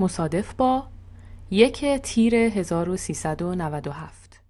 [0.00, 0.88] مصادف با
[1.50, 4.40] یک تیر 1397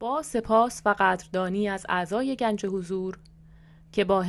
[0.00, 3.18] با سپاس و قدردانی از اعضای گنج حضور
[3.92, 4.24] که با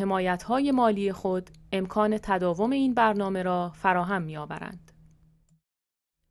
[0.48, 4.92] های مالی خود امکان تداوم این برنامه را فراهم می‌آورند.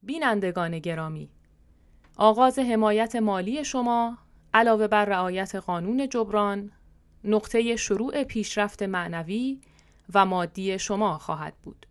[0.02, 1.30] بینندگان گرامی
[2.16, 4.18] آغاز حمایت مالی شما
[4.54, 6.70] علاوه بر رعایت قانون جبران
[7.24, 9.60] نقطه شروع پیشرفت معنوی
[10.14, 11.86] و مادی شما خواهد بود.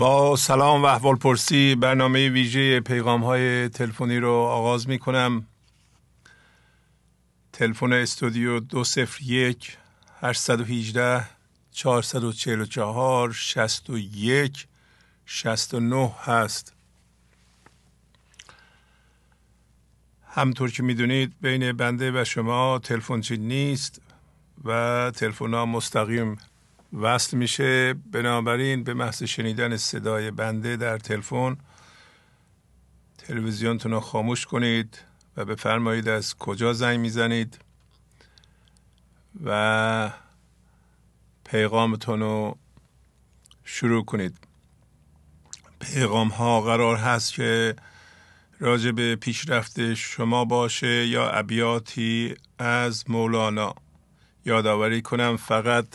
[0.00, 5.46] با سلام و احوال پرسی برنامه ویژه پیغام های تلفنی رو آغاز می کنم
[7.52, 9.76] تلفن استودیو دو سفر یک
[10.20, 11.24] هشتصد و هیجده
[11.72, 14.66] چهارصد و چهل و چهار شست و یک
[15.26, 16.72] شست و نه هست.
[20.26, 24.00] همطور که می‌دونید بین بنده و شما تلفن چی نیست
[24.64, 26.38] و تلفن ها مستقیم
[26.92, 31.56] وصل میشه بنابراین به محض شنیدن صدای بنده در تلفن.
[33.18, 34.98] تلویزیونتون رو خاموش کنید
[35.36, 37.58] و بفرمایید از کجا زنگ می‌زنید
[39.44, 40.10] و
[41.44, 42.58] پیغامتون رو
[43.64, 44.38] شروع کنید.
[45.80, 47.76] پیغام ها قرار هست که
[48.58, 53.74] راجع به پیشرفت شما باشه یا ابیاتی از مولانا.
[54.44, 55.86] یادآوری کنم فقط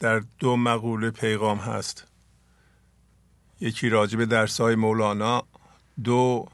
[0.00, 2.06] در دو مقوله پیغام هست.
[3.60, 5.42] یکی راجب درس های مولانا
[6.04, 6.46] دو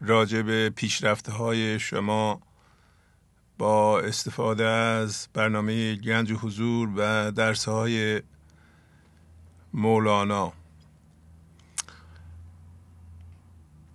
[0.00, 2.40] راجب پیشرفته های شما
[3.58, 8.22] با استفاده از برنامه گنج و حضور و درس های
[9.74, 10.52] مولانا.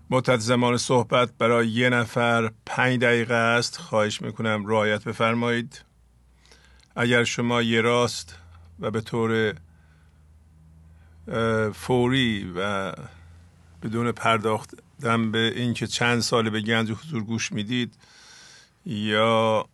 [0.10, 3.78] مدت زمان صحبت برای یه نفر پنج دقیقه است.
[3.78, 5.82] خواهش می‌کنم رعایت بفرمایید.
[6.96, 8.36] اگر شما یه راست
[8.80, 9.56] و به طور
[11.74, 12.94] فوری و
[13.84, 17.94] بدون پرداختن به اینکه چند سال به گنج حضور گوش می‌دید
[18.86, 19.66] یا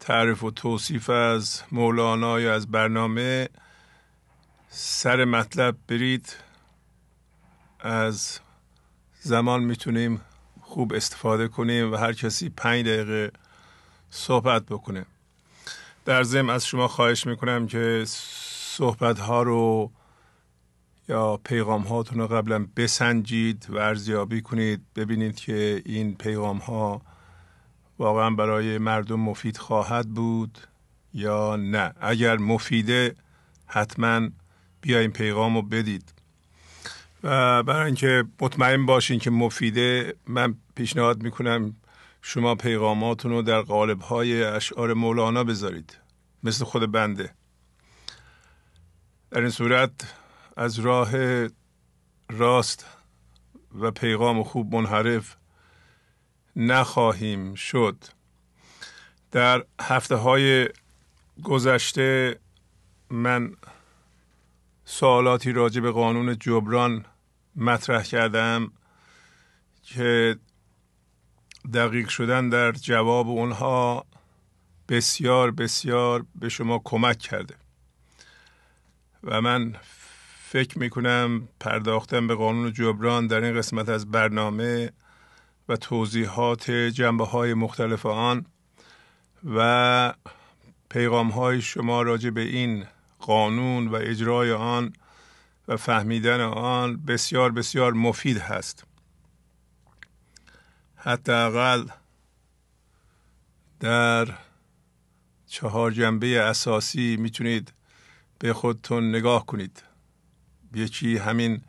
[0.00, 3.48] تعریف و توصیف از مولانا یا از برنامه
[4.68, 6.36] سر مطلب برید.
[7.80, 8.40] از
[9.20, 10.20] زمان می‌تونیم
[10.60, 13.32] خوب استفاده کنیم و هر کسی پنج دقیقه
[14.10, 15.06] صحبت بکنه.
[16.04, 19.90] در ضمن از شما خواهش می‌کنم که صحبت ها رو
[21.08, 24.82] یا پیغام هاتون رو قبلا بسنجید و ارزیابی کنید.
[24.96, 27.02] ببینید که این پیغام ها
[27.98, 30.58] واقعا برای مردم مفید خواهد بود
[31.14, 31.92] یا نه.
[32.00, 33.14] اگر مفیده
[33.66, 34.28] حتما
[34.84, 36.12] این پیغام رو بدید.
[37.22, 41.76] و برای اینکه مطمئن باشین که مفیده من پیشنهاد می‌کنم
[42.26, 45.98] شما پیغاماتون رو در قالب های اشعار مولانا بذارید.
[46.42, 47.34] مثل خود بنده.
[49.30, 50.14] در این صورت
[50.56, 51.12] از راه
[52.30, 52.86] راست
[53.78, 55.36] و پیغام خوب منحرف
[56.56, 58.04] نخواهیم شد.
[59.30, 60.68] در هفته های
[61.42, 62.38] گذشته
[63.10, 63.56] من
[64.84, 67.04] سوالاتی راجع به قانون جبران
[67.56, 68.72] مطرح کردم
[69.82, 70.36] که
[71.72, 74.06] دقیق شدن در جواب اونها
[74.88, 77.54] بسیار بسیار به شما کمک کرده.
[79.24, 79.74] و من
[80.54, 84.90] فکر می‌کنم پرداختن به قانون جبران در این قسمت از برنامه
[85.68, 88.46] و توضیحات جنبه های مختلف آن
[89.54, 90.14] و
[90.90, 92.84] پیغام های شما راجع به این
[93.18, 94.92] قانون و اجرای آن
[95.68, 98.84] و فهمیدن آن بسیار بسیار مفید هست.
[101.06, 101.88] حداقل
[103.80, 104.28] در
[105.46, 107.72] چهار جنبه اساسی می‌تونید
[108.38, 109.82] به خودتون نگاه کنید.
[110.74, 111.62] یکی همین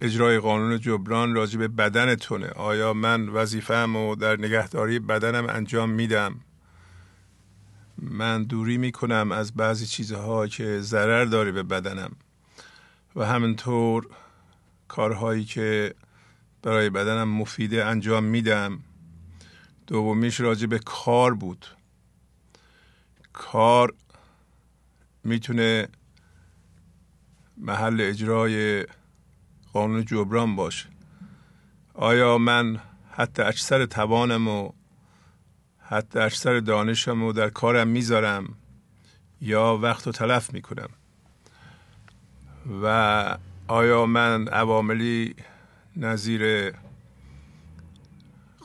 [0.00, 2.46] اجرای قانون جبران راجع به بدنتونه.
[2.46, 6.40] آیا من وظیفه‌ام و در نگهداری بدنم انجام میدم؟
[7.98, 12.12] من دوری می‌کنم از بعضی چیزها که ضرر داره به بدنم.
[13.16, 14.06] و همینطور
[14.88, 15.94] کارهایی که
[16.66, 18.78] برای بدنم مفیده انجام میدم.
[19.86, 21.66] دومیش راجع به کار بود.
[23.32, 23.94] کار
[25.24, 25.88] می‌تونه
[27.56, 28.86] محل اجرای
[29.72, 30.88] قانون جبران باشه.
[31.94, 32.80] آیا من
[33.12, 34.72] حتی اکثر توانم و
[35.78, 38.54] حتی اکثر دانشم و در کارم می‌ذارم
[39.40, 40.88] یا وقت رو تلف می‌کنم؟
[42.82, 45.34] و آیا من عواملی
[45.96, 46.72] نظیر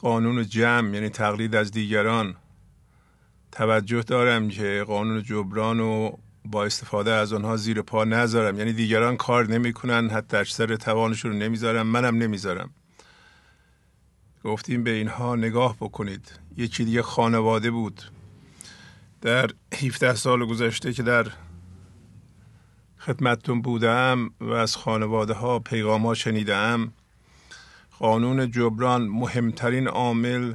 [0.02, 2.36] قانون جمع یعنی تقلید از دیگران.
[3.52, 6.12] توجه دارم که قانون جبران و
[6.46, 8.58] با استفاده از آنها زیر پا نذارم.
[8.58, 12.70] یعنی دیگران کار نمی‌کنن حتی اکثر توانشون رو نمی‌ذارم منم نمی‌ذارم.
[14.44, 16.40] گفتیم به اینها نگاه بکنید.
[16.58, 18.02] یکی دیگه خانواده بود.
[19.22, 19.50] در
[19.84, 21.28] 17 سال گذشته که در
[22.98, 26.94] خدمتتون بودم و از خانواده ها پیغام ها شنیدم
[28.02, 30.54] قانون جبران مهمترین عامل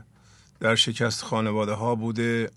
[0.60, 2.50] در شکست خانواده ها بوده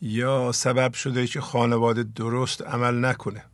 [0.00, 3.44] یا سبب شده که خانواده درست عمل نکنه؟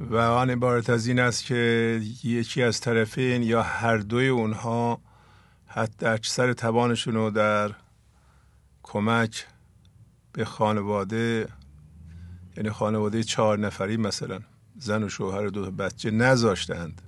[0.00, 5.00] و آن عبارت از این است که یکی از طرفین یا هر دوی اونها
[5.66, 7.70] حتی اکثر توانشون رو در
[8.82, 9.46] کمک
[10.32, 11.48] به خانواده
[12.56, 14.40] یعنی خانواده چهار نفری مثلا
[14.78, 17.02] زن و شوهر و دو بچه نذاشتند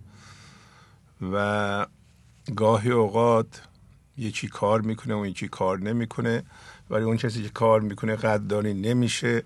[1.33, 1.87] و
[2.57, 3.63] گاهی اوقات
[4.19, 6.43] یکی کار می‌کنه و یکی کار نمی‌کنه
[6.91, 9.43] ولی اون کسی که کار می‌کنه قدردانی نمیشه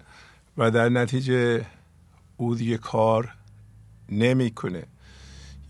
[0.57, 1.67] و در نتیجه
[2.37, 3.35] او دیگه کار
[4.09, 4.87] نمی‌کنه.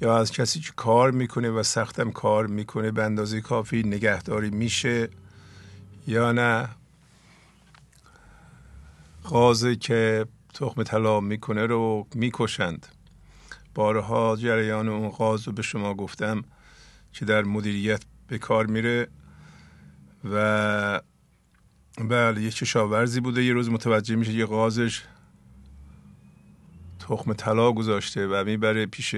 [0.00, 5.08] یا از کسی که کار می‌کنه و سختم کار می‌کنه به اندازه کافی نگهداری میشه
[6.06, 6.69] یا نه.
[9.25, 12.87] غازه که تخم طلا می‌کنه رو می‌کشند.
[13.75, 16.44] بارها جریان اون غاز رو به شما گفتم
[17.12, 19.08] که در مدیریت به کار میره
[20.25, 21.00] و
[22.08, 25.02] بله یه کشاورزی بوده یه روز متوجه میشه یه غازش
[26.99, 29.14] تخم طلا گذاشته و می‌بره پیش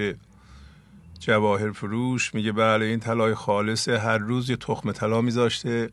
[1.19, 2.33] جواهر فروش.
[2.33, 5.89] میگه بله این طلای خالصه هر روز یه تخم طلا میذاشته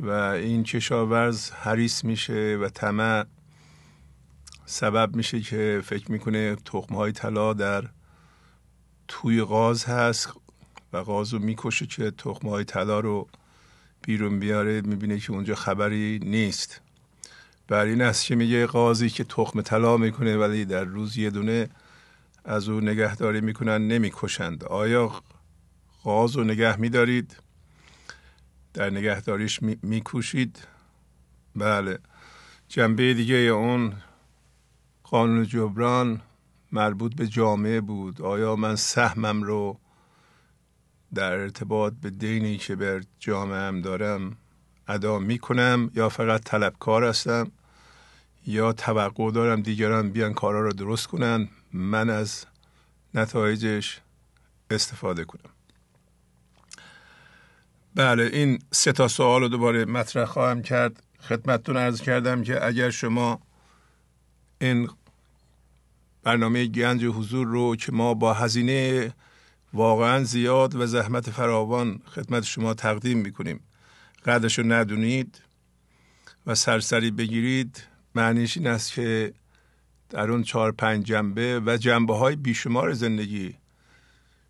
[0.00, 3.24] و این کشاورز حریص میشه و طمع
[4.66, 7.84] سبب میشه که فکر می‌کنه تخمه های طلا در
[9.08, 10.32] توی غاز هست
[10.92, 13.28] و غاز رو می‌کشه که تخمه های طلا رو
[14.02, 16.80] بیرون بیاره می‌بینه که اونجا خبری نیست.
[17.68, 21.68] بر این است که میگه قاضی که تخم طلا می‌کنه ولی در روز یه دونه
[22.44, 24.64] از او نگهداری می‌کنن نمی‌کشند.
[24.64, 25.12] آیا
[26.04, 27.36] غاز رو نگه میدارید؟
[28.74, 30.68] در نگهداریش میکوشید؟
[31.56, 31.98] بله.
[32.68, 33.92] جنبه دیگه اون
[35.10, 36.20] قانون جبران
[36.72, 38.22] مربوط به جامعه بود.
[38.22, 39.78] آیا من سهمم رو
[41.14, 44.36] در ارتباط به دینی که بر جامعه دارم
[44.88, 47.52] ادا می‌کنم یا فقط طلبکار هستم
[48.46, 52.44] یا توقع دارم دیگران بیان کارا رو درست کنن؟ من از
[53.14, 54.00] نتایجش
[54.70, 55.50] استفاده کنم.
[57.94, 61.02] بله این سه تا سوال رو دوباره مطرح خواهم کرد.
[61.20, 63.45] خدمتتون ارز کردم که اگر شما
[64.60, 64.88] این
[66.22, 69.12] برنامه گنج حضور رو که ما با هزینه
[69.72, 73.60] واقعا زیاد و زحمت فراوان خدمت شما تقدیم می‌کنیم.
[74.24, 75.42] قدرش رو ندونید
[76.46, 77.82] و سرسری بگیرید
[78.14, 79.32] معنیش این است که
[80.08, 83.54] در اون چهار پنج جنبه و جنبه های بیشمار زندگی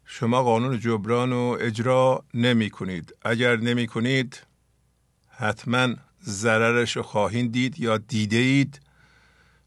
[0.04, 4.42] شما قانون جبران رو اجرا نمی کنید اگر نمی کنید
[5.28, 5.88] حتما
[6.24, 8.80] ضررش رو خواهید دید یا دیده اید.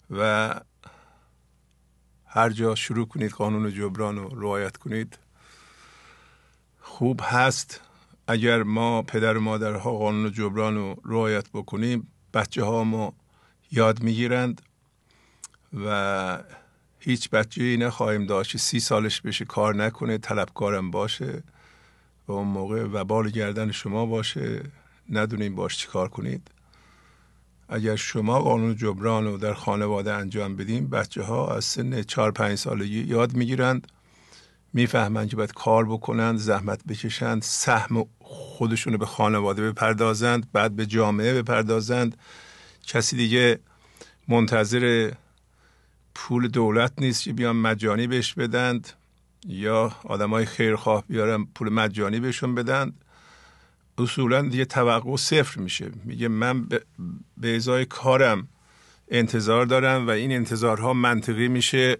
[0.09, 0.53] و
[2.25, 5.17] هر جا شروع کنید قانون جبران رو رعایت کنید
[6.79, 7.81] خوب هست.
[8.27, 13.13] اگر ما پدر و مادرها قانون جبران رو رعایت بکنیم بچه ها ما
[13.71, 14.61] یاد می‌گیرند
[15.85, 16.43] و
[16.99, 21.43] هیچ بچه ای نخواهیم داشت سی سالش بشه کار نکنه طلبکارم باشه
[22.27, 24.63] و اون موقع وبال گردن شما باشه.
[25.09, 26.51] ندونیم باش چیکار کنید.
[27.69, 32.57] اگر شما قانون جبران رو در خانواده انجام بدیم بچه ها از سن 4 5
[32.57, 33.87] سالگی یاد می‌گیرند
[34.73, 40.85] می‌فهمند که باید کار بکنند زحمت بکشند سهم خودشون رو به خانواده بپردازند بعد به
[40.85, 42.17] جامعه بپردازند.
[42.83, 43.59] کسی دیگه
[44.27, 45.11] منتظر
[46.15, 48.89] پول دولت نیست که بیان مجانی بهش بدند
[49.47, 53.05] یا آدمای خیرخواه بیارن پول مجانی بهشون بدند.
[54.01, 55.91] اصولا دیگه توقع صفر میشه.
[56.05, 56.67] میگه من
[57.37, 58.47] به ازای کارم
[59.07, 61.97] انتظار دارم و این انتظارها منطقی میشه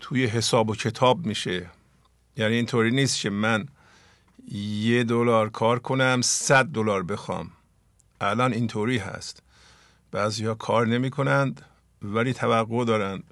[0.00, 1.70] توی حساب و کتاب میشه.
[2.36, 3.66] یعنی اینطوری نیست که من
[4.52, 7.50] یه دلار کار کنم صد دلار بخوام.
[8.20, 9.42] الان اینطوری هست.
[10.12, 11.62] بعضی ها کار نمی کنند
[12.02, 13.24] ولی توقع دارند.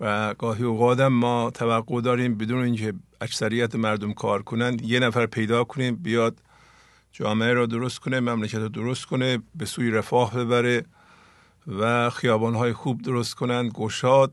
[0.00, 5.64] و گاهی اوقات ما توقع داریم بدون اینکه اکثریت مردم کار کنند یه نفر پیدا
[5.64, 6.38] کنیم بیاد
[7.12, 10.84] جامعه را درست کنه مملکت رو درست کنه به سوی رفاه ببره
[11.66, 14.32] و خیابانهای خوب درست کنند گشاد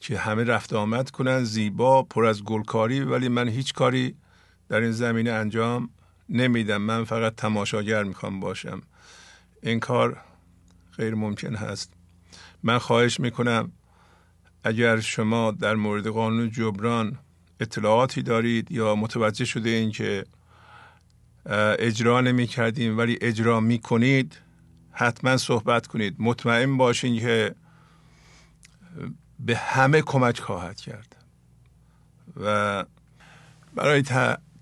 [0.00, 3.00] که همه رفت آمد کنند زیبا پر از گلکاری.
[3.00, 4.14] ولی من هیچ کاری
[4.68, 5.90] در این زمینه انجام
[6.28, 6.82] نمیدم.
[6.82, 8.82] من فقط تماشاگر می‌خوام باشم.
[9.62, 10.20] این کار
[10.96, 11.92] غیر ممکن هست.
[12.62, 13.72] من خواهش می‌کنم
[14.68, 17.18] اگر شما در مورد قانون جبران
[17.60, 20.24] اطلاعاتی دارید یا متوجه شده این که
[21.78, 24.38] اجرا نمی کردیم ولی اجرا می کنید
[24.92, 26.16] حتما صحبت کنید.
[26.18, 27.54] مطمئن باشین که
[29.40, 31.16] به همه کمک خواهد کرد.
[32.36, 32.84] و
[33.74, 34.02] برای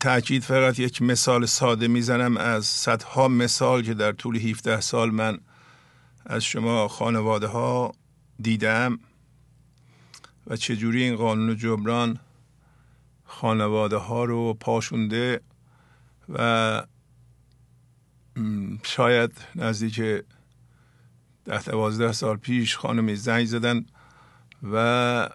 [0.01, 5.39] تاکید فقط یک مثال ساده می‌زنم از صدها مثال که در طول 17 سال من
[6.27, 7.93] از شما خانواده ها
[8.43, 8.99] دیدم.
[10.47, 12.19] و چجوری این قانون جبران
[13.25, 15.41] خانواده ها رو پاشونده
[16.29, 16.83] و
[18.83, 20.01] شاید نزدیک
[21.45, 23.87] ده دوازده سال پیش خانمی زنگ زدن
[24.73, 25.29] و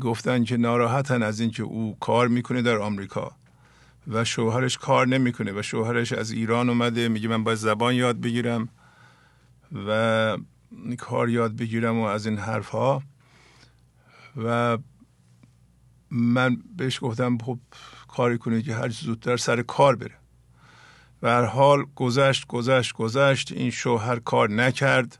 [0.00, 3.32] گفتن که ناراحتن از اینکه او کار می‌کنه در آمریکا
[4.08, 7.08] و شوهرش کار نمی‌کنه و شوهرش از ایران اومده.
[7.08, 8.68] میگه من باید زبان یاد بگیرم
[9.86, 10.38] و
[10.98, 13.02] کار یاد بگیرم و از این حرف ها
[14.44, 14.78] و
[16.10, 17.58] من بهش گفتم خب
[18.08, 20.14] کاری کنه که هر زودتر سر کار بره.
[21.22, 25.18] و هر حال گذشت گذشت گذشت این شوهر کار نکرد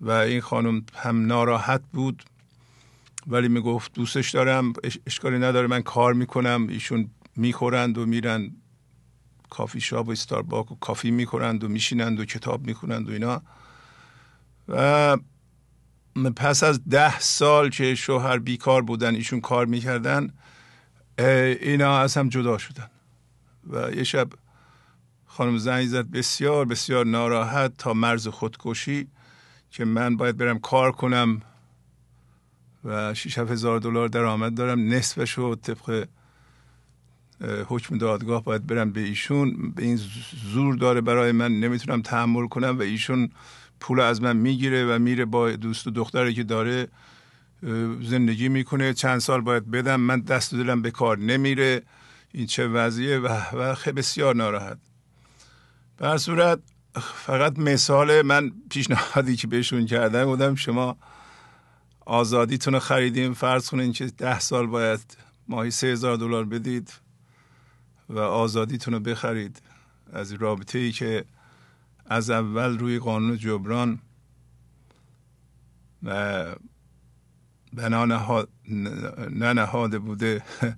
[0.00, 2.22] و این خانم هم ناراحت بود.
[3.26, 4.72] ولی می‌گفت دوستش دارم
[5.06, 6.66] اشکالی نداره من کار می‌کنم.
[6.68, 8.56] ایشون می‌خورند و میرن
[9.50, 13.42] کافی شاپ و استارباک و کافی می‌خورند و میشینند و کتاب می‌خونند و اینا.
[14.68, 15.16] و
[16.36, 20.32] پس از ده سال که شوهر بیکار بودن ایشون کار می‌کردن
[21.18, 22.90] اینا از هم جدا شدن.
[23.70, 24.28] و یه شب
[25.26, 29.08] خانم زنگ زد بسیار بسیار ناراحت تا مرز خودکشی
[29.70, 31.42] که من باید برم کار کنم
[32.84, 34.88] و 6 هزار دلار درآمد دارم.
[34.88, 36.08] نصفش رو طبق
[37.66, 39.70] حکم دادگاه باید برم به ایشون.
[39.70, 40.00] به این
[40.52, 43.30] زور داره برای من نمی‌تونم تحمل کنم و ایشون
[43.80, 46.88] پول از من می‌گیره و میره با دوست و دختری که داره
[48.02, 48.94] زندگی می‌کنه.
[48.94, 50.00] چند سال باید بدم.
[50.00, 51.82] من دست دلم به کار نمیره.
[52.32, 54.78] این چه وضعیه؟ و, و خیلی بسیار ناراحت.
[55.98, 56.58] بر صورت
[57.14, 60.96] فقط مثال من پیشنهادی که بهشون کردم بودم شما
[62.00, 65.16] آزادیتون رو خریدیم فرض کنین که ده سال باید
[65.48, 66.92] ماهی سه هزار دلار بدید
[68.08, 69.62] و آزادیتون رو بخرید.
[70.12, 71.24] از رابطه ای که
[72.08, 73.98] از اول روی قانون جبران
[77.72, 78.46] بنا
[79.30, 80.42] ننهاده بوده.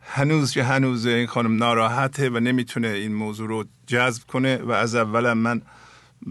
[0.00, 4.94] هنوز که هنوز این خانم ناراحته و نمی‌تونه این موضوع رو جذب کنه و از
[4.94, 5.62] اولم من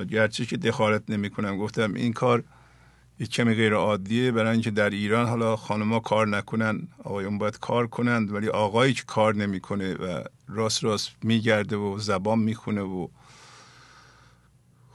[0.10, 2.44] گرچه که دخالت نمی کنم گفتم این کار
[3.20, 7.88] یک کمی غیر عادیه برای اینکه در ایران حالا خانمها کار نکنن آقایون باید کار
[7.88, 13.08] کنند ولی آقایی که کار نمی‌کنه و راست راست میگرده و زبان می‌خونه و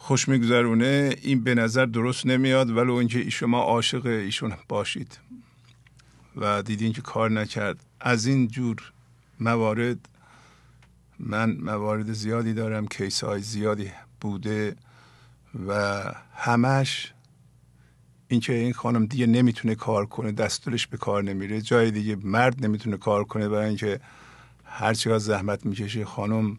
[0.06, 1.16] خوش میگذرونه.
[1.22, 5.18] این به نظر درست نمیاد ولی اینکه شما عاشق ایشون باشید.
[6.36, 7.84] و دیدین که کار نکرد.
[8.00, 8.92] از این جور
[9.40, 10.08] موارد
[11.18, 14.76] من موارد زیادی دارم کیس های زیادی بوده
[15.68, 16.02] و
[16.34, 17.12] همش
[18.28, 21.60] اینکه این خانم دیگه نمی‌تونه کار کنه دستورش به کار نمیره.
[21.60, 24.00] جای دیگه مرد نمی‌تونه کار کنه برای اینکه
[24.64, 26.58] هر چقدر زحمت می‌کشه خانم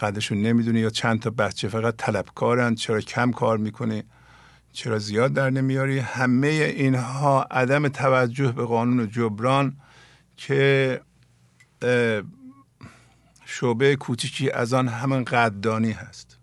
[0.00, 4.04] قدرشون نمی‌دونه یا چند تا بچه فقط طلبکارن چرا کم کار می‌کنه
[4.72, 9.76] چرا زیاد در نمیاری؟ همه اینها عدم توجه به قانون جبران
[10.36, 11.00] که
[13.44, 16.38] شعبه کوچیکی از آن همون قدردانی هست.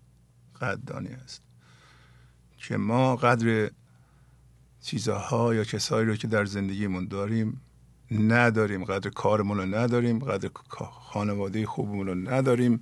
[0.61, 1.41] قدردانی هست.
[2.57, 3.69] که ما قدر
[4.81, 7.61] چیزها یا کسایی رو که در زندگیمون داریم
[8.11, 8.83] نداریم.
[8.83, 10.19] قدر کارمون رو نداریم.
[10.19, 10.49] قدر
[10.91, 12.81] خانواده خوبمون رو نداریم.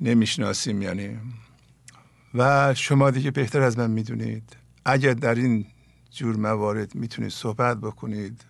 [0.00, 1.18] نمی‌شناسیم یعنی.
[2.34, 4.56] و شما دیگه بهتر از من می‌دونید.
[4.84, 5.66] اگر در این
[6.10, 8.44] جور موارد می‌تونید صحبت بکنید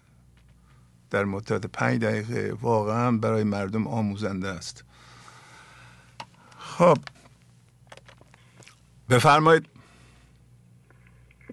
[1.11, 4.85] در مدت پنج دقیقه واقعا برای مردم آموزنده است.
[6.59, 6.99] خب.
[9.11, 9.67] بفرمایید.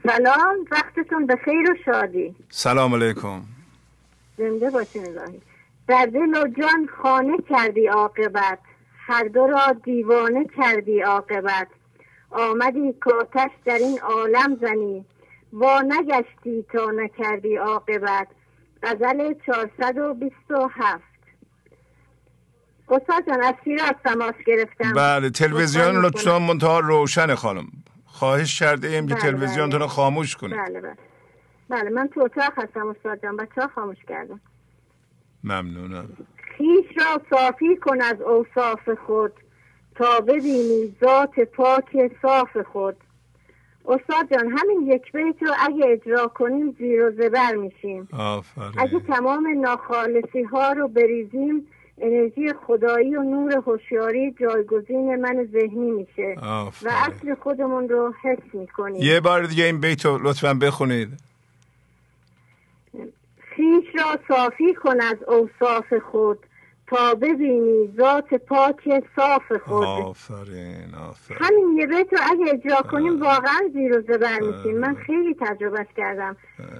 [0.03, 2.35] سلام وقتتون به خیر و شادی.
[2.49, 3.41] سلام علیکم.
[4.37, 5.41] زنده باشین الهی
[5.87, 8.59] در دل و جان خانه کردی عاقبت.
[9.07, 11.67] هر دو را دیوانه کردی عاقبت.
[12.29, 15.05] آمدی کاتش در این عالم زنی.
[15.53, 18.27] وا نگشتی تا نکردی عاقبت.
[18.83, 21.03] غزل 427
[22.89, 27.67] استاد جان از از تماس گرفتم؟ بله تلویزیون لطفا منتها روشن خانم.
[28.05, 30.97] خواهش کرده ایم که بله تلویزیونتون رو خاموش کنید بله بله.
[31.69, 33.37] بله من تو اتاق هستم استاد جان.
[33.37, 34.41] بچه ها خاموش کردم
[35.43, 36.09] ممنونم.
[36.57, 39.33] خیش را صافی کن از اوصاف خود
[39.95, 42.95] تا ببینی ذات پاک صاف خود.
[43.85, 48.07] استاد جان همین یک بیت رو اگه اجرا کنیم زیر و زبر میشیم.
[48.13, 48.71] آفرین.
[48.77, 56.35] اگه تمام ناخالصی ها رو بریزیم انرژی خدایی و نور هوشیاری جایگزین من ذهنی میشه.
[56.41, 56.93] آفرین.
[56.93, 59.01] و اصل خودمون رو حس می‌کنیم.
[59.01, 61.09] یه بار دیگه این بیت رو لطفا بخونید.
[63.55, 66.39] خیش را صافی کن از اوصاف خود.
[66.87, 69.83] تا ببینی ذات پاک صاف خود.
[69.83, 71.39] آفرین آفرین.
[71.41, 74.77] همین یه بیت رو اگه اجرا کنیم واقعا زیر و زبر میشیم.
[74.77, 76.37] من خیلی تجربه کردم.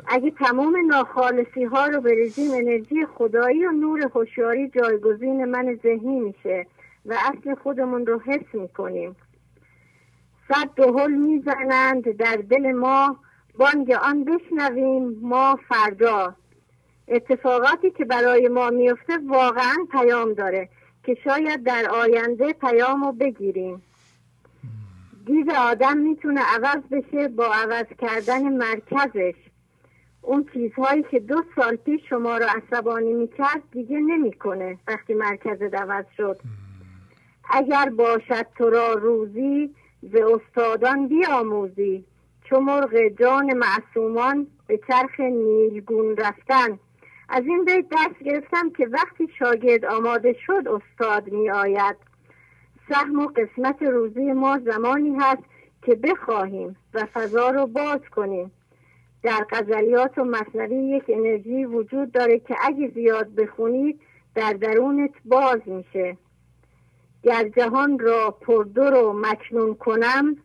[0.08, 6.68] اگه تمام ناخالصی ها رو بریزیم انرژی خدایی و نور هوشیاری جایگزین من ذهنی میشه
[7.06, 9.16] و اصل خودمون رو حس می‌کنیم.
[10.48, 13.18] صد دهل می‌زنند در دل ما.
[13.58, 16.36] بانگ آن بشنویم ما فردا.
[17.08, 20.70] اتفاقاتی که برای ما میفته واقعا پیام داره
[21.04, 23.82] که شاید در آینده پیام رو بگیریم.
[25.26, 29.36] دید آدم می‌تونه عوض بشه با عوض کردن مرکزش.
[30.22, 36.06] اون چیزهایی که دو سال پیش شما رو عصبانی می‌کرد دیگه نمی‌کنه وقتی مرکز عوض
[36.18, 36.38] شد.
[37.50, 42.06] اگر باشد تو را روزی ز استادان بیاموزی
[42.44, 46.80] چو مرغ جان معصومان به چرخ نیلگون رفتن.
[47.30, 51.96] از این بیت دست گرفتم که وقتی شاگرد آماده شد استاد می آید.
[52.90, 55.44] سهم و قسمت روزی ما زمانی هست
[55.82, 58.52] که بخواهیم و فضا رو باز کنیم.
[59.24, 64.00] در غزلیات و مصنوی یک انرژی وجود داره که اگه زیاد بخونید
[64.36, 66.18] در درونت باز میشه.
[67.24, 70.38] گر جهان را پردر و مکنون کنم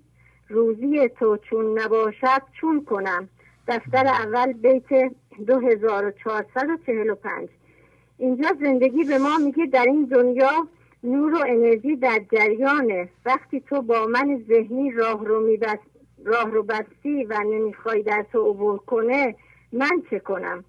[0.48, 3.28] روزی تو چون نباشد چون کنم؟
[3.68, 5.12] دفتر اول بیت
[5.46, 7.48] 2445
[8.18, 10.68] اینجا زندگی به ما میگه در این دنیا
[11.04, 13.08] نور و انرژی در جریانه.
[13.26, 15.92] وقتی تو با من ذهنی راه رو میبست
[16.24, 19.34] راه رو بستی و نمی‌خوای در تو عبور کنه
[19.72, 20.64] من چه کنم؟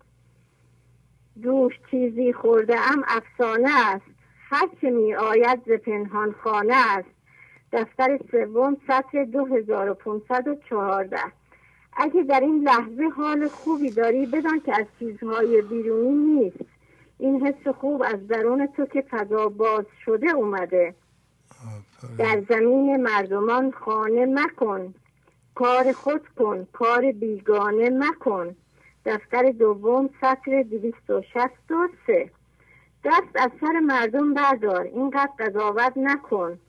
[1.42, 4.06] دوش چیزی خورده ام افسانه است.
[4.50, 7.10] هر چه می آید ز پنهان خانه است.
[7.72, 11.18] دفتر سوم سطر 2514
[11.98, 16.66] اگه در این لحظه حال خوبی داری بدان که از چیزهای بیرونی نیست.
[17.18, 20.96] این حس خوب از درون تو که فضا باز شده اومده.
[22.18, 24.94] در زمین مردمان خانه مکن.
[25.56, 28.56] کار خود کن کار بیگانه مکن.
[29.06, 32.32] دفتر دوم سطر 263
[33.04, 36.60] دست از سر مردم بردار اینقدر قضاوت نکن.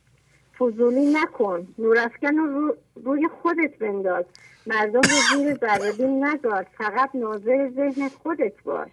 [0.59, 1.67] فضولی نکن.
[1.79, 4.25] نورافکن رو روی خودت بنداز.
[4.67, 8.90] مردم رو زیر ذربین نذار فقط ناظر ذهن خودت باش.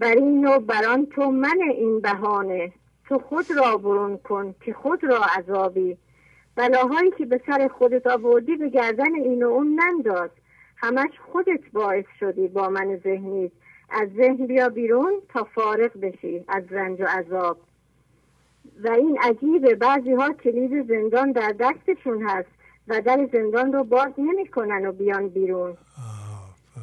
[0.00, 2.72] بر این و بران تو من این بهانه.
[3.08, 5.96] تو خود را برون کن که خود را عذابی.
[6.56, 10.30] بلاهایی که به سر خودت آوردی به گردن این و اون ننداز.
[10.76, 13.52] همش خودت باعث شدی با من ذهنی
[13.90, 17.58] از ذهن بیا بیرون تا فارغ بشی از رنج و عذاب.
[18.84, 22.48] و این عجیبه بعضی ها کلید زندان در دستشون هست
[22.88, 25.76] و در زندان رو باز نمی‌کنن و بیان بیرون.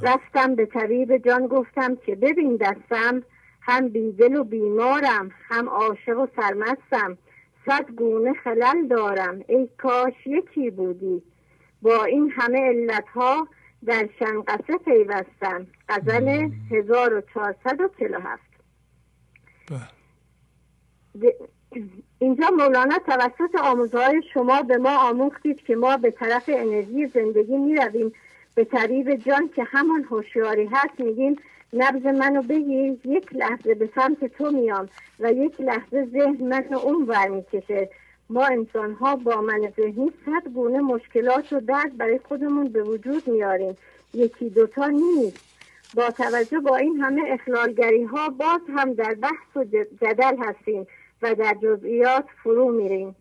[0.02, 3.24] رفتم به طبیب جان گفتم که ببین دستم
[3.62, 7.18] هم بیدل و بیمارم هم عاشق و سرمستم.
[7.66, 9.40] صد گونه خلل دارم.
[9.48, 11.24] ای کاش یکی بودی.
[11.82, 13.48] با این همه علت ها
[13.86, 15.68] در شنقصه پیوستم.
[15.90, 18.44] غزل 1447
[19.72, 21.55] بله.
[22.20, 27.76] اینجا مولانا توسط آموزهای شما به ما آموختید که ما به طرف انرژی زندگی می
[27.76, 28.14] رویم
[28.56, 31.36] به طریب جان که همان هوشیاری هست میگیم
[31.74, 37.06] نبز منو بگیر یک لحظه به سمت تو میام و یک لحظه ذهن منو اون
[37.08, 37.90] ور می‌کشه.
[38.30, 43.28] ما انسان ها با من ذهنی صد گونه مشکلات و درد برای خودمون به وجود
[43.28, 43.78] میاریم.
[44.14, 45.40] یکی دوتا نیست.
[45.96, 49.64] با توجه با این همه اخلالگری ها باز هم در بحث و
[50.02, 50.88] جدل هستیم.
[51.22, 53.16] و در جزئیات فرو میریم.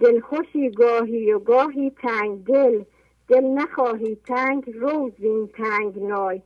[0.00, 2.82] دلخوشی گاهی و گاهی تنگ دل
[3.28, 6.42] دل نخواهی تنگ روز این تنگ نای.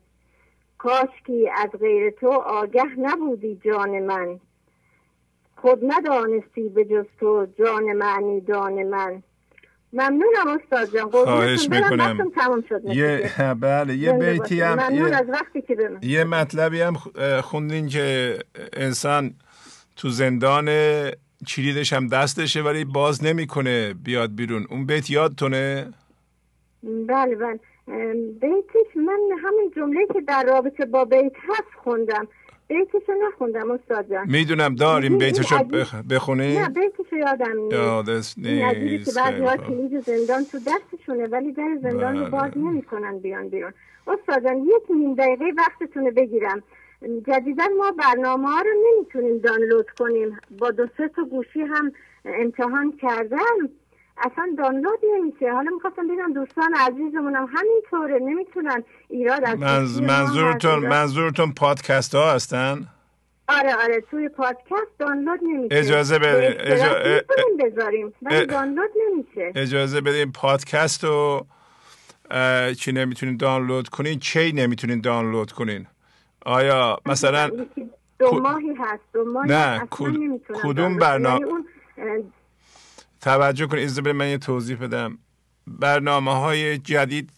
[0.79, 4.41] کاشکی از غیر تو آگه نبودی جان من.
[5.57, 9.23] خود ندانستی به جز تو جان معنی دان من.
[9.93, 11.11] ممنونم استاد جان.
[11.11, 12.31] خواهش می‌کنم.
[12.85, 15.17] یه بله یه بیتی هم یه...
[15.17, 16.95] از وقتی که یه مطلبی هم
[17.43, 18.39] خوندین که
[18.73, 19.35] انسان
[19.99, 20.69] تو زندان
[21.47, 24.67] چریدش هم دستشه ولی باز نمی‌کنه بیاد بیرون.
[24.71, 25.93] اون بیت یادتونه؟
[26.83, 27.61] بله بله.
[28.41, 32.29] بیتش من همین جمله که در رابطه با بیت هست خوندم.
[32.69, 34.31] بیتشو نخوندم استاد جان.
[34.31, 35.95] می‌دونم داریم بیتشو بخ...
[35.95, 37.57] بخونی؟ نه بیتشو یادم
[38.07, 38.39] نیست.
[38.39, 39.15] نیست.
[39.15, 42.63] که بعضی ها کلید زندان تو دستشونه ولی در زندان رو باز بله.
[42.63, 43.73] نمی‌کنن بیان بیرون.
[44.07, 46.63] استاد جان یک نیم دقیقه وقتتونه بگیرم.
[47.03, 50.39] جدیدا ما برنامه ها رو نمی‌تونیم دانلود کنیم.
[50.59, 51.93] با دو سه تا گوشی هم
[52.25, 53.69] امتحان کردم.
[54.19, 55.53] اصلا دانلود نمیشه.
[55.53, 58.19] حالا می‌خواستم بگم دوستان عزیزمونم همینطوره.
[58.19, 60.01] نمی‌تونن ایراد از منز...
[60.01, 62.89] منظورتون منظورتون پادکست ها هستن؟
[63.49, 64.01] آره آره.
[64.11, 65.75] توی پادکست دانلود نمیشه.
[65.75, 67.23] اجازه بدین اجا...
[67.61, 69.53] بذاریم ولی دانلود نمیشه.
[69.55, 71.47] اجازه بدین پادکست رو
[72.79, 75.87] چی نمی‌تونین دانلود کنین؟ چی نمی‌تونین دانلود کنین؟
[76.49, 77.51] آیا مثلا
[78.19, 79.87] دو ماهی هست دو ماهی نه
[80.63, 81.47] کدوم برنامه
[81.99, 82.33] یعنی
[83.21, 85.19] توجه کنید از به من یه توضیح بدم.
[85.67, 87.31] برنامه های جدید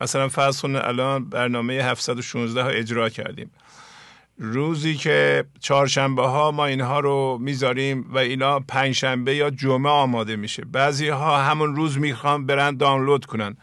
[0.00, 3.50] مثلا فرض الان برنامه 716 ها اجرا کردیم.
[4.38, 10.64] روزی که چهارشنبه ها ما اینها رو می‌ذاریم و اینا پنجشنبه یا جمعه آماده میشه.
[10.64, 13.56] بعضی ها همون روز می‌خوان برن دانلود کنن.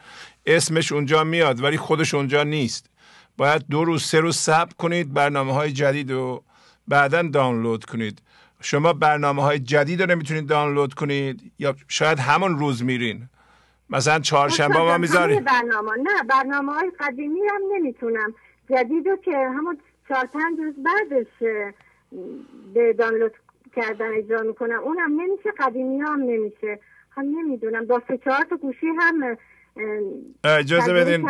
[0.46, 2.90] اسمش اونجا میاد ولی خودش اونجا نیست.
[3.38, 6.44] باید دو روز سه روز صبر کنید برنامه های جدید رو
[6.88, 8.22] بعدا دانلود کنید.
[8.62, 13.30] شما برنامه های جدید رو نمی‌تونید دانلود کنید یا شاید همون روز میرین.
[13.90, 15.92] مثلا چهارشنبه ما می‌ذاریم برنامه.
[15.98, 18.34] نه برنامه های قدیمی هم نمی‌تونم.
[18.70, 21.28] جدید رو که همون چهار پنج روز بعدش
[22.74, 23.34] به دانلود
[23.76, 26.80] کردن اجرا می‌کنم اونم نمیشه قدیمی هم نمیشه.
[27.12, 27.86] هم نمی‌دونم.
[27.86, 29.38] با سه چهار تا گوشی هم
[30.44, 31.28] اجازه بدین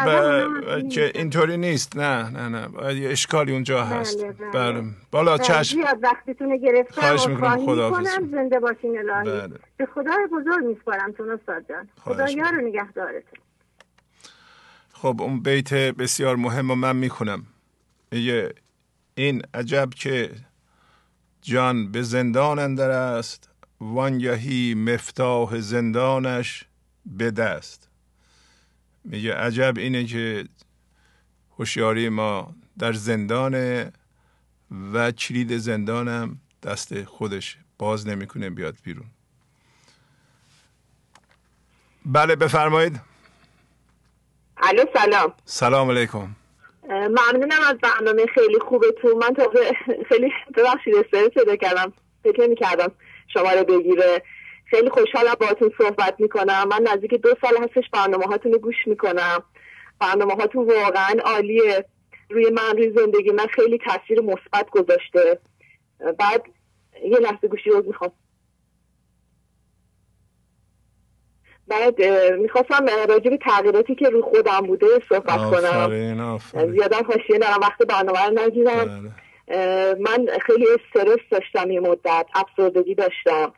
[0.90, 1.98] که اینطوری نیست.
[1.98, 2.78] نه نه نه.
[3.10, 4.26] اشکالی اونجا بله، هست.
[4.26, 4.84] بله, بله.
[5.12, 5.76] بالا چشم.
[5.76, 7.66] زیاد وقتتون گرفتم خواهش می‌کنم.
[7.66, 9.30] خدا زنده باشین الهی.
[9.30, 9.60] بله.
[9.78, 11.90] به خدای بزرگ میسپارم تون استاد جان.
[12.02, 13.40] خدا یار نگهدارتون.
[14.94, 17.46] خب اون بیت بسیار مهم و من می‌کنم
[18.12, 18.54] میگه
[19.16, 20.32] این عجب که
[21.42, 23.50] جان به زندان اندر است
[23.82, 26.66] وانگهی مفتاح زندانش
[27.06, 27.85] به دست.
[29.06, 30.46] میگه عجب اینه که
[31.58, 33.92] هوشیاری ما در زندانه
[34.94, 39.06] و چرید زندانم دست خودش باز نمی‌کنه بیاد بیرون.
[42.06, 43.00] بله بفرمایید.
[44.58, 45.34] الو سلام.
[45.46, 46.36] سلام علیکم.
[46.90, 49.72] ممنونم از برنامه خیلی خوبه تو من تازه
[50.10, 51.94] خیلی ببخشید استرس پیدا کردم.
[52.24, 52.92] فکر می‌کردم
[53.28, 54.24] شما رو بگیره.
[54.66, 56.68] خیلی خوشحالم باهاتون صحبت می‌کنم.
[56.68, 59.44] من نزدیک دو سال هستش برنامه هاتون رو گوش می‌کنم.
[60.00, 61.86] برنامه هاتون واقعا عالیه.
[62.30, 65.40] روی من روی زندگی من خیلی تاثیر مثبت گذاشته.
[66.20, 66.44] بعد
[67.04, 68.12] یه لحظه گوشی رو می‌خوام.
[71.68, 72.04] بعد
[72.40, 75.90] می‌خواستم راجع به تغییراتی که روی خودم بوده صحبت کنم.
[76.72, 78.86] زیادم خواهشیه دارم وقت برنامه رو نگیرم.
[78.86, 79.12] بله.
[80.00, 83.54] من خیلی استرس داشتم یه مدت افسردگی داشتم.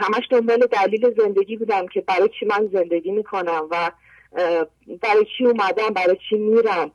[0.00, 3.90] همش دنبال دلیل زندگی بودم که برای چی من زندگی می‌کنم و
[5.02, 6.90] برای چی اومدم برای چی میرم.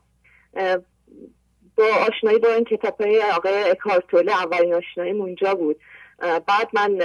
[1.76, 5.76] با آشنایی با این کتاب های آقای اکارتوله اولین آشنایی اونجا بود.
[6.20, 6.98] بعد من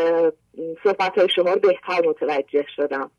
[0.83, 3.11] صحبت های شما رو بهتر متوجه شدم.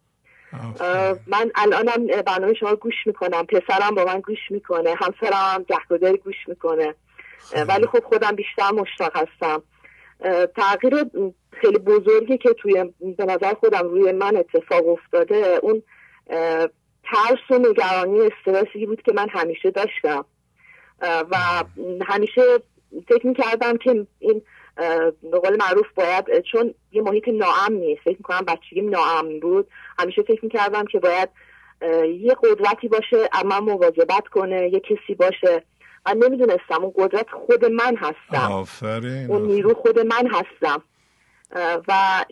[1.26, 6.16] من الانم برنامه شما رو گوش می‌کنم پسرم با من گوش می‌کنه همسرم هم گهگداری
[6.16, 6.94] گوش می‌کنه.
[7.68, 9.62] ولی خب خودم بیشتر مشتاق هستم.
[10.56, 10.94] تغییر
[11.50, 12.84] خیلی بزرگی که توی
[13.16, 15.82] به نظر خودم روی من اتفاق افتاده اون
[17.04, 20.24] ترس و نگرانی استرسی بود که من همیشه داشتم.
[21.02, 21.36] و
[22.06, 22.42] همیشه
[23.08, 24.42] فکر می‌کردم که این
[25.22, 30.44] به قول معروف باید چون یه محیط ناامنی فکر می‌کنم بچگیم ناامن بود همیشه فکر
[30.44, 31.28] می‌کردم که باید
[32.20, 35.62] یه قدرتی باشه اما مواظبت کنه یه کسی باشه.
[36.06, 36.84] من نمی‌دونستم.
[36.84, 38.52] اون قدرت خود من هستم.
[38.52, 40.82] آفرین اون نیرو خود من هستم.
[41.88, 42.24] و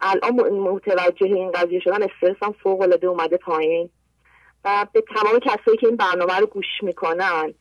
[0.00, 3.90] الان متوجه این قضیه شدن استرسم فوق العاده اومده پایین.
[4.64, 7.54] و به تمام کسایی که این برنامه رو گوش می‌کنن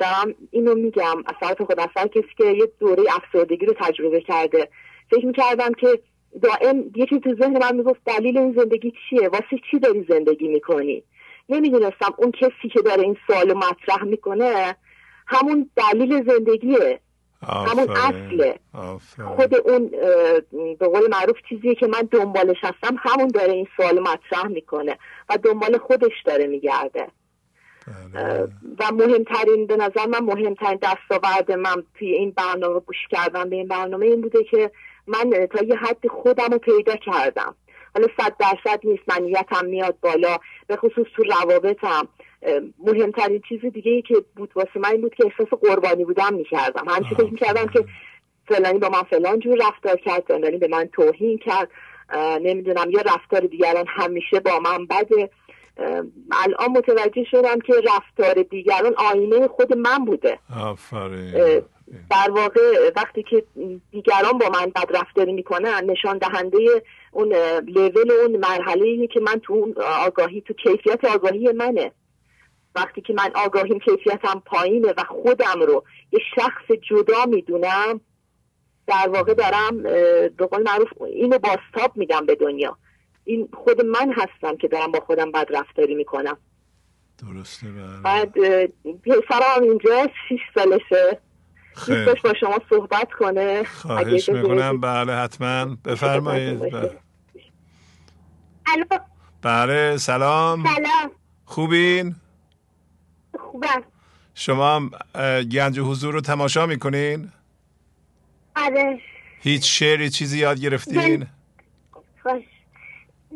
[0.00, 1.16] دارم اینو میگم.
[1.26, 4.68] از خود اصلا کسی که یه دوره افسردگی رو تجربه کرده.
[5.10, 6.00] فکر می‌کردم که
[6.42, 10.48] دائم یه چیز تو ذهن من می‌گفت دلیل این زندگی چیه؟ واسه چی داری زندگی
[10.48, 11.04] می‌کنی؟
[11.48, 14.76] نمی‌دونستم اون کسی که داره این سوال مطرح می‌کنه
[15.26, 17.00] همون دلیل زندگیه.
[17.42, 18.58] همون اصله.
[19.36, 19.90] خود اون
[20.78, 25.38] به قول معروف چیزیه که من دنبالش هستم همون داره این سوال مطرح می‌کنه و
[25.42, 27.06] دنبال خودش داره میگرده.
[28.14, 28.48] بله.
[28.78, 33.68] و مهمترین به نظر من مهمترین دستاورد من توی این برنامه گوش کردم به این
[33.68, 34.70] برنامه این بوده که
[35.06, 37.54] من تا یه حد خودم رو پیدا کردم.
[37.94, 40.38] حالا صد درصد نیست منیتم میاد بالا.
[40.66, 42.08] به خصوص تو روابطم
[42.78, 46.88] مهمترین چیز دیگه ای که بود واسه من این بود که احساس قربانی بودم می‌کردم.
[46.88, 47.84] همیشه فکر می‌کردم که
[48.48, 51.68] فلانی با من فلان جور رفتار کرد فلانی به من توهین کرد.
[52.42, 55.30] نمی‌دونم یا رفتار دیگران همیشه با من بده.
[56.32, 60.38] الان متوجه شدم که رفتار دیگران آینه خود من بوده.
[62.10, 63.44] در واقع وقتی که
[63.90, 66.58] دیگران با من بد رفتاری می‌کنن نشان دهنده
[67.12, 67.28] اون
[67.66, 69.74] لول اون مرحله که من تو اون
[70.06, 71.92] آگاهی تو کیفیت آگاهی منه.
[72.74, 78.00] وقتی که من آگاهیم کیفیتم پایینه و خودم رو یه شخص جدا می‌دونم
[78.86, 79.82] در واقع دارم
[80.36, 82.78] به قول معروف اینو باستاب میدم به دنیا.
[83.24, 86.36] این خود من هستم که دارم با خودم بد رفتاری می‌کنم.
[87.18, 88.02] درسته بله.
[88.04, 88.32] بعد
[89.04, 91.20] پسرم اینجا شیش سالشه.
[91.76, 93.64] دوستش با شما صحبت کنه.
[93.64, 94.80] خواهش می‌کنم.
[94.80, 95.76] بله حتما.
[95.84, 96.60] بفرمایید.
[96.60, 97.00] بله.
[99.42, 100.64] بله سلام.
[100.64, 101.10] سلام.
[101.44, 102.14] خوبین؟
[103.38, 103.82] خوبم.
[104.34, 104.90] شما
[105.52, 107.32] گنج حضور رو تماشا می‌کنین؟
[108.56, 109.00] آره.
[109.40, 111.26] هیچ شعری چیزی یاد گرفتین؟
[112.22, 112.42] خوش.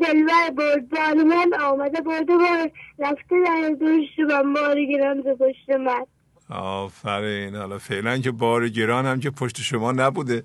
[0.03, 6.07] دلبر برد من آمده برده بار رفته در دوش و ماری گرم پشت من.
[6.51, 7.57] آفرین.
[7.57, 10.45] حالا فعلا که بار گران هم که پشت شما نبوده.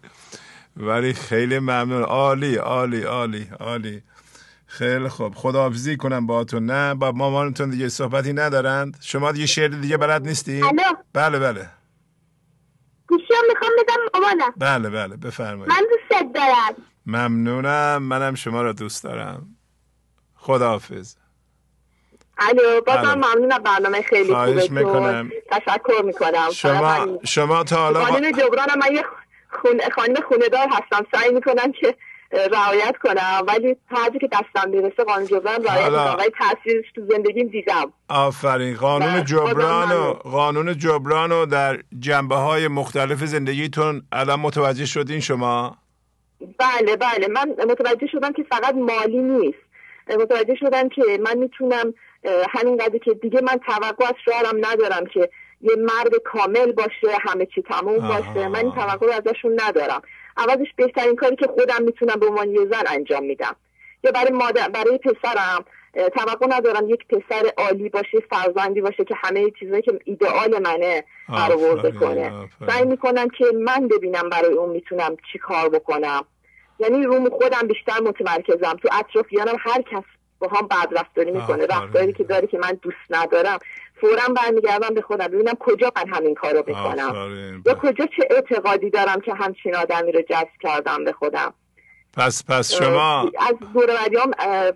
[0.77, 2.03] ولی خیلی ممنون.
[2.03, 4.03] عالی عالی عالی عالی.
[4.65, 5.35] خیلی خوب.
[5.35, 6.65] خداحافظی کنم باهاتون.
[6.65, 8.97] نه با مامانتون دیگه صحبتی ندارند.
[9.01, 10.61] شما دیگه شعر دیگه بلد نیستی
[11.13, 11.69] بله بله.
[13.07, 14.53] گوشیم می‌خوام بدم مامانم.
[14.57, 15.17] بله بله.
[15.17, 15.69] بفرمایید.
[15.73, 16.75] من دوست دارم.
[17.05, 18.03] ممنونم.
[18.03, 19.55] منم شما را دوست دارم.
[20.35, 21.15] خداحافظ.
[22.37, 25.31] الو بازم ممنونم برنامه خیلی خوبه می‌کنم.
[25.51, 26.49] تشکر می‌کنم.
[26.53, 29.03] شما شما تا حالا خانم جبران من یه
[29.49, 31.05] خونه خانم خونه دار هستم.
[31.13, 31.95] سعی می‌کنم که
[32.51, 33.43] رعایت کنم.
[33.47, 37.93] ولی تا که دستم می‌رسه قانون جبران رعایت کنم ولی تاثیرش تو زندگیم دیدم.
[38.09, 38.75] آفرین.
[38.75, 45.77] قانون جبران و قانون جبران و در جنبه های مختلف زندگیتون الان متوجه شدین شما؟
[46.39, 47.27] بله بله.
[47.27, 49.57] من متوجه شدم که فقط مالی نیست.
[50.19, 51.93] متوجه شدم که من می‌تونم
[52.49, 55.29] همینقدر که دیگه من توقع از شوهرم ندارم که
[55.61, 60.01] یه مرد کامل باشه همه چی تموم باشه من این توقع رو ازشون ندارم.
[60.37, 63.55] عوضش بهترین کاری که خودم می‌تونم به عنوان یه زن انجام میدم.
[64.03, 69.51] یا برای مادر برای پسرم توقع ندارم یک پسر عالی باشه فرزندی باشه که همه
[69.59, 72.49] چیزایی که ایدئال منه برآورده کنه.
[72.67, 76.25] سعی می‌کنم که من ببینم برای اون می‌تونم چی کار بکنم.
[76.79, 78.73] یعنی روم خودم بیشتر متمرکزم.
[78.73, 80.03] تو اطرافیانم هر کس
[80.43, 83.59] با هم بد رفتاری می‌کنه رفتاری که داری که من دوست ندارم.
[84.01, 87.15] فورا برمیگردم به خودم ببینم کجا من همین کار رو بکنم
[87.65, 91.53] یا کجا چه اعتقادی دارم که همچین آدمی رو جذب کردم به خودم؟
[92.17, 94.31] پس پس شما از دور بعدیام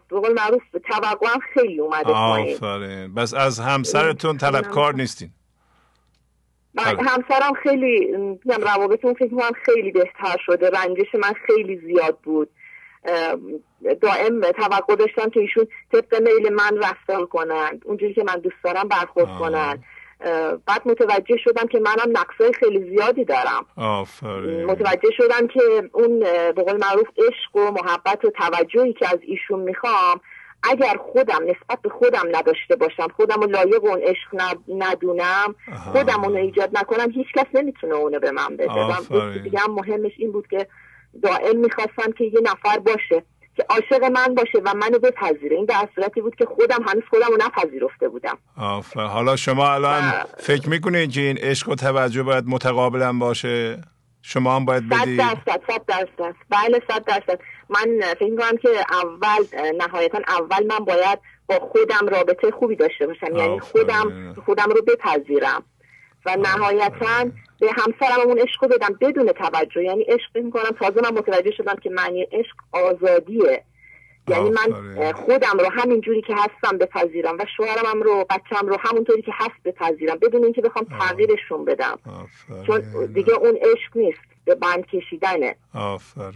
[0.09, 3.13] به قول معروف توقعم خیلی اومده آفرین.
[3.13, 5.29] بس از همسرتون طلبکار نیستین.
[6.75, 6.97] بله.
[7.09, 8.13] همسرم خیلی
[8.45, 10.69] روابطمون فکر کنم خیلی بهتر شده.
[10.69, 12.49] رنجش من خیلی زیاد بود.
[14.01, 18.87] دائم توقع داشتم که ایشون طبق میل من رفتار کنند اونجوری که من دوست دارم
[18.87, 19.83] برخورد کنند
[20.65, 23.65] بعد متوجه شدم که منم نقصای خیلی زیادی دارم.
[24.67, 26.19] متوجه شدم که اون
[26.55, 30.21] به قول معروف عشق و محبت و توجهی که از ایشون می‌خوام
[30.63, 35.55] اگر خودم نسبت به خودم نداشته باشم خودم رو لایق اون عشق ندونم
[35.93, 39.39] خودم اونو ایجاد نکنم هیچ کس نمی‌تونه اونو به من بده.
[39.43, 40.67] دیگه هم مهمش این بود که
[41.23, 43.23] دائم می‌خواستم که یه نفر باشه
[43.55, 45.55] که عاشق من باشه و منو بپذیره.
[45.55, 48.37] این در صورتی بود که خودم هنوز خودم رو نپذیرفته بودم.
[48.95, 53.81] حالا شما الان فکر می‌کنید که این عشق و توجه باید متقابلا باشه؟
[54.21, 56.35] شما هم باید بدید صد درصد صد درصد.
[56.49, 57.39] بله صد درصد.
[57.69, 63.35] من فکر کنم که اول نهایتا اول من باید با خودم رابطه خوبی داشته باشم.
[63.35, 65.63] یعنی خودم خودم رو بپذیرم.
[66.27, 67.25] و نهایتا
[67.59, 69.83] به همسرم اون عشق رو بدم بدون توجه.
[69.83, 73.63] یعنی عشق می‌کنم تازه من متوجه شدم که معنی عشق آزادیه.
[74.29, 79.21] یعنی من خودم رو همین جوری که هستم بپذیرم و شوهرم رو بچم رو همونطوری
[79.21, 81.99] که هست بپذیرم بدون اینکه بخوام تغییرشون بدم.
[82.67, 82.81] چون
[83.13, 85.55] دیگه اون عشق نیست به بند کشیدنه.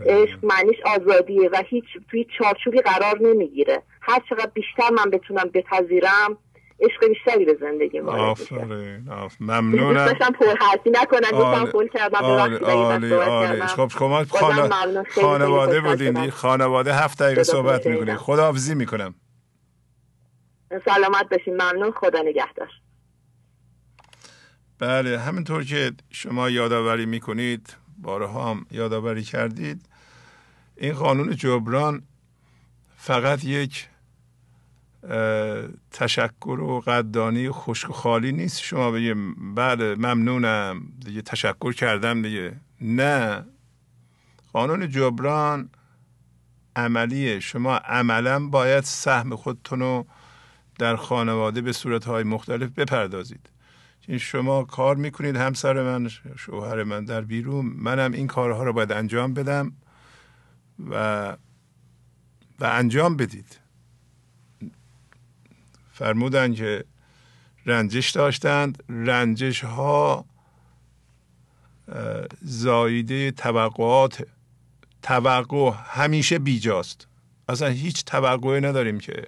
[0.05, 3.81] عشق معنیش آزادیه و هیچ توی چارچوبی قرار نمی‌گیره.
[4.01, 6.37] هر چقدر بیشتر من بتونم بپذیرم
[6.81, 10.05] عشق بیشتری به زندگی آفرین ممنونم.
[10.05, 14.25] داشتم پر حرفی نکنم گفتم فول کردم عالی عالی عالی خب شما
[15.15, 19.15] خانواده بودین خانواده هفت دقیقه صحبت می‌کنید خداحافظی می‌کنم.
[20.85, 21.53] سلامت باشین.
[21.53, 21.91] ممنون.
[21.91, 22.69] خدا نگهدار.
[24.79, 29.85] بله همینطور که شما یادآوری می‌کنید بارها هم یادآوری کردید
[30.77, 32.03] این قانون جبران
[32.97, 33.87] فقط یک
[35.91, 38.61] تشکر و قدردانی خشک و خالی نیست.
[38.61, 39.17] شما بگید
[39.55, 42.59] بله ممنونم دیگه تشکر کردم دیگه.
[42.81, 43.45] نه.
[44.53, 45.69] قانون جبران
[46.75, 47.39] عملیه.
[47.39, 50.07] شما عملا باید سهم خودتون رو
[50.79, 53.49] در خانواده به صورتهای مختلف بپردازید.
[54.07, 57.65] این شما کار می‌کنید همسر من شوهر من در بیرون.
[57.65, 59.71] منم این کارها رو باید انجام بدم
[60.89, 61.31] و
[62.59, 63.60] و انجام بدید.
[66.01, 66.83] فرمودن که
[67.65, 68.83] رنجش داشتند.
[68.89, 70.25] رنجش ها
[72.41, 74.27] زایده توقعات
[75.01, 77.07] توقع همیشه بیجاست.
[77.49, 79.27] اصلا هیچ توقعی نداریم که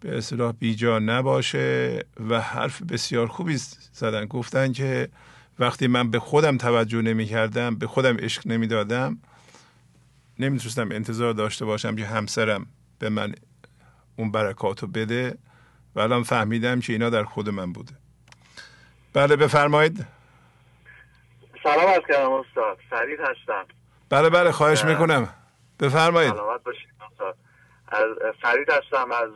[0.00, 3.56] به اصطلاح بیجا نباشه و حرف بسیار خوبی
[3.92, 4.24] زدن.
[4.26, 5.08] گفتن که
[5.58, 9.18] وقتی من به خودم توجه نمی کردم به خودم عشق نمی دادم
[10.38, 12.66] نمی‌تونستم انتظار داشته باشم که همسرم
[12.98, 13.34] به من
[14.16, 15.38] اون برکاتو بده
[15.94, 17.92] و الان فهمیدم که اینا در خود من بوده.
[19.14, 20.06] بله بفرمایید.
[21.62, 22.78] سلام از کردم استاد.
[22.90, 23.66] فرید هستم.
[24.08, 25.28] بله بله خواهش می‌کنم.
[25.80, 26.32] بفرمایید.
[26.32, 27.36] سلامت باشید استاد.
[27.88, 28.06] از
[28.42, 29.30] فرید هستم از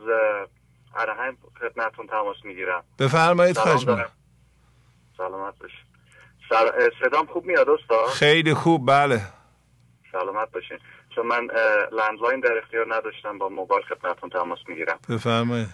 [0.95, 2.83] ارهیم خدمتون تماس می‌گیرم.
[2.99, 4.09] بفرمایید خواهش می‌کنم.
[5.17, 5.87] سلامت باشید.
[7.03, 9.21] صدام خوب میاد استاد؟ خیلی خوب بله.
[10.11, 10.79] سلامت باشین.
[11.17, 11.47] چون من
[11.91, 14.99] لندلاین در اختیار نداشتم با موبایل خدمتتون تماس می‌گیرم.
[15.09, 15.67] بفرمایید.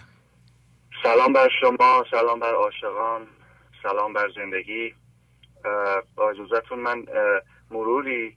[1.02, 3.26] سلام بر شما سلام بر عاشقان
[3.82, 4.94] سلام بر زندگی.
[6.16, 7.04] با اجازتون من
[7.70, 8.36] مروری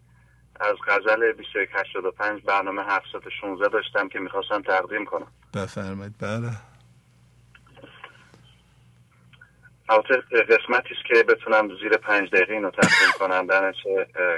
[0.59, 5.31] از غزل 2185 برنامه 716 داشتم که می‌خواستم تقدیم کنم.
[5.53, 6.15] بفرمایید.
[6.21, 6.51] بله.
[9.89, 13.47] البته قسمتی است که بتونم زیر پنج دقیقه اینو تقدیم کنم.
[13.47, 13.73] در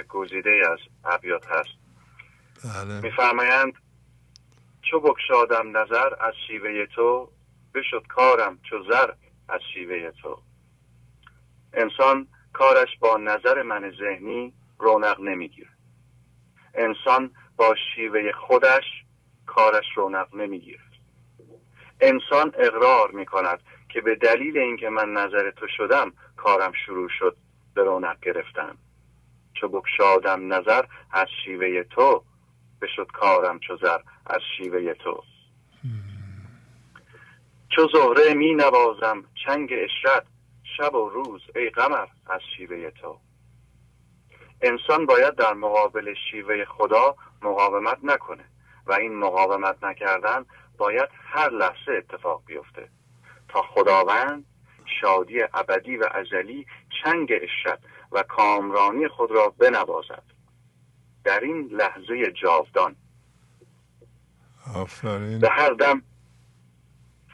[0.09, 1.88] گزیده از ابیات هست.
[3.01, 3.73] میفرمایند
[4.81, 7.29] چو بکشادم نظر از شیوه تو
[7.73, 9.11] بشد کارم چو زر
[9.49, 10.37] از شیوه تو.
[11.73, 15.69] انسان کارش با نظر من ذهنی رونق نمی‌گیره.
[16.73, 18.83] انسان با شیوه خودش
[19.45, 20.79] کارش رونق نمی‌گیره.
[22.01, 27.37] انسان اقرار می‌کند که به دلیل اینکه من نظر تو شدم کارم شروع شد
[27.73, 28.77] به رونق گرفتن.
[29.53, 32.23] چو بکشادم نظر از شیوه تو
[32.81, 35.23] بشد کارم چو زر از شیوه تو.
[37.69, 40.23] چو زهره می نوازم چنگ اشرت
[40.77, 43.19] شب و روز ای قمر از شیوه تو.
[44.61, 48.45] انسان باید در مقابل شیوه خدا مقاومت نکنه
[48.85, 50.45] و این مقاومت نکردن
[50.77, 52.89] باید هر لحظه اتفاق بیفته.
[53.49, 54.45] تا خداوند
[55.01, 56.65] شادی ابدی و ازلی
[57.03, 57.79] چنگ اشرت
[58.11, 60.23] و کامرانی خود را بنوازد.
[61.23, 62.95] در این لحظه جاودان.
[64.75, 65.39] آفرین.
[65.39, 66.01] به هر دم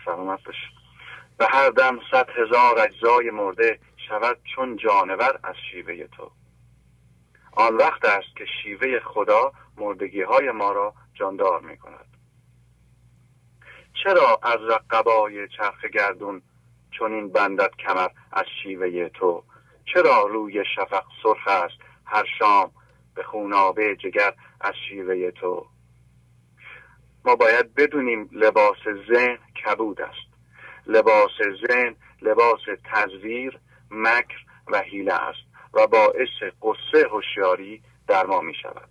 [0.06, 0.40] سلامت
[1.38, 3.80] به هر دم صد هزار اجزای مرده
[4.10, 6.32] شود چون جانور از شیوه تو.
[7.52, 12.06] آن وقت است که شیوه خدا مردگی های ما را جاندار می کند
[14.04, 16.42] چرا از رقبای چرخ گردون
[16.92, 19.44] چون این بندت کمر از شیوه تو؟
[19.86, 22.72] چرا روی شفق سرخ است هر شام
[23.16, 25.66] به خونابه جگر از شیوه تو.
[27.26, 28.78] ما باید بدونیم لباس
[29.10, 30.36] ذهن کبود است.
[30.88, 31.32] لباس
[31.68, 33.60] ذهن لباس تزویر
[33.92, 34.38] مکر
[34.68, 38.90] و حیله است و باعث قصه هوشیاری در ما می شود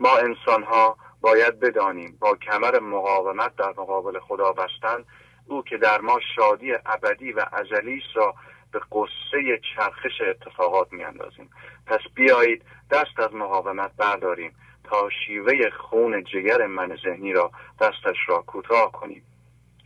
[0.00, 5.04] ما انسان ها باید بدانیم با کمر مقاومت در مقابل خدا بستن
[5.46, 8.34] او که در ما شادی ابدی و ازلی را
[8.76, 11.50] به قصه چرخش اتفاقات میاندازیم.
[11.86, 17.50] پس بیایید دست از مقاومت برداریم تا شیوه خون جگر من ذهنی را
[17.80, 19.22] دستش را کوتاه کنیم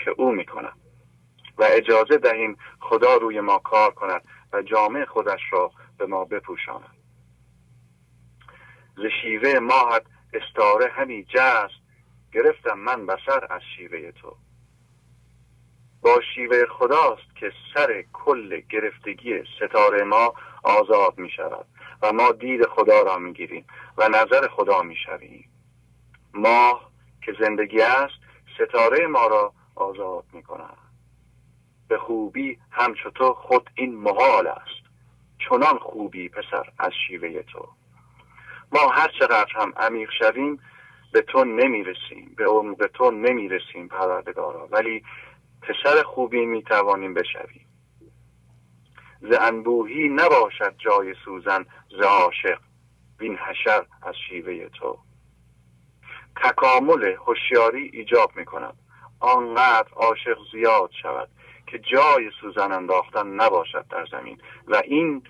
[0.04, 0.78] که او می‌کند
[1.58, 4.22] و اجازه دهیم خدا روی ما کار کند
[4.52, 6.96] و جامعه خودش را به ما بپوشاند.
[8.96, 11.80] ز شیوه ماهت استاره همی جست
[12.32, 14.36] گرفتم من بسر از شیوه تو.
[16.02, 21.66] با شیوه خداست که سر کل گرفتگی ستاره ما آزاد می شود
[22.02, 23.66] و ما دید خدا را می گیریم
[23.98, 25.50] و نظر خدا می شویم.
[26.34, 26.90] ماه
[27.24, 28.20] که زندگی است
[28.54, 30.78] ستاره ما را آزاد می کند.
[31.88, 34.80] به خوبی همچو تو خود این محال است.
[35.38, 37.68] چنان خوبی پسر از شیوه تو.
[38.72, 40.60] ما هر چقدر هم عمیق شویم
[41.12, 44.68] به تو نمی‌رسیم به عمق تو نمی‌رسیم پروردگارا.
[44.70, 45.02] ولی
[45.62, 47.66] پسر خوبی می‌توانیم بشویم.
[49.20, 51.66] ز انبوهی نباشد جای سوزن
[51.98, 52.60] ز عاشق
[53.18, 54.98] وین حشر از شیوه تو.
[56.36, 58.76] تکامل هوشیاری ایجاب می کند
[59.20, 61.28] آنقدر عاشق زیاد شود
[61.66, 65.22] که جای سوزن انداختن نباشد در زمین و این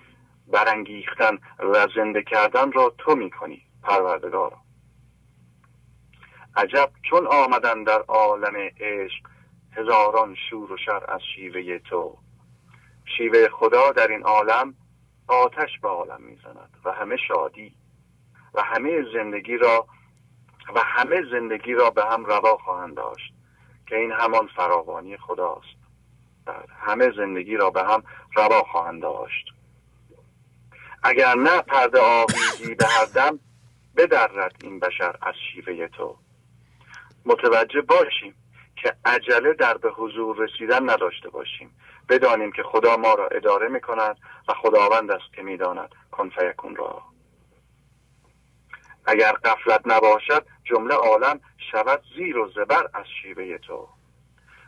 [0.47, 4.57] برانگیختن و زنده کردن را تو می‌کنی پروردگارا.
[6.55, 9.23] عجب چون آمدن در عالم عشق
[9.77, 12.17] هزاران شور و شر از شیوه تو.
[13.17, 14.73] شیوه خدا در این عالم
[15.27, 17.75] آتش به عالم می‌زند و همه شادی
[18.53, 19.87] و همه زندگی را
[20.75, 23.33] و همه زندگی را به هم روا خواهند داشت
[23.87, 25.81] که این همان فراوانی خداست.
[26.69, 28.03] همه زندگی را به هم
[28.35, 29.45] روا خواهند داشت.
[31.03, 33.39] اگر نه پرده آویزی به هر دم
[33.97, 36.17] بدرد این بشر از شیوه تو.
[37.25, 38.35] متوجه باشیم
[38.81, 41.75] که عجله در به حضور رسیدن نداشته باشیم.
[42.09, 44.17] بدانیم که خدا ما را اداره می کند
[44.47, 45.95] و خداوند است که می‌داند.
[46.11, 47.01] کن فیکون را.
[49.05, 51.39] اگر قفلت نباشد جمله عالم
[51.71, 53.87] شود زیر و زبر از شیوه تو.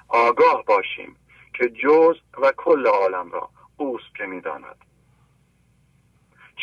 [0.07, 1.15] آگاه باشیم
[1.53, 4.85] که جز و کل عالم را اوست که می‌داند.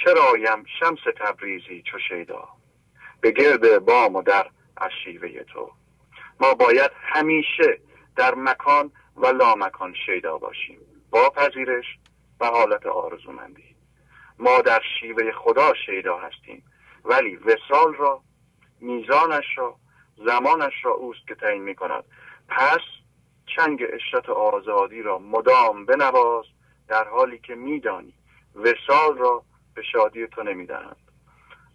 [0.05, 2.49] چرایم شمس تبریزی چو شیدا؟
[3.21, 5.71] به گرد بام و در از شیوه تو.
[6.41, 7.81] ما باید همیشه
[8.17, 10.81] در مکان و لامکان شیدا باشیم.
[11.11, 11.85] با پذیرش
[12.41, 13.77] و حالت آرزومندی.
[14.39, 16.65] ما در شیوه خدا شیدا هستیم
[17.05, 18.23] ولی وسال را
[18.81, 19.77] میزانش را
[20.27, 22.05] زمانش را اوست که تعیین می کند
[22.49, 22.81] پس
[23.57, 26.45] چنگ اشرت آزادی را مدام بنواز
[26.89, 28.15] در حالی که میدانی
[28.55, 29.43] وسال را
[29.75, 30.97] به شادی تو نمی‌دهند.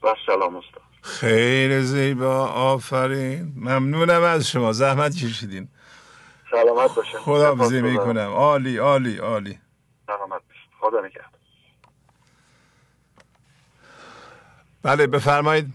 [0.04, 0.95] و سلام استاد.
[1.06, 3.54] خیلی زیبا آفرین.
[3.56, 4.72] ممنونم از شما.
[4.72, 5.68] زحمت کشیدین.
[6.52, 7.20] سلامت باشین.
[7.20, 8.30] خدا بزی می‌کنم.
[8.30, 9.60] عالی عالی عالی.
[10.08, 10.72] سلامت باشین.
[10.80, 11.26] خدا نگهدار.
[14.84, 15.68] بله بفرمایید.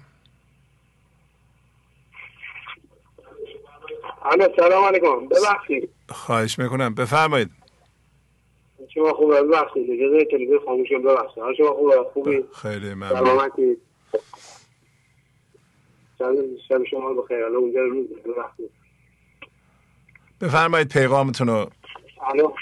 [4.23, 5.29] الو سلام علیکم.
[5.29, 5.89] ببخشید.
[6.09, 6.95] خواهش می‌کنم.
[6.95, 7.51] بفرمایید.
[8.95, 9.91] شما خوبه؟ ببخشید.
[9.91, 11.43] اجازه تلویزیون خاموش کنم ببخشید.
[11.59, 13.19] شما خوبه؟ خوبی؟ خیلی ممنون.
[13.19, 13.77] سلامتی.
[16.69, 17.37] شب شما بخیر.
[17.37, 18.71] الان اونجا روز ببخشید
[20.41, 21.71] بفرمایید پیغامتون رو.
[22.23, 22.53] الو.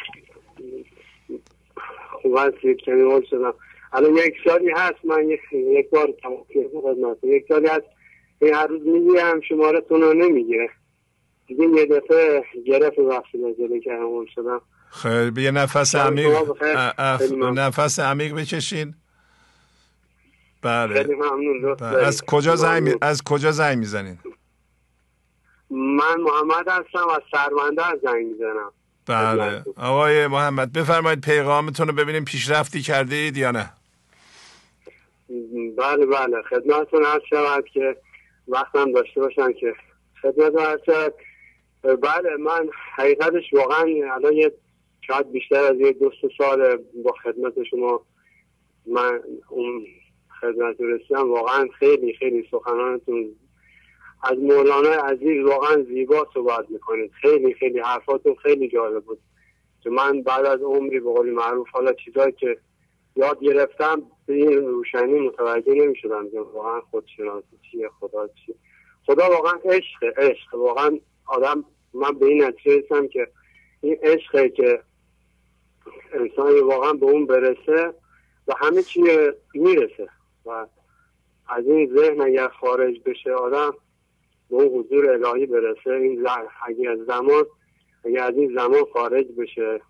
[2.22, 2.50] خوب
[2.86, 3.54] کمی شدم.
[3.92, 6.44] الان یک سالی هست من یک بار تمام
[6.82, 7.86] خدمت یک سالی هست.
[8.40, 10.70] این هر روز می‌گیرم شمارتون رو نمی‌گیره.
[11.46, 14.60] دیگه یه دفعه گرفت وقتی نزده که همون شدم.
[14.90, 15.42] خیلی.
[15.42, 16.36] یه نفس عمیق.
[17.42, 18.94] نفس عمیق بکشین.
[20.62, 21.06] بله.
[21.06, 22.06] ممنون بله.
[22.06, 24.18] از کجا زنگ از کجا زنگ می‌زنین
[25.70, 28.72] من محمد هستم از سرمنده از زنگ می‌زنم.
[29.06, 29.64] بله.
[29.76, 33.72] آقای محمد بفرمایید پیغامتون رو ببینیم پیشرفتی کردید یا نه.
[35.78, 36.42] بله بله.
[36.50, 37.96] خدمتتون هست شود که
[38.48, 39.74] وقتم داشته باشن که
[40.22, 41.14] خدمت هست شود.
[41.82, 44.52] بله من حقیقتش واقعا الان یه
[45.00, 48.00] شاید بیشتر از یه دو سال با خدمت شما
[48.86, 49.86] من اون
[50.40, 53.36] خدمت رسیدم واقعا خیلی خیلی سخنانتون.
[54.22, 57.10] از مولانا عزیز واقعا زیبا صحبت می‌کنید.
[57.20, 59.18] خیلی خیلی حرفاتون خیلی جالب بود.
[59.80, 62.58] که من بعد از عمری به قول معروف حالا چیزایی که
[63.16, 68.54] یاد گرفتم به این روشنی متوجه نمی‌شدم که واقعا خودشناسی چیه خدا چیه
[69.06, 70.54] خدا واقعا عشق عشق.
[70.54, 71.64] واقعا آدم
[71.94, 73.28] من به این نتیجه رسیدم که
[73.80, 74.82] این عشقه که
[76.12, 77.94] انسان واقعا به اون برسه
[78.46, 79.02] و همه چی
[79.54, 80.08] می‌رسه.
[80.48, 80.66] و
[81.48, 83.74] از این ذهن اگر خارج بشه آدم
[84.50, 85.90] به اون حضور الهی برسه.
[85.90, 86.26] این
[86.66, 87.44] اگر از زمان
[88.04, 89.80] اگر از این زمان خارج بشه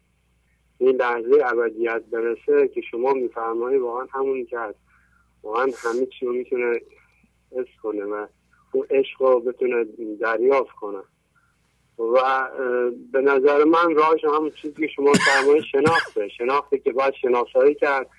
[0.78, 4.78] این لحظه ابدیت برسه که شما میفرمایید واقعا همون که هست.
[5.42, 6.80] واقعا همه چی رو می‌تونه
[7.52, 8.26] حس کنه و
[8.72, 9.84] اون عشق رو بتونه
[10.20, 11.02] دریافت کنه.
[11.98, 12.48] و
[13.12, 16.28] به نظر من راهش همون چیزی که شما فرمایید شناخته.
[16.28, 18.10] شناخته که باید شناسایی کرد.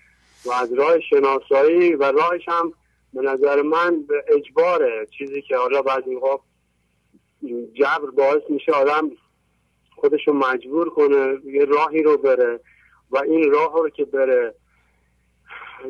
[0.45, 2.73] و از راه شناسایی و راهش هم
[3.13, 5.07] به نظر من به اجباره.
[5.17, 6.39] چیزی که حالا بعد موقع
[7.73, 9.11] جبر باعث میشه آدم
[9.95, 12.59] خودشو مجبور کنه یه راهی رو بره
[13.11, 14.53] و این راه رو که بره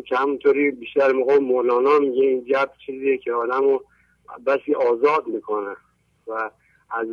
[0.05, 3.83] که همونطوری بیشتر موقع مولانا میگه این جبر چیزیه که آدم رو
[4.45, 5.75] بسی آزاد می‌کنه
[6.27, 6.51] و
[6.91, 7.07] از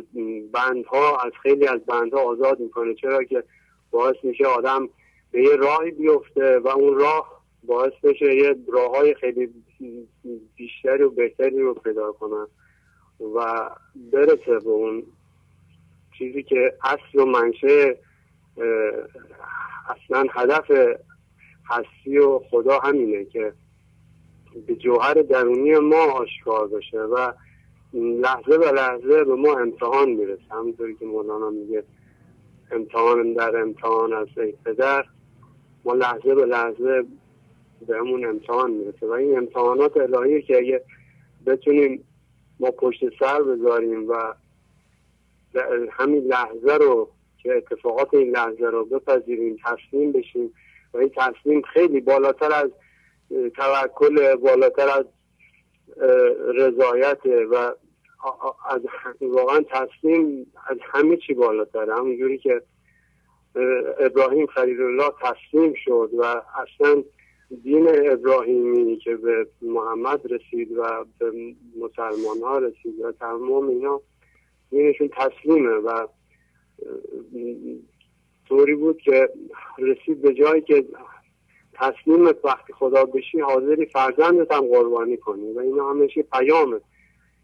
[0.51, 2.93] بندها از خیلی از بندها آزاد می‌کنه.
[2.95, 3.43] چرا که
[3.91, 4.89] باعث میشه آدم
[5.31, 9.49] به یه راهی بیفته و اون راه باعث بشه یه راه های خیلی
[10.55, 12.47] بیشتری و بهتری رو پیدا کنن
[13.35, 13.69] و
[14.11, 15.03] برسه به اون
[16.17, 17.97] چیزی که اصل و منشه
[19.89, 20.71] اصلا هدف
[21.69, 23.53] هستی و خدا همینه که
[24.67, 27.33] به جوهر درونی ما آشکار بشه و
[27.93, 30.41] لحظه به لحظه به ما امتحان می‌رسه.
[30.51, 31.83] همونطوری که مولانا میگه
[32.71, 35.05] امتحان در امتحان از ای پدر.
[35.87, 37.03] ما لحظه به لحظه
[37.87, 39.07] به همون امتحان می‌رسه.
[39.07, 40.83] و این امتحانات الهی که اگه
[41.45, 42.03] بتونیم
[42.59, 44.33] ما پشت سر بذاریم و
[45.91, 47.09] همین لحظه رو
[47.43, 50.53] که اتفاقات این لحظه رو بپذیریم تسلیم بشیم
[50.93, 52.69] و این تسلیم خیلی بالاتر از
[53.55, 55.05] توکل بالاتر از
[56.55, 57.19] رضایت
[57.51, 57.55] و
[58.69, 58.81] از
[59.21, 62.61] واقعا تسلیم از همه چی بالاتر همونجوری که
[63.99, 67.03] ابراهیم خلیل الله تسلیم شد و اصلا
[67.63, 71.31] دین ابراهیمی که به محمد رسید و به
[71.79, 74.01] مسلمان ها رسید و تمام اینا
[74.69, 76.07] دینشون تسلیمه و
[78.47, 79.29] طوری بود که
[79.77, 80.85] رسید به جایی که
[81.73, 86.79] تسلیم وقتی خدا بشی حاضری فرزندت هم قربانی کنی و اینا همیشه پیامه.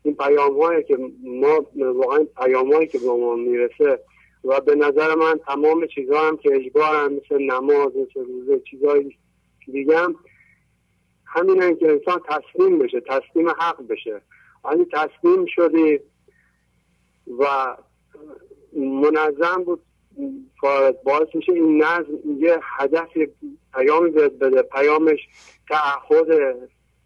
[0.03, 3.99] این پیام که ما واقعا پیام که به ما می‌رسه
[4.43, 9.11] و به نظر من تمام چیزها هم که اجبار هم مثل نماز مثل روزه چیزهای
[9.65, 10.15] دیگه هم
[11.25, 14.21] همین که انسان تسلیم بشه تسلیم حق بشه.
[14.63, 15.99] ولی تسلیم شدی
[17.39, 17.75] و
[18.75, 19.81] منظم بود
[21.03, 23.09] باعث میشه این نظم یه هدف
[23.73, 25.19] پیامی بده پیامش
[25.69, 26.55] تعهد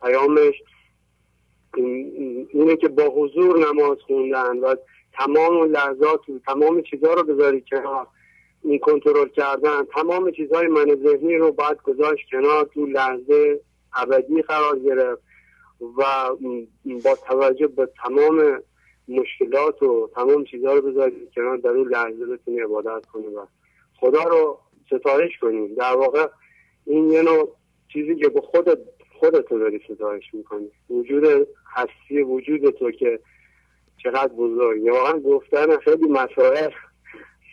[0.01, 0.55] پیامش
[2.53, 4.75] اینه که با حضور نماز خوندن و
[5.17, 8.07] تمام لحظات و تمام چیزها رو بذاری کنار.
[8.63, 13.59] این کنترل کردن تمام چیزهای من ذهنی رو باید گذاشت کنار تو لحظه
[13.93, 15.21] ابدی قرار گرفت
[15.97, 16.03] و
[17.03, 18.61] با توجه به تمام
[19.07, 23.45] مشکلات و تمام چیزها رو بذارید کنار در اون لحظه بتونی عبادت کنی و
[23.99, 26.27] خدا رو ستایش کنیم در واقع
[26.85, 27.55] این یه نوع
[27.93, 28.77] چیزی که به خودت
[29.19, 30.71] خودتو داری ستایش می‌کنی.
[30.89, 33.19] وجود هستی وجود تو که
[34.03, 34.83] چقدر بزرگ.
[34.83, 36.69] واقعا گفتن خیلی مسائل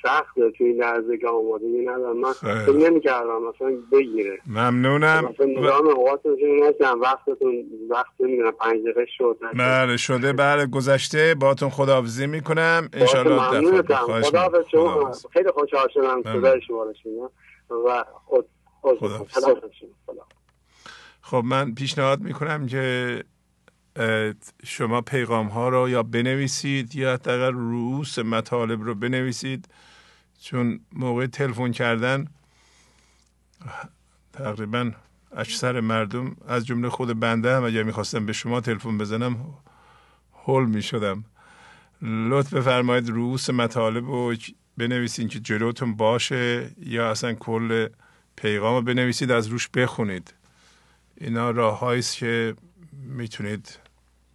[0.03, 2.17] سخته توی این لحظه که آماده می ندارم.
[2.17, 4.39] من فکر نمی کردم مثلا بگیره.
[4.47, 5.25] ممنونم.
[5.25, 9.39] مثلا نظام اوقاتتون وقتتون وقت نمی‌دونم پنج دقیقه شد.
[9.59, 10.33] بله شده.
[10.33, 11.35] بله گذشته.
[11.35, 12.89] باتون خداحافظی می‌کنم.
[12.93, 13.95] انشالله ممنونتم.
[14.23, 15.13] خدا به شما.
[15.33, 16.93] خیلی خوشحال شدم صدای شما
[17.69, 18.47] رو و خود
[21.21, 23.25] خب من پیشنهاد می‌کنم که
[24.65, 29.69] شما پیغام ها رو یا بنویسید یا حداقل رؤوس مطالب رو بنویسید.
[30.41, 32.27] چون موقع تلفن کردن
[34.33, 34.93] تقریبا
[35.37, 39.55] اکثر مردم از جمله خود بنده هم اگر می‌خواستم به شما تلفن بزنم
[40.45, 41.25] هول می‌شدم.
[42.03, 44.35] لطف بفرمایید رؤوس مطالب رو
[44.77, 47.89] بنویسید که جلوتون باشه یا اصلا کل
[48.37, 50.35] پیغام رو بنویسید از روش بخونید.
[51.17, 52.55] اینا راه که
[52.93, 53.79] می‌تونید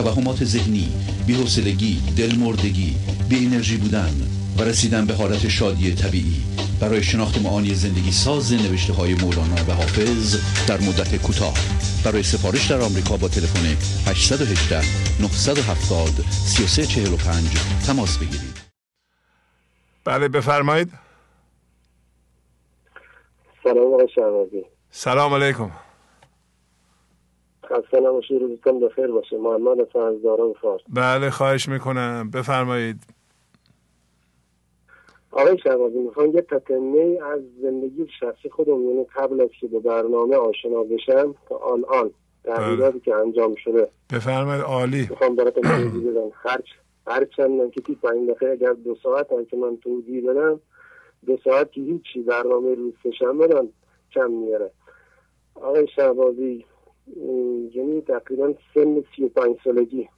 [0.00, 0.88] توهمات ذهنی،
[1.26, 2.96] بی‌حوصلگی، دلمردگی،
[3.28, 4.14] بی انرژی بودن
[4.58, 6.42] و رسیدن به حالت شادی طبیعی.
[6.80, 10.36] برای شناخت معانی زندگی ساز نوشته های مولانا و حافظ
[10.68, 11.54] در مدت کوتاه.
[12.04, 13.66] برای سفارش در آمریکا با تلفن
[14.10, 14.80] 818
[15.20, 17.48] 970 3345
[17.86, 18.56] تماس بگیرید.
[20.04, 20.92] بله بفرمایید.
[23.62, 25.70] سلام آقای شهبازی سلام علیکم.
[27.70, 29.36] خسته نباشید روزتون بخیر باشه.
[29.36, 30.80] محمد فرزداران فارس.
[30.88, 32.30] بله خواهش می‌کنم.
[32.34, 32.96] بفرمایید.
[35.32, 40.36] آقای شهبازی می‌خوام یه تتمه از زندگی شخصی خودم یعنی قبل از که به برنامه
[40.36, 42.10] آشنا بشم تا آن
[42.44, 43.00] تغییراتی بله.
[43.00, 43.88] که انجام شده.
[44.12, 45.06] بفرمایید عالی.
[45.10, 46.30] می‌خوام براتون توضیح بدم.
[47.06, 50.60] هر چند که تیپ این دفعه اگر دو ساعت هم که من توضیح بدم
[51.26, 53.68] دو ساعت که هیچی برنامه روز سشن بدم
[54.14, 54.70] کم میاره
[55.54, 56.64] آقای شهبازی
[57.74, 60.08] یعنی تقریبا سن سی و پنج سالگی.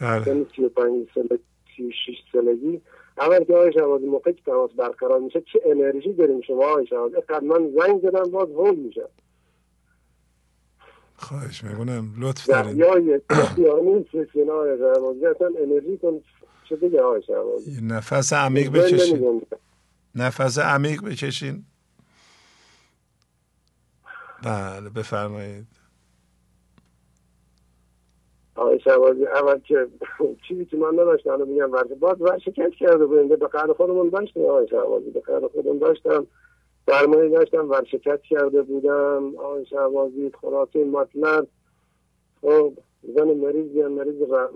[0.00, 0.24] بله.
[0.24, 1.42] سن سی و پنج سالگی
[1.76, 2.80] سی و شیش سالگی.
[3.18, 7.16] اول که آقای شهبازی موقعی که تماس برقرار میشه چه انرژی داریم شما آقای شهبازی؟
[7.46, 9.08] من زنگ زدم باز هول میشه
[11.16, 12.14] خواهش می‌کنم.
[12.18, 13.22] لطف دارید یا یک
[13.58, 16.20] یعنی سکنای شهبازی اصلا انرژی کن.
[16.68, 19.42] چه دیگه آقای شهبازی؟ نفس عمیق بکشین
[20.14, 21.64] نفس عمیق بکشین
[24.44, 25.66] بله بفرمایید.
[28.54, 29.86] آقای شوازی اول که
[30.48, 34.44] چیزی که من نداشتم الان میگم ورشه باز ورشکست کرده بودیم به قدر خودمون داشتیم
[34.44, 36.26] آقای شوازی به قدر خودمون داشتم.
[36.86, 39.32] سرمایه داشتم ورشکست کرده بودم.
[39.38, 41.46] آقای شوازی خلاصه مطلب.
[42.40, 42.72] خب
[43.02, 44.50] زن مریض یا مریض را...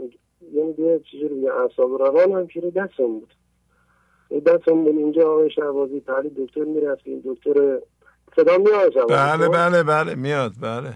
[0.53, 3.35] یعنی دیگه چیزی رو اعصاب روان هم که دستم بود.
[4.47, 4.97] دستم بود.
[4.97, 7.81] اینجا آقای شهبازی تعلیل دکتر می‌رفتیم دکتر
[8.37, 10.93] صدا میاد بله بله بله میاد بله.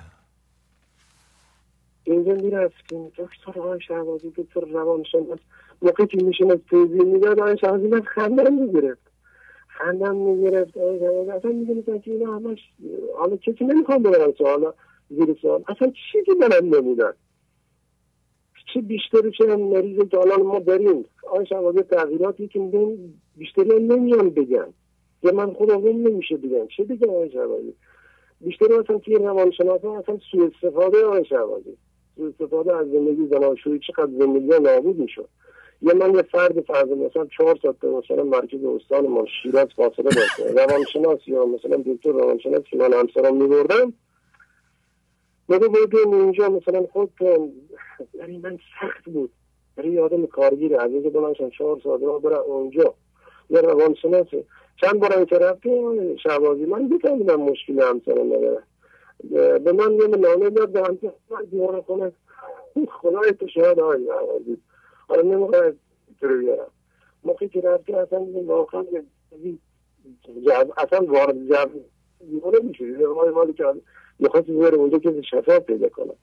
[2.04, 3.08] اینجا می‌رفتیم.
[3.08, 5.38] دکتر آقای شهبازی دکتر روانشناس.
[5.82, 9.10] موقعی که میشون از توضیح می‌داد آقای شهبازی من خندم می‌گرفت.
[9.68, 10.76] خندم می‌گرفت.
[10.76, 12.58] آقای شهبازی اصلا می‌دونستن که اینا همش
[13.18, 14.72] حالا کسی نمی‌خوام ببرم سوال
[15.10, 15.64] زیر سوال.
[15.68, 17.12] اصلا چیزی برم نمیدن
[18.74, 22.58] چه بیشتری چه مریض که الان ما داریم؟ آقای شهبازی تغییراتی که
[23.36, 24.74] بیشتری هم نمیان بگن
[25.22, 27.74] که من خودم نمیشه بگم چه بگم آقای شهبازی؟
[28.40, 31.76] بیشتری اصلا توی روانشناس اصلا سوء استفاده آقای شهبازی.
[32.28, 35.28] استفاده از زندگی زناشویی چقدر زندگی نابود می‌شد.
[35.82, 40.52] یه من یه فرد فرض مثلا چهار ساعت مثلا مرکز استان ما شیراز فاصله داشته
[40.52, 43.92] روانشناس یا مثلا دکتر روانشناس که من همسرم میبردم
[45.48, 47.10] بگو بودیم اینجا مثلا خود
[48.14, 49.30] یعنی من سخت بود.
[49.76, 52.94] برای یه آدم کارگیر اینجا بلنشن چهار ساعت را برای اونجا.
[53.50, 54.26] یه روانشناس
[54.80, 58.62] چند بار اینجا رفتیم شعبازی من بکنم مشکل همسرم نداره
[59.58, 61.12] به من یه نامه داد به همسر
[61.50, 62.12] دیوانه کنه
[62.88, 64.58] خدای تو شاید آقای عوضی
[65.08, 65.72] حالا نمی‌خواه
[66.20, 66.70] رو بیارم.
[67.24, 68.84] موقعی که رفتی اصلا واقعا
[70.76, 71.80] اصلا وارد جو
[72.20, 73.64] دیوانه میشه آقای مالی که
[74.18, 76.14] می‌خواستی بره اونجا که شفاف پیدا کنم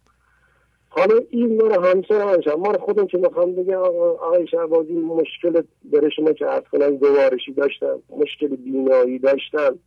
[0.97, 6.33] حالا این مال همسر هم ما خودم که می‌خوام بگم آقای شهبازی مشکل داره شما
[6.33, 9.79] که عرض کنم گوارشی داشتم مشکل بینایی داشتم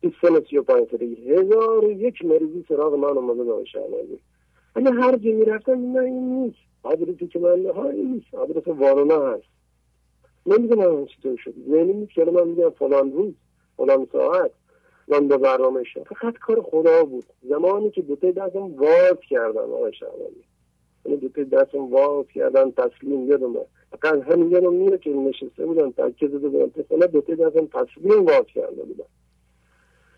[0.00, 0.88] این سن سی و پنج
[1.28, 4.18] هزار و یک مریضی سراغ من اومده به شهبازی
[4.74, 6.58] اگه هر جا می‌رفتم نه این نیست.
[6.82, 8.34] آدرسی که من ها این نیست.
[8.34, 9.44] آدرس وارونا هست.
[10.46, 11.54] نمی‌دونم چطور شد.
[11.66, 13.34] نیست که من میگم فلان روز
[13.76, 14.50] فلان ساعت.
[15.08, 16.02] من به برنامه شد.
[16.02, 17.24] فقط کار خدا بود.
[17.42, 20.44] زمانی که دوتای دستم واز کردم آقای شهبازی
[21.04, 26.28] یعنی دوتای دستم واز کردم تسلیم یادمه فقط همین یادم میره که نشسته بودم تکیه
[26.28, 29.04] زده بودم پسنه دوتای دستم تسلیم واز کرده بودم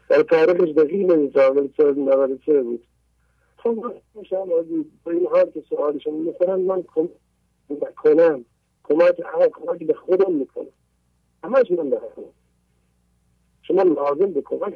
[0.09, 2.87] در تاریخش دقیق نمیزم ولی سال 93 بود.
[3.57, 3.95] خب
[4.31, 8.45] شهبازی با این حال که سوالشون می‌کنم من کنم
[8.85, 9.15] کمک
[9.53, 10.67] کمک به خودم می‌کنم.
[11.45, 12.03] همش من دارم
[13.67, 14.75] شما لازم به کمک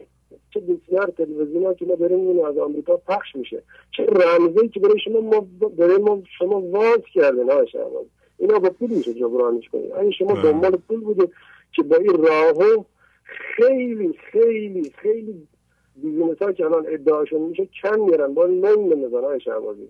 [0.55, 3.63] چه بسیار تلویزیون ها که ما داریم این از آمریکا پخش میشه.
[3.97, 8.07] چه رمزی که برای شما ما برای ما شما واز کردن ها شهباز.
[8.39, 11.29] اینا با پول میشه جبرانش کنید اگه شما دنبال پول بوده
[11.73, 12.85] که با این راهو
[13.57, 15.49] خیلی خیلی خیلی
[15.97, 18.35] بیزینس ها که الان ادعاشون میشه کم میرن.
[18.35, 19.89] با نیم بندازن های شهبازی.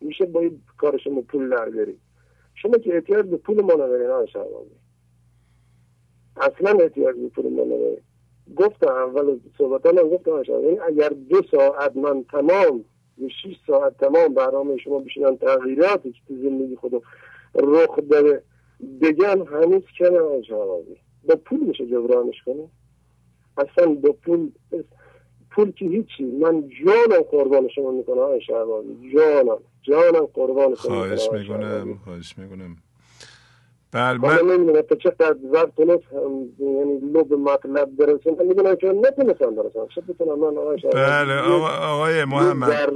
[0.00, 1.86] میشه با این کار شما پول در
[2.54, 4.76] شما که احتیاج به پول ما ندارین های شهبازی.
[6.36, 8.07] اصلا احتیاج به پول ما ندارین.
[8.56, 12.84] گفتم اول صحبت هم گفتم یعنی اگر دو ساعت من تمام
[13.22, 17.00] و شیش ساعت تمام برنامه شما بشینن تغییراتی که تو زندگی خودم
[17.54, 18.42] رخ داره
[19.00, 20.96] بگن هنوز کنه آجاوازی
[21.28, 22.68] با پول میشه جبرانش کنه
[23.58, 24.50] اصلا با پول
[25.50, 26.24] پول که هیچی.
[26.24, 29.10] من جانم قربان شما می‌کنم آقای شهبازی.
[29.14, 29.58] جانم.
[29.82, 32.76] جانم قربان شما خواهش می‌کنم خواهش می‌کنم.
[33.92, 36.02] بله من نمی‌دونم تا چه قد وقت تونست
[36.60, 42.92] یعنی لب مطلب برسن می‌دونم که نتونستم برسن چه بتونم من آقای بله آقای محمد.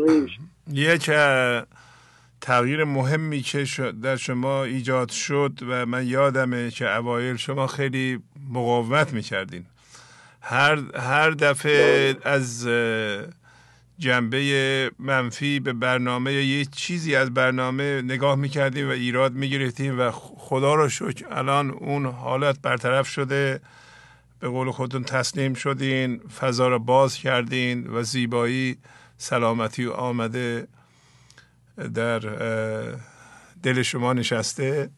[0.73, 1.11] یک
[2.41, 3.65] تغییر مهمی که
[4.03, 8.19] در شما ایجاد شد و من یادمه که اوایل شما خیلی
[8.53, 9.65] مقاومت می‌کردین.
[10.41, 12.67] هر هر دفعه از
[13.99, 20.75] جنبه منفی به برنامه یه چیزی از برنامه نگاه می‌کردیم و ایراد می‌گرفتیم و خدا
[20.75, 23.61] رو شکر الان اون حالت برطرف شده.
[24.41, 28.79] به قول خودتون تسلیم شدین فضا رو باز کردین و زیبایی
[29.17, 30.69] سلامتی آمده
[31.95, 32.19] در
[33.63, 34.91] دل شما نشسته.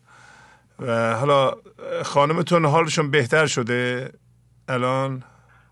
[0.78, 1.54] و حالا
[2.02, 4.12] خانمتون حالشون بهتر شده
[4.68, 5.22] الان؟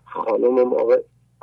[0.05, 0.97] خانمم آقای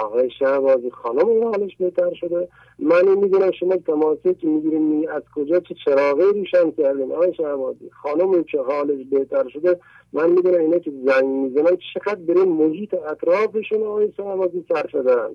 [0.05, 2.49] آقای شهبازی خانم حالش بهتر شده.
[2.79, 8.45] من می‌دونم شما تماسی که می‌گیریم از کجا چه چراغی روشن کردیم آقای شهبازی خانم
[8.45, 9.81] که حالش بهتر شده
[10.13, 15.29] من می‌دونم اینا که زنگ می‌زنن چقدر بره محیط اطرافشون آقای شهبازی سر شدن؟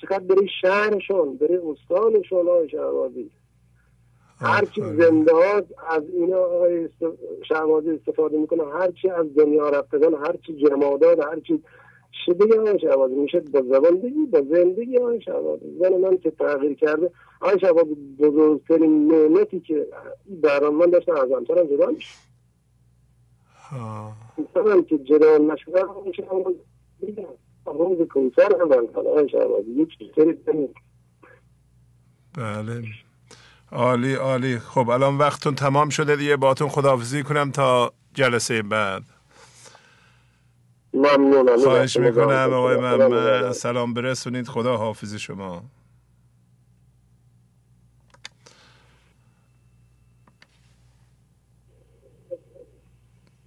[0.00, 3.30] چقدر بره شهرشون بره استانشون آقای شهبازی؟
[4.40, 6.88] هرچی زنده ها از اینا آقای
[7.48, 8.62] شهبازی استفاده می‌کنه.
[8.72, 11.62] هرچی از دنیا رفتگان هرچی جمادات هرچی
[12.26, 16.30] چه بگه آقای شهبازی میشه با زبان بگی با زندگی آقای شهبازی زن من که
[16.30, 17.10] تغییر کرده
[17.40, 19.86] آقای شهبازی بزرگترین نعمتی که
[20.42, 22.08] بران من داشتم از همسرم جدا میشه
[24.38, 26.24] انسان که جدا نشده میشه
[27.66, 30.68] روز کنسر هم من آقای شهبازی یک چیزی
[32.38, 32.82] بله.
[33.72, 34.58] عالی عالی.
[34.58, 36.36] خب الان وقتتون تمام شده دیگه.
[36.36, 39.02] باتون خداحافظی کنم تا جلسه بعد.
[40.96, 43.52] ممنونم خواهش می‌کنم آقای محمد.
[43.52, 44.48] سلام برسونید.
[44.48, 45.62] خدا حافظ شما.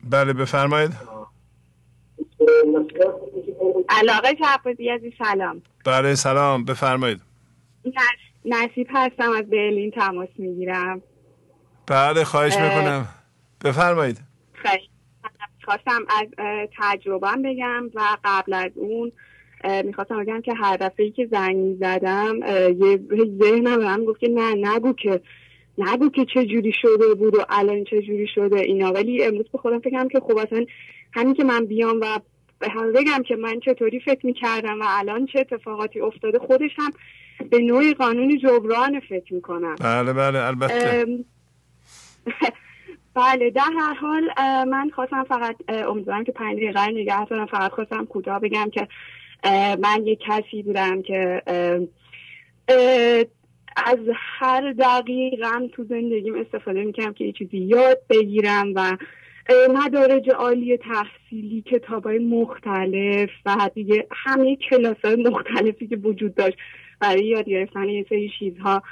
[0.04, 0.92] بله بفرمایید.
[3.90, 5.62] علاقه شعبازی عزیز سلام.
[5.86, 6.66] بله سلام.
[6.66, 7.22] بفرمایید.
[8.46, 11.02] نصیب هستم از برلین تماس می‌گیرم.
[11.88, 13.08] بله خواهش می‌کنم.
[13.66, 14.18] بفرمایید.
[14.54, 14.90] خیلی
[15.70, 16.28] خواستم از
[16.78, 19.12] تجربهم بگم و قبل از اون
[19.86, 22.36] می‌خواستم بگم که هر دفعه که زنگ زدم
[22.80, 23.00] یه
[23.42, 25.22] ذهنم به من گفت که نه نگو که
[25.78, 28.92] نگو که چه جوری شده بود و الان چه جوری شده اینا.
[28.92, 30.66] ولی امروز به خودم فکرم که خب اصلا
[31.14, 32.20] همین که من بیام و
[32.60, 36.92] به هم بگم که من چطوری فکر می‌کردم و الان چه اتفاقاتی افتاده خودش هم
[37.50, 39.76] به نوعی قانون جبران فکر می‌کنم.
[39.76, 41.06] بله بله البته.
[43.14, 44.30] بله در هر حال
[44.66, 47.46] من خواستم فقط امیدوارم که پنج دقیقه نگه دارم.
[47.46, 48.88] فقط خواستم کوتاه بگم که
[49.80, 51.42] من یک کسی بودم که
[53.76, 58.98] از هر دقیقم تو زندگیم استفاده می‌کنم که یه چیزی یاد بگیرم و
[59.70, 66.58] مدارج عالی تحصیلی کتاب های مختلف و دیگه همه کلاس های مختلفی که وجود داشت
[67.00, 68.84] برای یاد گرفتن یه سری چیزها.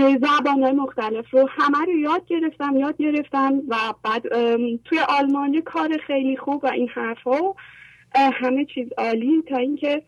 [0.00, 4.22] زبان های مختلف رو همه رو یاد گرفتم یاد گرفتم و بعد
[4.84, 7.54] توی آلمان کار خیلی خوب و این حرفا
[8.14, 10.02] همه چیز عالی تا اینکه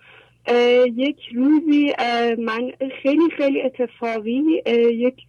[0.97, 1.93] یک روزی
[2.39, 2.73] من
[3.03, 4.63] خیلی خیلی اتفاقی
[4.93, 5.27] یک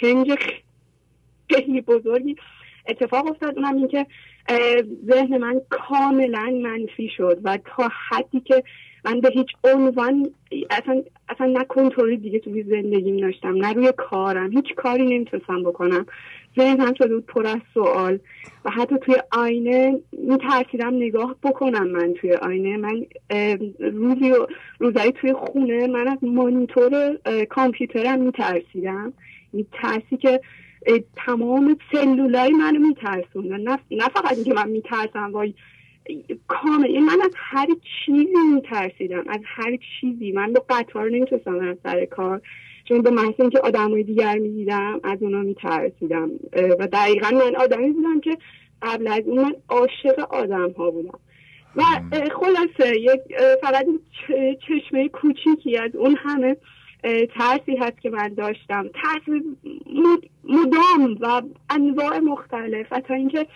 [0.00, 0.38] چنج
[1.50, 2.36] خیلی بزرگی
[2.88, 3.58] اتفاق افتاد.
[3.58, 4.06] اونم این که
[5.06, 8.62] ذهن من کاملا منفی شد و تا حدی که
[9.04, 10.30] من به هیچ عنوان
[10.70, 14.50] اصلا اصلا نه کنترلی دیگه توی زندگیم داشتم نه روی کارم.
[14.50, 16.06] هیچ کاری نمی‌تونستم بکنم.
[16.58, 18.18] ذهنم شده بود پر از سوال.
[18.64, 22.76] و حتی توی آینه میترسیدم نگاه بکنم من توی آینه.
[22.76, 23.06] من
[23.80, 24.32] روزی
[24.78, 27.18] روزایی توی خونه من از مانیتور
[27.50, 29.12] کامپیوترم میترسیدم.
[29.52, 30.40] میترسی که
[31.26, 35.54] تمام سلولای منو میترسون نه, نه فقط اینکه من میترسم وای
[36.48, 36.98] کامل.
[36.98, 37.66] من از هر
[38.06, 39.24] چیزی میترسیدم.
[39.28, 40.32] از هر چیزی.
[40.32, 42.40] من با قطار نمی‌تونستم از سر کار.
[42.84, 46.30] چون به محض اینکه آدمای دیگر می‌دیدم از اونا میترسیدم.
[46.78, 48.38] و دقیقا من آدمی بودم که
[48.82, 51.18] قبل از اون من عاشق آدم ها بودم.
[51.76, 51.82] و
[52.34, 53.20] خلاصه یک
[53.62, 53.86] فقط
[54.68, 56.56] چشمه کوچیکی از اون همه
[57.34, 58.90] ترسی هست که من داشتم.
[58.94, 59.42] ترس
[60.44, 62.86] مدام و انواع مختلف.
[62.90, 63.46] و تا اینکه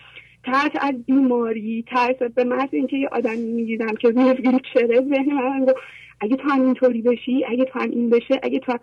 [0.47, 5.65] ترس از بیماری ترس به محض اینکه یه آدمی می‌دیدم که روی چره ذهن من
[5.65, 5.75] گفت
[6.21, 8.77] اگه تو هم اینطوری بشی اگه تو هم این بشه اگه تو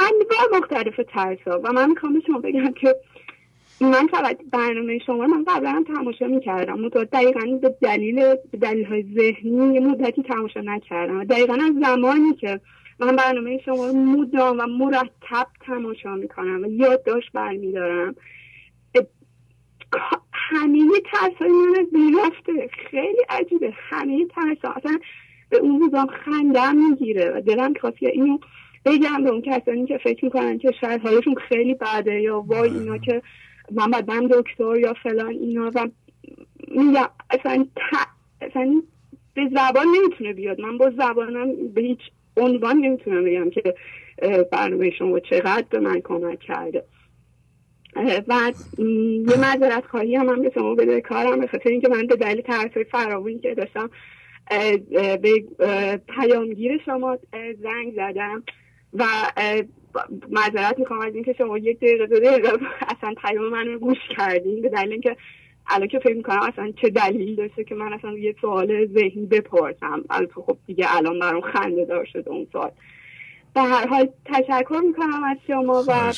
[0.00, 2.94] انواع مختلف ترس ها و من می‌خوام به شما بگم که
[3.80, 6.80] من فقط برنامه شما من قبلا هم تماشا می‌کردم.
[6.80, 8.14] متو دقیقا به دلیل
[8.50, 11.24] به دلیل های ذهنی یه مدتی تماشا نکردم.
[11.24, 12.60] دقیقا از زمانی که
[13.00, 18.14] من برنامه شما رو مدام و مرتب تماشا می‌کنم و یادداشت برمیدارم.
[20.50, 21.50] همه ترس های
[21.92, 23.72] من رفته خیلی عجیبه.
[23.76, 24.98] همه ترس ها اصلا
[25.50, 28.38] به اون روزام خندم می‌گیره و دلم خواست اینو
[28.84, 32.98] بگم به اون کسانی که فکر می‌کنن که شاید حالشون خیلی بده یا وای اینا
[32.98, 33.22] که
[33.70, 35.88] من باید دکتر یا فلان اینا و
[36.68, 37.66] میگم اصلا,
[38.40, 38.82] اصلا
[39.34, 40.60] به زبان نمی‌تونه بیاد.
[40.60, 42.00] من با زبانم به هیچ
[42.36, 43.74] عنوان نمی‌تونم بگم که
[44.52, 46.84] برنامه شما چقدر به من کمک کرده.
[47.96, 48.52] و
[49.28, 52.40] یه معذرت خواهی هم من به شما بده کارم به خاطر اینکه من به دلیل
[52.40, 53.90] ترسای فراوانی که داشتم
[55.22, 55.44] به
[56.08, 57.18] پیامگیر شما
[57.62, 58.42] زنگ زدم
[58.92, 59.04] و
[60.30, 64.62] معذرت می‌خوام از اینکه شما یک دقیقه دو دقیقه اصلا پیام من رو گوش کردین
[64.62, 65.16] به دلیل اینکه
[65.66, 70.04] الان که فکر می‌کنم اصلا چه دلیل داشته که من اصلا یه سوال ذهنی بپرسم.
[70.10, 72.70] البته خب دیگه الان برام خنده دار شده اون سوال.
[73.54, 76.12] به هر حال تشکر می‌کنم از شما و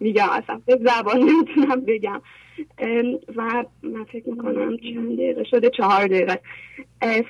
[0.00, 2.20] میگم اصلا به زبان نمی‌تونم بگم.
[3.36, 6.40] و من فکر می‌کنم چند دقیقه شده چهار دقیقه.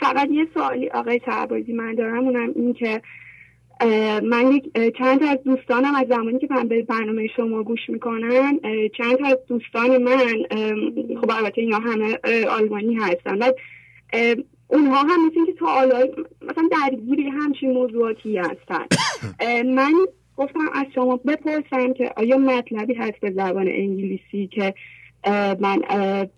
[0.00, 3.02] فقط یه سوالی آقای تعبازی من دارم اونم این که
[4.22, 4.60] من
[4.98, 8.60] چند از دوستانم از زمانی که من به برنامه شما گوش می‌کنن
[8.98, 10.18] چند از دوستان من
[11.20, 12.18] خب البته اینا همه
[12.50, 13.38] آلمانی هستن.
[13.38, 13.52] و
[14.68, 16.06] اونها هم مثل که تا حالا
[16.42, 18.84] مثلا درگیری همچین موضوعاتی هستن.
[19.78, 19.92] من
[20.36, 24.74] گفتم از شما بپرسم که آیا مطلبی هست به زبان انگلیسی که
[25.60, 25.82] من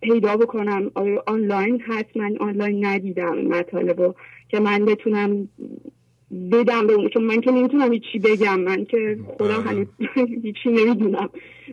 [0.01, 4.14] پیدا بکنم؟ آیا آنلاین هست؟ من آنلاین ندیدم مطالب
[4.49, 5.49] که من بتونم
[6.53, 7.09] بدم به اون.
[7.09, 8.61] چون من که نمی‌تونم هیچی بگم.
[8.61, 9.70] من که خودم بله.
[9.70, 9.87] هنوز
[10.45, 11.29] هیچی نمی‌دونم.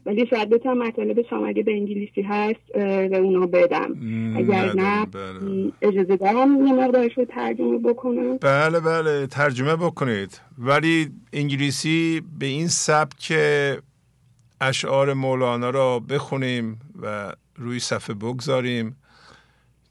[0.05, 3.95] ولی شاید بتونم مطالب اگه به انگلیسی هست به اونا بدم.
[4.37, 5.71] اگر نه بله.
[5.81, 8.37] اجازه دارم یه مقدارش رو ترجمه بکنم.
[8.37, 10.41] بله بله ترجمه بکنید.
[10.57, 13.33] ولی انگلیسی به این سبک
[14.61, 18.95] اشعار مولانا را بخونیم و روی صفحه بگذاریم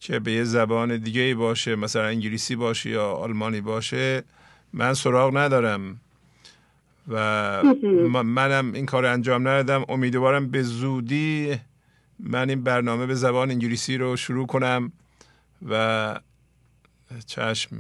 [0.01, 4.23] که به یه زبان دیگه باشه مثلا انگلیسی باشه یا آلمانی باشه
[4.75, 6.01] من سراغ ندارم
[7.09, 7.63] و
[8.23, 9.85] منم این کار انجام ندادم.
[9.89, 11.57] امیدوارم به زودی
[12.19, 14.93] من این برنامه به زبان انگلیسی رو شروع کنم
[15.69, 16.21] و
[17.27, 17.77] چشم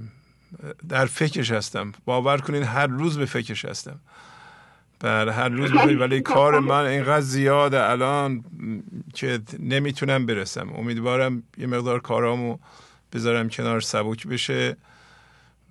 [0.89, 1.93] در فکرش هستم.
[2.05, 4.01] باور کنین هر روز به فکرش هستم.
[5.01, 8.45] بر هر روز ولی کار من اینقدر زیاده الان
[9.15, 10.69] که نمی‌تونم برسم.
[10.69, 12.59] امیدوارم یه مقدار کارامو
[13.13, 14.77] بذارم کنار سبک بشه.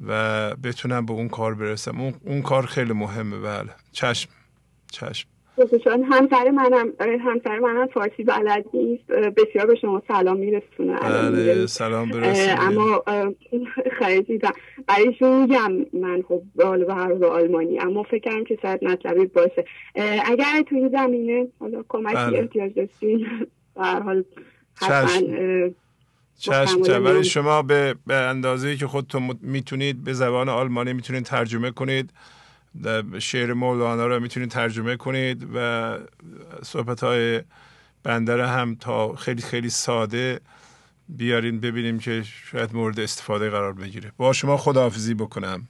[0.08, 2.02] و بتونم به اون کار برسم.
[2.02, 3.40] اون, اون کار خیلی مهمه.
[3.40, 3.70] بله.
[3.92, 4.30] چشم.
[4.92, 5.28] چشم.
[5.84, 6.94] چون همسر منم.
[7.00, 9.12] همسر منم فارسی بلد نیست.
[9.12, 11.00] بسیار به شما سلام میرسونه.
[11.00, 13.04] بله سلام برسونه اما
[14.00, 14.42] خیلی
[14.88, 19.66] برایشون میگم من خب حالا به هر آلمانی اما فکر کنم که شاید مطلبی باشه.
[20.26, 22.40] اگر تو این زمینه حالا کمکی بله.
[22.40, 23.28] احتیاج داشتین
[23.76, 24.24] به هر حال
[26.38, 32.14] چشم ولی شما به, به اندازه که خودتون می‌تونید به زبان آلمانی می‌تونید ترجمه کنید
[33.20, 35.98] شعر مولانا رو می‌تونید ترجمه کنید و
[36.64, 37.42] صحبت های
[38.04, 40.40] بندر هم تا خیلی خیلی ساده
[41.10, 44.12] بیارین ببینیم که شاید مورد استفاده قرار بگیره.
[44.18, 45.68] با شما خداحافظی بکنم.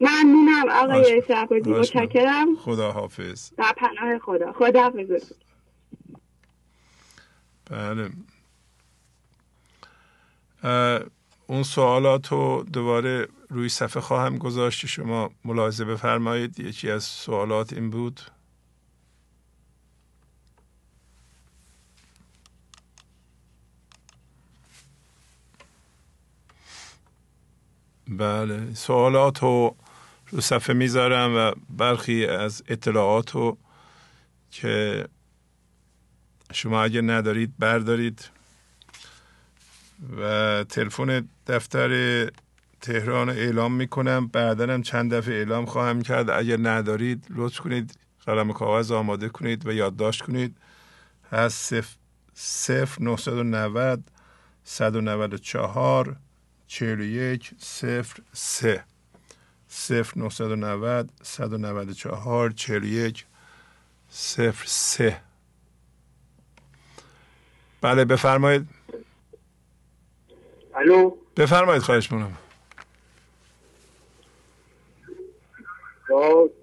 [0.00, 2.56] ممنونم آقای شعبازی متشکرم.
[2.56, 4.52] خدا حافظ در پناه خدا.
[4.52, 5.32] خدا حافظ
[7.70, 8.10] بله.
[11.46, 14.86] اون سوالات رو دوباره روی صفحه خواهم گذاشت.
[14.86, 16.60] شما ملاحظه بفرمایید.
[16.60, 18.20] یکی از سوالات این بود.
[28.08, 29.76] بله سوالات رو
[30.30, 33.58] رو صفحه می‌ذارم و برخی از اطلاعات رو
[34.50, 35.08] که
[36.52, 38.39] شما اگه ندارید بردارید.
[40.18, 41.90] و تلفن دفتر
[42.80, 44.30] تهران اعلام می‌کنم.
[44.34, 46.30] هم چند دفعه اعلام خواهم کرد.
[46.30, 47.98] اگر ندارید لطف کنید.
[48.26, 50.56] قلم کاغذ آماده کنید و یادداشت کنید.
[51.32, 51.74] هست
[52.34, 54.04] صفر 990
[54.64, 56.16] 194
[56.66, 58.84] 41 صفر سه.
[59.68, 63.26] صفر 990 194 41
[64.10, 65.20] صفر سه.
[67.80, 68.68] بله بفرمایید.
[70.80, 72.32] الو؟ بفرمایید خواهش مونم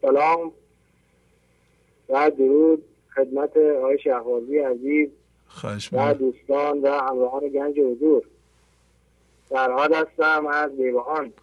[0.01, 0.51] سلام
[2.09, 2.83] و درود
[3.15, 5.09] خدمت آقای شهوازی عزیز
[5.47, 8.23] خواهش و دوستان و همراهان گنج حضور.
[9.49, 11.33] در حال هستم از بیوهان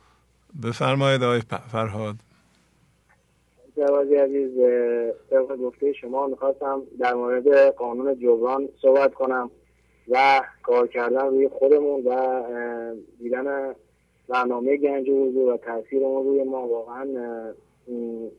[0.62, 2.16] بفرمایید آقای فرهاد.
[3.76, 4.58] شهوازی عزیز
[5.30, 9.50] طبق گفته شما می‌خواستم در مورد قانون جبران صحبت کنم.
[10.09, 12.42] و کار کردن روی خودمون و
[13.18, 13.74] دیدن
[14.28, 17.05] برنامه گنج حضور و تاثیر اون روی ما واقعا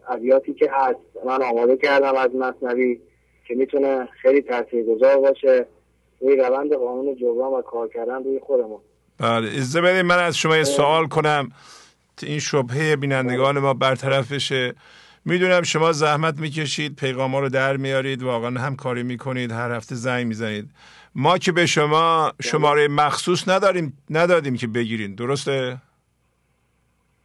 [0.08, 1.00] ابیاتی که هست.
[1.26, 3.02] من آماده کردم از مصنوی
[3.48, 5.66] که می‌تونه خیلی تاثیرگذار باشه
[6.20, 8.80] روی روند قانون جبران و کار کردن روی خودمون.
[9.20, 11.52] بله از من از شما یه سوال کنم.
[12.24, 14.74] این شبهه بینندگان ما برطرف بشه
[15.26, 20.28] می‌دونم شما زحمت می‌کشید پیغام ها رو در میارید واقعا همکاری می‌کنید هر هفته زنگ
[20.28, 20.70] می‌زنید.
[21.16, 25.16] ما که به شما شماره مخصوص نداریم ندادیم که بگیرین.
[25.16, 25.78] درسته؟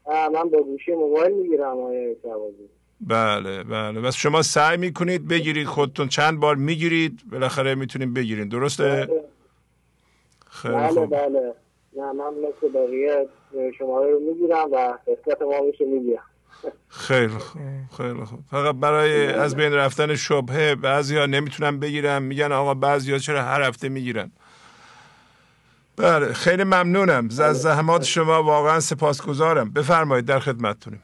[0.06, 1.76] من با گوشی موبایل می‌گیرم
[3.00, 4.00] بله بله.
[4.00, 9.24] بس شما سعی می‌کنید بگیرید خودتون چند بار می‌گیرید بالاخره می‌تونید بگیرید درسته؟ بله.
[10.50, 11.54] خیلی بله بله.
[11.96, 13.28] نه من مثل بقیه
[13.78, 16.29] شماره رو می‌گیرم و قسمت ما میشه می‌گیرم.
[16.88, 17.62] خیلی خوب
[17.96, 18.38] خیلی خوب.
[18.50, 23.42] فقط برای از بین رفتن شبهه بعضی ها نمی‌تونن بگیرن میگن آقا بعضی ها چرا
[23.42, 24.30] هر هفته می‌گیرن.
[25.96, 27.28] بله خیلی ممنونم.
[27.40, 27.62] از.
[27.62, 29.70] زحمات شما واقعا سپاسگزارم.
[29.72, 31.02] بفرمایید در خدمتتونیم.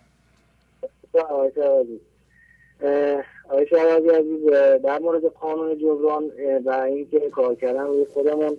[3.49, 3.77] آیشه
[4.17, 4.51] عزیز
[4.85, 6.25] در مورد قانون جبران
[6.65, 8.57] و اینکه کار کردن روی خودمون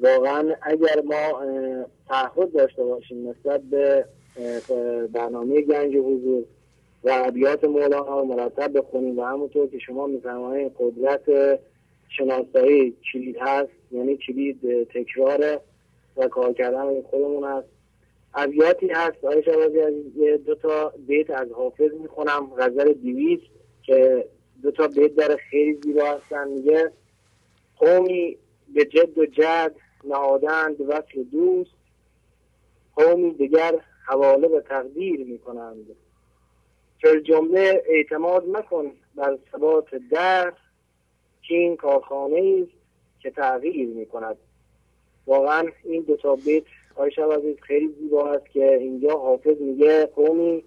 [0.00, 1.42] واقعا اگر ما
[2.08, 4.04] تعهد داشته باشیم نسبت به
[5.12, 6.44] برنامه گنج حضور
[7.04, 11.60] و ابیات مولانا رو مرتب بخونیم و همونطور که شما میفرمایید قدرت
[12.08, 15.60] شناسایی کلید هست یعنی کلید تکرار
[16.16, 17.68] و کار کردن خودمون هست.
[18.34, 19.24] ابیاتی هست.
[19.24, 22.50] آقای شبازی از یه دو تا بیت از حافظ می‌خونم.
[22.58, 23.40] غزل دیویز
[23.82, 24.28] که
[24.62, 26.48] دو تا بیت در خیلی زیبا هستن.
[26.48, 26.92] میگه
[27.78, 28.36] قومی
[28.74, 29.74] به جد و جد
[30.04, 31.70] نهادند وصل دوست
[32.96, 35.86] قومی دیگر حواله به تقدیر می کنند
[37.02, 40.52] فر جمله اعتماد مکن بر ثبات در
[41.42, 42.72] که این کارخانه است
[43.20, 44.36] که تغییر می کند
[45.26, 46.64] واقعا این دو تا بیت
[46.96, 50.64] آیش عزیز خیلی زیبا است که اینجا حافظ میگه قومی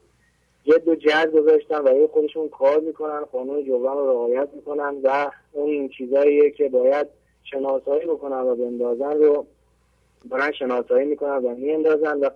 [0.64, 5.90] جد و جد گذاشتن و خودشون کار می‌کنن قانون جبران رو رعایت می‌کنن و اون
[5.90, 7.08] چیزاییه که باید
[7.44, 9.46] شناسایی بکنن و بندازن رو
[10.26, 12.30] برن شناسایی می‌کنن و میاندازن و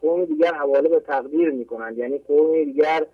[0.00, 3.06] قوم دیگر حواله به تقدیر می‌کنن یعنی قوم دیگر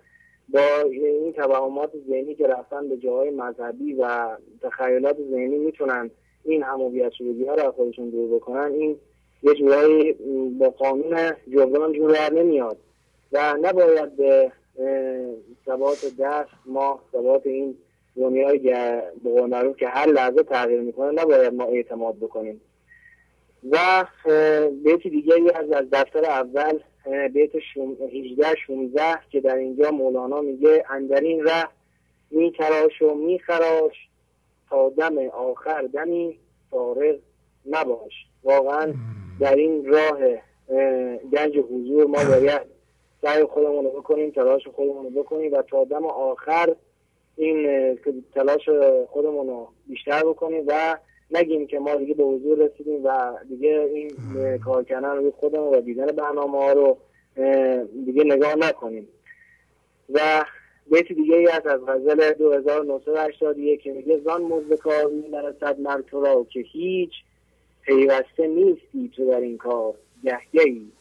[0.49, 6.09] با این توهمات ذهنی که رفتن به جاهای مذهبی و تخیلات ذهنی می‌تونن
[6.43, 8.97] این همویت شدگی ها رو خودشون دور بکنن این
[9.43, 10.13] یه جورایی
[10.59, 12.77] با قانون جبران جور نمیاد.
[13.31, 14.51] و نباید به
[15.65, 17.77] ثبات دست ما ثبات این
[18.15, 18.59] دنیای
[19.23, 22.61] به که هر لحظه تغییر می‌کنه نباید ما اعتماد بکنیم.
[23.69, 24.05] و
[24.83, 26.79] بیت دیگه از از دفتر اول
[27.33, 27.51] بیت
[28.13, 29.01] 18 16
[29.31, 31.67] که در اینجا مولانا میگه اندرین ره
[32.31, 34.09] می تراش و می خراش
[34.69, 36.39] تا دم آخر دمی
[36.71, 37.15] فارغ
[37.65, 38.11] نباش.
[38.43, 38.93] واقعا
[39.39, 40.17] در این راه
[41.31, 42.61] گنج حضور ما باید
[43.21, 46.75] سعی خودمون رو بکنیم تلاش خودمون رو بکنیم و تا دم آخر
[47.35, 47.99] این
[48.35, 48.69] تلاش
[49.09, 50.97] خودمون رو بیشتر بکنیم و
[51.31, 54.11] نگیم که ما دیگه به حضور رسیدیم و دیگه این
[54.65, 56.97] کار کردن روی خودمون و دیدن برنامه ها رو
[58.05, 59.07] دیگه نگاه نکنیم.
[60.13, 60.45] و
[60.91, 66.21] بیت دیگه ای از از غزل 2981 که میگه زان مزد کار میبرسد من تو
[66.21, 67.11] را که هیچ
[67.81, 69.93] پیوسته نیستی تو در این کار.
[70.23, 70.91] گهگهی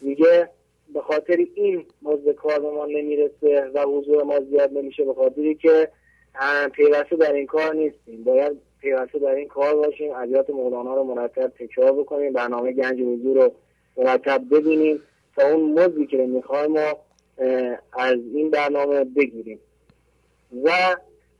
[0.00, 0.48] میگه
[0.94, 5.54] به خاطر این مزد کار به ما نمی‌رسه و حضور ما زیاد نمیشه به خاطری
[5.54, 5.88] که
[6.72, 8.24] پیوسته در این کار نیستیم.
[8.24, 13.36] باید پیوسته در این کار باشیم ابیات مولانا رو مرتب تکرار بکنیم برنامه گنج حضور
[13.36, 13.52] رو
[13.96, 15.02] مرتب ببینیم
[15.36, 16.96] تا اون مزدی که می‌خوایم ما
[17.92, 19.58] از این برنامه بگیریم.
[20.64, 20.70] و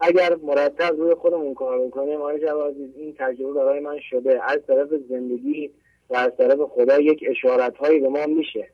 [0.00, 4.40] اگر مرتب روی خودمون کار بکنیم آقای جوازی این تجربه برای من شده.
[4.44, 5.70] از طرف زندگی
[6.10, 8.68] و از طرف خدا یک اشارت هایی به ما میشه.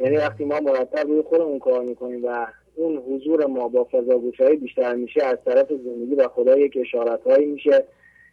[0.00, 2.46] یعنی وقتی ما مرتب روی خودمون کار می‌کنیم و
[2.76, 4.18] اون حضور ما با فضا
[4.60, 7.84] بیشتر میشه از طرف زندگی و خدا یک اشارت هایی میشه.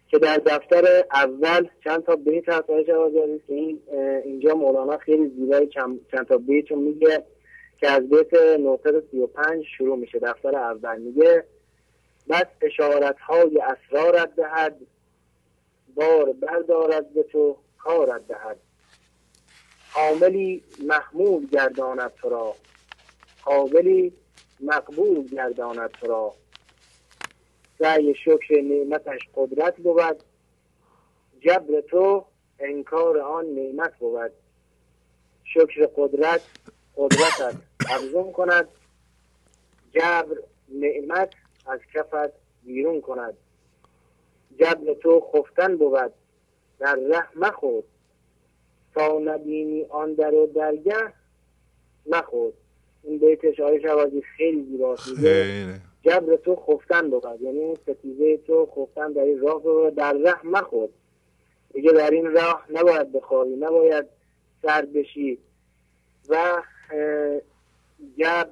[0.09, 2.85] که در دفتر اول چند تا بیت هست آقای
[3.47, 3.79] که این
[4.23, 5.67] اینجا مولانا خیلی زیبای
[6.11, 7.23] چند تا بیت میگه
[7.79, 11.43] که از بیت 935 شروع میشه دفتر اول میگه
[12.29, 14.75] بس اشارت های اسرارت دهد
[15.95, 18.57] بار بردارد به تو کارت دهد.
[19.95, 22.55] عاملی محمود گرداند تو را
[23.45, 24.13] قابلی
[24.59, 26.33] مقبول گرداند تو را.
[27.79, 30.23] سعی شکر نعمتش قدرت بود.
[31.39, 32.25] جبر تو
[32.59, 34.31] انکار آن نعمت بود.
[35.43, 36.41] شکر قدرت
[36.95, 37.55] قدرتت
[37.89, 38.67] افزون کند.
[39.93, 40.37] جبر
[40.69, 41.29] نعمت
[41.65, 43.33] از کفت بیرون کند.
[44.59, 46.13] جبر تو خفتن بود.
[46.79, 47.83] در ره مخود
[48.93, 51.13] تا نبینی آن در و درگه
[52.05, 52.53] مخود
[53.03, 55.09] این بیتش آیش شوازی خیلی زیباست.
[56.03, 60.93] جبر تو خفتن بود یعنی ستیزه تو خفتن در این راه رو در ره مخود
[61.73, 63.55] دیگه در این راه نباید بخوابی.
[63.55, 64.05] نباید
[64.61, 65.37] سرد بشی.
[66.29, 66.61] و
[68.17, 68.49] جب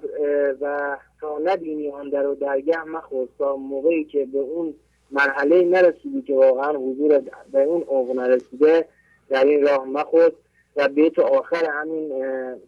[0.61, 3.27] و تا نبینی آن در و درگه مخور.
[3.37, 4.73] تا موقعی که به اون
[5.11, 7.21] مرحله نرسیدی که واقعا حضور
[7.51, 8.87] به اون عمق نرسیده
[9.29, 10.35] در این راه مخود
[10.75, 12.09] و بیت آخر همین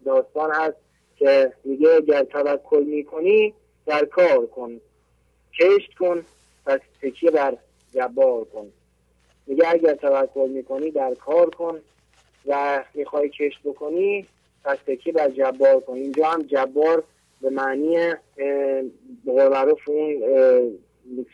[0.04, 0.76] داستان هست
[1.16, 3.54] که میگه اگر توکل می‌کنی
[3.90, 4.80] در کار کن
[5.60, 6.24] کشت کن
[6.66, 7.56] پس تکیه بر
[7.94, 8.66] جبار کن.
[9.46, 11.80] میگه اگر توکل می‌کنی در کار کن
[12.46, 14.26] و می‌خوای کشت بکنی
[14.64, 15.94] پس تکیه بر جبار کن.
[15.94, 17.04] اینجا هم جبار
[17.40, 18.14] به معنی
[19.24, 20.22] به معروف اون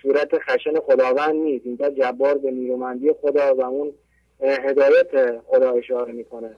[0.02, 1.66] صورت خشن خداوند نیست.
[1.66, 3.92] اینجا جبار به نیرومندی خدا و اون
[4.40, 6.50] هدایت خدا اشاره می‌کنه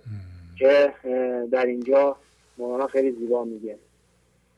[0.59, 0.93] که
[1.53, 2.17] در اینجا
[2.59, 3.79] مولانا خیلی زیبا میگه.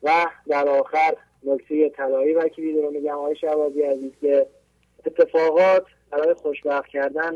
[0.02, 4.46] و در آخر نکته طلایی وکیلی رو میگم آقای شوازی عزیز که
[5.06, 7.32] اتفاقات برای خوشبخت کردن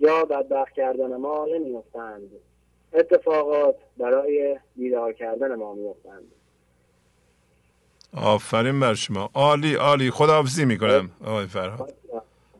[0.00, 2.30] یا بدبخت کردن ما نمیفتند
[2.92, 6.32] اتفاقات برای بیدار کردن ما میفتند
[8.16, 9.30] آفرین بر شما.
[9.34, 10.10] عالی عالی.
[10.10, 11.94] خداحافظی می‌کنم آقای فرهاد.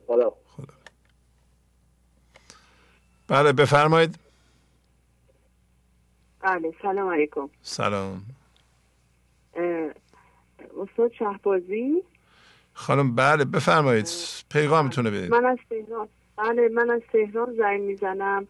[0.07, 0.33] خدا.
[3.29, 4.19] بله بفرمایید.
[6.41, 7.51] بله سلام علیکم.
[7.63, 8.23] سلام.
[10.81, 12.03] استاد شهبازی.
[12.73, 14.09] خانم بله بفرمایید.
[14.53, 15.31] پیغامتونه بدید.
[15.31, 16.09] من از تهران.
[16.37, 18.47] بله من از تهران زنگ می‌زنم.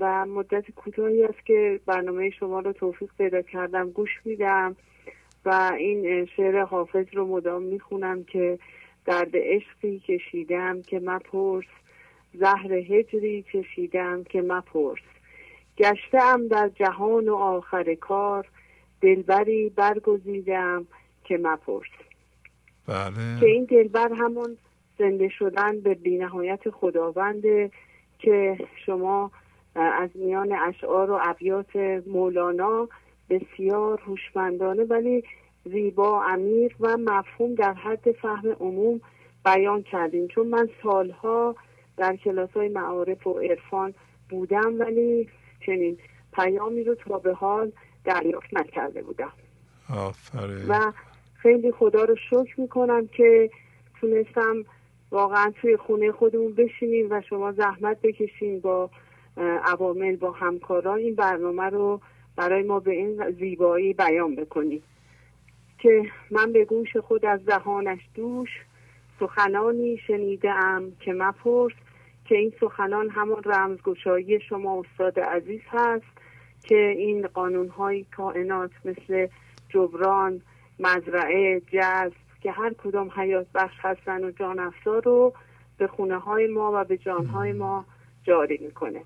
[0.00, 3.90] و مدت کوتاهی است که برنامه شما رو توفیق پیدا کردم.
[3.90, 4.76] گوش میدم.
[5.44, 8.58] و این شعر حافظ رو مدام می‌خونم که
[9.04, 11.64] درد عشقی کشیدم که مپرس.
[12.34, 15.02] زهر هجری کشیدم که مپرس.
[15.78, 18.46] گشتم در جهان و آخر کار.
[19.00, 20.86] دلبری برگزیدم
[21.28, 21.86] که مپرس
[22.88, 23.40] بله.
[23.40, 24.56] که این دلبر همون
[24.98, 27.70] زنده شدن به بینهایت خداونده
[28.18, 29.30] که شما
[29.74, 32.88] از میان اشعار و ابیات مولانا
[33.30, 35.24] بسیار هوشمندانه ولی
[35.64, 39.00] زیبا امیر و مفهوم در حد فهم عموم
[39.44, 41.56] بیان کردیم چون من سالها
[41.96, 43.94] در کلاس های معارف و عرفان
[44.30, 45.28] بودم ولی
[45.66, 45.98] چنین
[46.32, 47.72] پیامی رو تا به حال
[48.04, 49.32] دریافت نکرده بودم
[49.96, 50.66] آفره.
[50.68, 50.92] و
[51.46, 53.50] خیلی خدا رو شکر می‌کنم که
[54.00, 54.64] تونستم
[55.10, 58.90] واقعا توی خونه خودمون بشینیم و شما زحمت بکشین با
[59.64, 60.98] عوامل با همکاران.
[60.98, 62.00] این برنامه رو
[62.36, 64.82] برای ما به این زیبایی بیان بکنیم
[65.78, 68.50] که من به گوش خود از دهانش دوش
[69.20, 70.52] سخنانی شنیده
[71.00, 71.72] که مپرس
[72.24, 76.06] که این سخنان همان رمزگشایی شما استاد عزیز هست
[76.64, 79.26] که این قانون های کائنات مثل
[79.68, 80.42] جبران
[80.78, 85.34] مزرعه جذب که هر کدام حیات بخش هستن و جان رو
[85.78, 87.84] به خونه های ما و به جان های ما
[88.24, 89.02] جاری می‌کنه.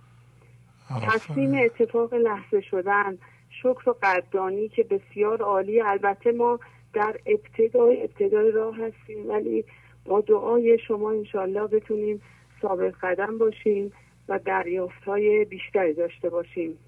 [1.03, 3.19] تصمیم اتفاق لحظه شدن
[3.51, 5.81] شکر و قدردانی که بسیار عالی.
[5.81, 6.61] البته ما
[6.93, 9.65] در ابتدای ابتدای راه هستیم ولی
[10.05, 12.23] با دعای شما انشالله بتونیم
[12.63, 13.93] ثابت قدم باشیم
[14.29, 16.79] و دریافت های بیشتری داشته باشیم.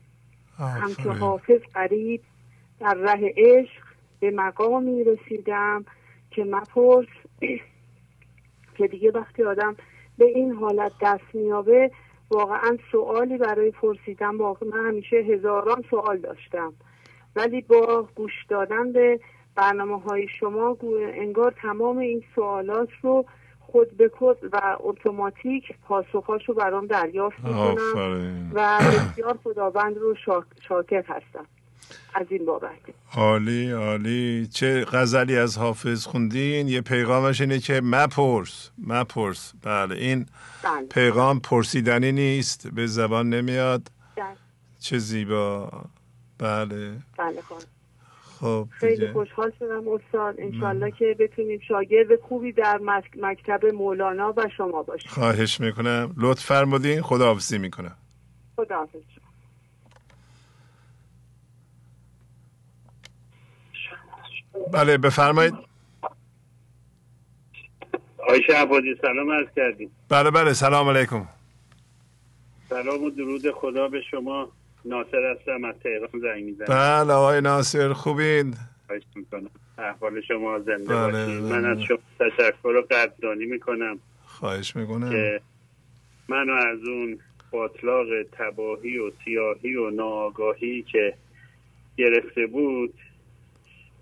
[0.59, 2.21] همچه حافظ قریب
[2.81, 3.82] در ره عشق
[4.23, 5.85] به مقامی رسیدم
[6.31, 7.07] که مپرس
[8.77, 9.77] که دیگه وقتی آدم
[10.19, 11.91] به این حالت دست میابه
[12.31, 16.73] واقعا سوالی برای پرسیدن واقعا من همیشه هزاران سوال داشتم.
[17.37, 19.21] ولی با گوش دادن به
[19.55, 20.77] برنامه های شما
[21.15, 23.25] انگار تمام این سوالات رو
[23.61, 30.15] خود به خود و اتوماتیک پاسخاش رو برام دریافت می‌کنم و بسیار خداوند رو
[30.69, 31.47] شاکر هستم.
[32.15, 32.71] از این بابت.
[33.15, 34.47] عالی عالی.
[34.47, 39.53] چه غزلی از حافظ خوندین؟ یه پیغامش اینه که مپرس مپرس.
[39.63, 40.27] بله این
[40.63, 40.87] بله.
[40.87, 43.91] پیغام پرسیدنی نیست به زبان نمیاد.
[44.17, 44.25] بله.
[44.79, 45.71] چه زیبا.
[46.39, 46.93] بله.
[47.19, 47.43] بله
[48.41, 48.69] خب.
[48.71, 50.35] خیلی خوشحال شدم استاد.
[50.39, 52.81] انشالله که بتونیم شاگرد خوبی در
[53.17, 55.11] مکتب مولانا و شما باشیم.
[55.11, 56.15] خواهش می‌کنم.
[56.17, 57.03] لطف فرمودین.
[57.03, 57.97] خداحافظی می‌کنم.
[58.57, 58.99] خداحافظ.
[64.73, 65.55] بله بفرمایید.
[68.29, 69.91] آیشه عبادی سلام عرض کردیم.
[70.09, 71.29] بله بله سلام علیکم.
[72.69, 74.53] سلام و درود خدا به شما.
[74.85, 76.67] ناصر هستم از تهران زنگ می‌زنم.
[76.69, 78.55] بله آقای ناصر خوبین؟
[79.79, 83.99] احوال شما زنده بله باشید من از شما تشکر و قدردانی می‌کنم.
[84.25, 85.11] خواهش می‌کنم.
[85.11, 85.41] که
[86.29, 87.19] منو از اون
[87.51, 91.15] باطلاق تباهی و سیاهی و ناآگاهی که
[91.97, 92.95] گرفته بود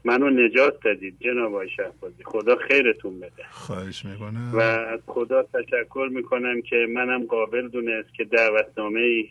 [0.05, 2.24] منو نجات دادید جناب آقای شهبازی.
[2.24, 3.44] خدا خیرتون بده.
[3.51, 4.51] خواهش می‌کنم.
[4.55, 9.28] و از خدا تشکر می‌کنم که منم قابل دونست که دعوتنامه ای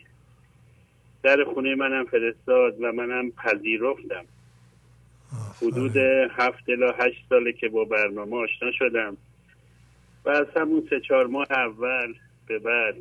[1.22, 4.24] در خونه منم فرستاد و منم پذیرفتم.
[5.62, 5.96] حدود
[6.30, 9.16] هفت الا هشت ساله که با برنامه آشنا شدم.
[10.24, 12.14] و از همون سه چهار ماه اول
[12.46, 12.96] به بعد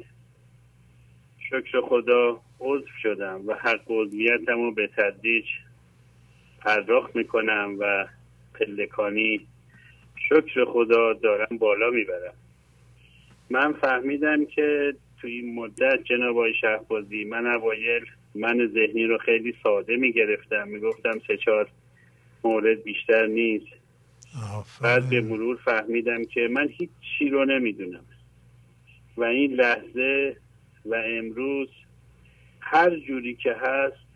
[1.50, 5.46] شکر خدا عضو شدم و حق عضویتم رو به تدریج
[6.62, 8.08] پرداخت می‌کنم و
[8.54, 9.48] پلکانی
[10.30, 12.34] شکر خدا دارم بالا می‌برم.
[13.50, 18.06] من فهمیدم که توی این مدت جناب آقای شهبازی من اوایل
[18.36, 20.68] من ذهنی رو خیلی ساده می‌گرفتم.
[20.68, 21.68] می‌گفتم سه چهار
[22.44, 23.68] مورد بیشتر نیست.
[24.82, 28.06] بعد به مرور فهمیدم که من هیچ چی رو نمی‌دونم.
[29.18, 30.36] و این لحظه
[30.86, 31.70] و امروز
[32.60, 34.09] هر جوری که هست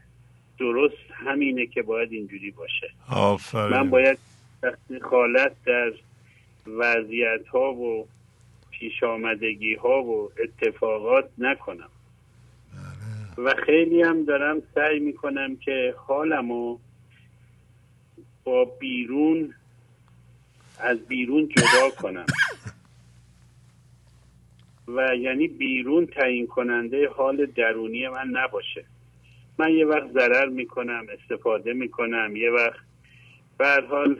[0.63, 2.89] درست همینه که باید اینجوری باشه.
[3.69, 4.17] من باید
[5.01, 5.91] خالت در
[6.67, 8.07] وضعیت ها و
[8.71, 11.89] پیش آمدگی ها و اتفاقات نکنم.
[13.37, 13.47] بله.
[13.47, 16.77] و خیلی هم دارم سعی می‌کنم که حالمو
[18.43, 19.53] با بیرون
[20.79, 22.25] از بیرون جدا کنم.
[24.95, 28.85] و یعنی بیرون تعیین کننده حال درونی من نباشه.
[29.59, 32.79] من یه وقت ضرر می‌کنم استفاده می‌کنم یه وقت.
[33.57, 34.17] به حال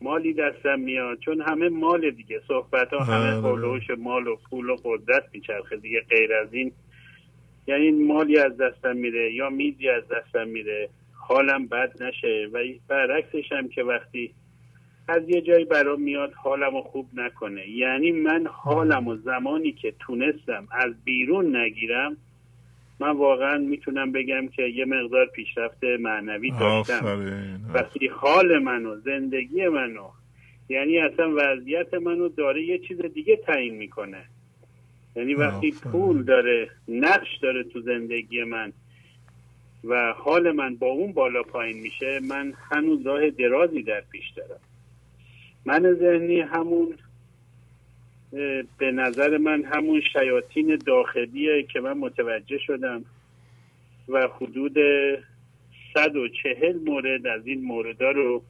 [0.00, 3.96] مالی دستم میاد چون همه مال دیگه صحبت ها همه خلوش بله.
[3.96, 6.72] مال و پول و قدرت میچرخه دیگه غیر از این.
[7.66, 12.48] یعنی مالی از دستم میره یا میزی از دستم میره حالم بد نشه.
[12.52, 12.58] و
[12.88, 14.34] برعکسش هم که وقتی
[15.08, 17.68] از یه جایی برام میاد حالم خوب نکنه.
[17.68, 22.16] یعنی من حالم و زمانی که تونستم از بیرون نگیرم
[23.00, 27.20] من واقعا می‌تونم بگم که یه مقدار پیشرفت معنوی داشتم.
[27.74, 30.08] وقتی حال منو زندگی منو
[30.68, 34.24] یعنی اصلا وضعیت منو داره یه چیز دیگه تعیین می‌کنه.
[35.16, 38.72] یعنی وقتی پول داره نقش داره تو زندگی من
[39.84, 44.60] و حال من با اون بالا پایین میشه من هنوز راه درازی در پیش دارم.
[45.64, 46.94] من ذهنی همون
[48.78, 53.04] به نظر من همون شیاطین داخلیه که من متوجه شدم
[54.08, 54.76] و حدود
[55.94, 58.42] 140 مورد از این موردا رو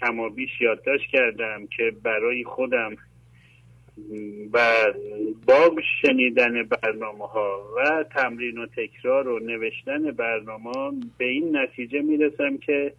[0.00, 2.96] کمابیش یادداشت کردم که برای خودم
[4.52, 4.84] و
[5.46, 12.56] با شنیدن برنامه ها و تمرین و تکرار و نوشتن برنامه به این نتیجه می‌رسم
[12.56, 12.92] که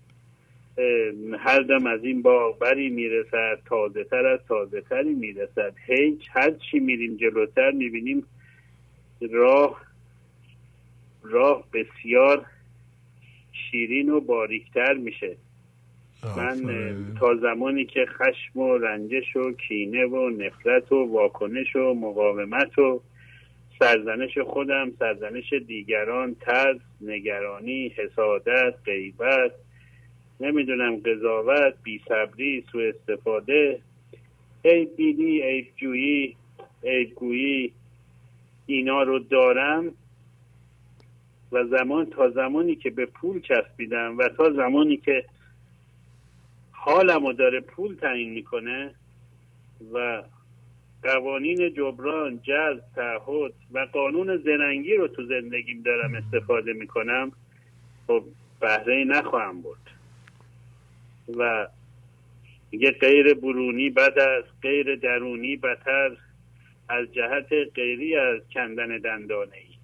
[1.39, 5.73] هر دم از این باغ بری می‌رسد تازه تر از تازه تری می‌رسد.
[5.85, 8.23] هیچ هر چی میریم جلوتر می‌بینیم
[9.31, 9.81] راه
[11.23, 12.45] راه بسیار
[13.51, 15.35] شیرین و باریکتر میشه.
[16.37, 16.61] من
[17.19, 23.01] تا زمانی که خشم و رنجش و کینه و نفرت و واکنش و مقاومت و
[23.79, 29.51] سرزنش خودم سرزنش دیگران ترس نگرانی حسادت غیبت
[30.40, 33.82] نمی‌دونم قضاوت بیصبری سو استفاده
[34.66, 36.36] عیب بینی عیب جویی
[36.84, 37.74] عیب گویی
[38.66, 39.91] اینا رو دارم
[41.52, 45.26] و زمان تا زمانی که به پول چسبیدم و تا زمانی که
[46.72, 48.91] حالم رو داره پول تعیین می‌کنه
[49.94, 50.24] و
[51.03, 57.32] قوانین جبران جذب تعهد و قانون زرنگی رو تو زندگیم دارم استفاده می‌کنم
[58.07, 58.24] خب
[58.60, 59.89] بهره نخواهم بود
[61.38, 61.68] و
[62.69, 66.11] دیگه غیر برونی بد است غیر درونی بدتر
[66.89, 69.76] از جهت غیری از کندن دندانه ای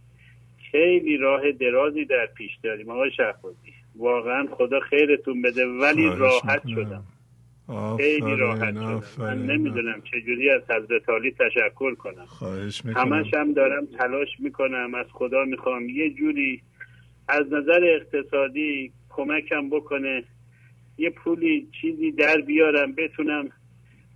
[0.72, 3.74] خیلی راه درازی در پیش داریم آقای شهبازی.
[3.96, 7.04] واقعا خدا خیرتون بده ولی راحت شدم.
[7.98, 9.04] خیلی راحت شدم.
[9.18, 12.28] من نمی‌دونم چجوری از حضرت عالی تشکر کنم.
[12.96, 16.62] همش هم دارم تلاش می‌کنم از خدا می‌خوام یه جوری
[17.28, 20.24] از نظر اقتصادی کمکم بکنه.
[20.98, 23.50] یه پولی چیزی در بیارم بتونم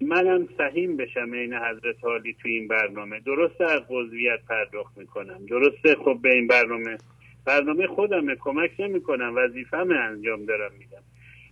[0.02, 3.20] منم سهیم بشم عین حضرت عالی تو این برنامه.
[3.20, 5.46] درسته از قضویت پرداخت می‌کنم.
[5.46, 6.98] درسته خب به این برنامه
[7.46, 11.04] برنامه خودمه کمک نمی‌کنم وظیفم انجام دارم میدم.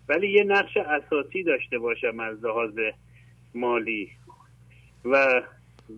[0.09, 2.79] ولی یه نقش اساسی داشته باشم از لحاظ
[3.55, 4.09] مالی.
[5.05, 5.41] و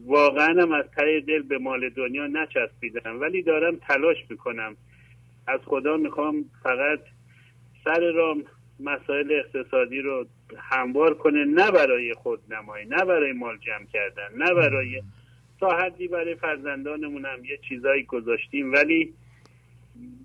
[0.05, 4.75] واقعا هم از ته دل به مال دنیا نچسبیدم ولی دارم تلاش می‌کنم.
[5.47, 6.99] از خدا می‌خوام فقط
[7.85, 8.43] سر رام
[8.79, 10.25] مسائل اقتصادی رو
[10.57, 15.01] هموار کنه نه برای خود نمایی نه برای مال جمع کردن نه برای
[15.59, 18.73] تا حدی برای فرزندانمونم یه چیزایی گذاشتیم.
[18.73, 19.13] ولی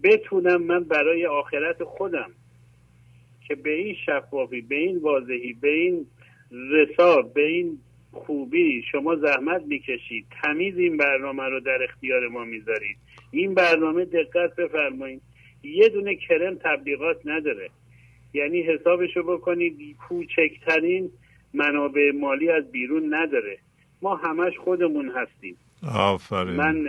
[0.04, 2.30] بتونم من برای آخرت خودم
[3.48, 6.06] که به این شفافی به این واضحی به این
[6.50, 7.78] رسا به این
[8.12, 10.26] خوبی شما زحمت می‌کشید.
[10.42, 12.96] تمیز این برنامه رو در اختیار ما می‌ذارید.
[13.30, 15.22] این برنامه دقت بفرمایید.
[15.62, 17.70] یه دونه کرم تبلیغات نداره.
[18.34, 21.10] یعنی حسابشو بکنید کوچکترین
[21.54, 23.58] منابع مالی از بیرون نداره.
[24.02, 25.56] ما همش خودمون هستیم.
[25.94, 26.54] آفرین.
[26.56, 26.86] من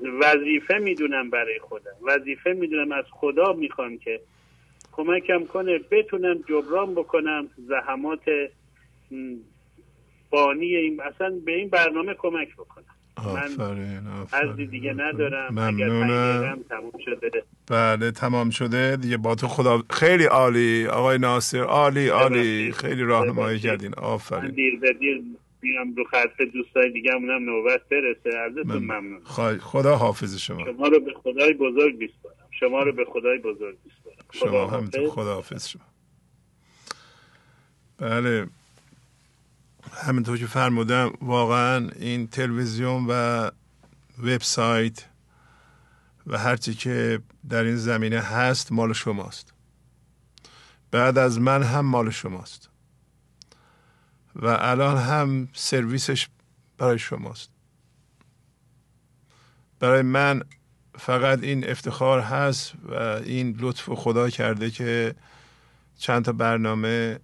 [0.00, 1.92] وظیفه می‌دونم برای خودم.
[2.02, 4.20] وظیفه می‌دونم از خدا می‌خوام که
[4.92, 8.24] کمکم کنه بتونم جبران بکنم زحمات
[10.30, 12.89] بانی این اصلا به این برنامه کمک بکنم.
[13.26, 15.54] آفرین آفرین دیگه ندارم.
[15.54, 16.58] ممنونم.
[16.68, 17.44] تمام شده.
[17.66, 18.96] بله تمام شده.
[18.96, 21.62] دیگه با تو خدا خیلی عالی آقای ناصر.
[21.62, 22.72] عالی عالی.
[22.72, 23.94] خیلی راهنمایی کردین.
[23.94, 24.50] آفرین.
[24.50, 25.22] دیر به دیر
[25.62, 28.38] میرم رو خرف دوستای دیگه همونم نوبت برسه.
[28.38, 29.20] ازتون ممنون.
[29.58, 30.64] خدا حافظ شما.
[30.64, 35.08] شما رو به خدای بزرگ بیسپارم شما رو به خدای بزرگ بیسپارم شما همینطور.
[35.08, 35.82] خدا حافظ شما.
[37.98, 38.46] بله.
[39.92, 43.50] همینطور که فرمودم واقعا این تلویزیون و
[44.18, 45.04] وبسایت
[46.26, 49.52] و هرچی که در این زمینه هست مال شماست.
[50.90, 52.68] بعد از من هم مال شماست.
[54.36, 56.28] و الان هم سرویسش
[56.78, 57.50] برای شماست.
[59.80, 60.42] برای من
[60.98, 62.94] فقط این افتخار هست و
[63.24, 65.14] این لطف خدا کرده که
[65.98, 67.18] چند تا برنامه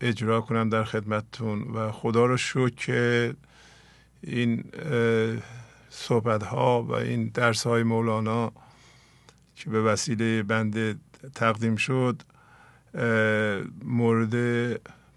[0.00, 3.34] اجرا کنم در خدمتتون و خدا رو شکر که
[4.20, 4.64] این
[5.90, 8.52] صحبت ها و این درس های مولانا
[9.56, 10.94] که به وسیله بنده
[11.34, 12.22] تقدیم شد
[13.84, 14.34] مورد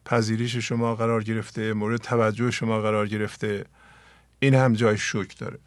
[0.06, 3.66] پذیرش شما قرار گرفته مورد توجه شما قرار گرفته.
[4.40, 5.60] این هم جای شکر داره.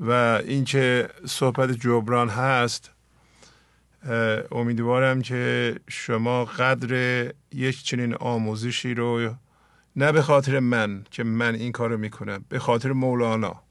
[0.00, 0.10] و
[0.46, 2.90] اینکه صحبت جبران هست
[4.52, 9.34] امیدوارم که شما قدر یک چنین آموزشی رو
[9.96, 13.62] نه به خاطر من که من این کار رو می‌کنم به خاطر مولانا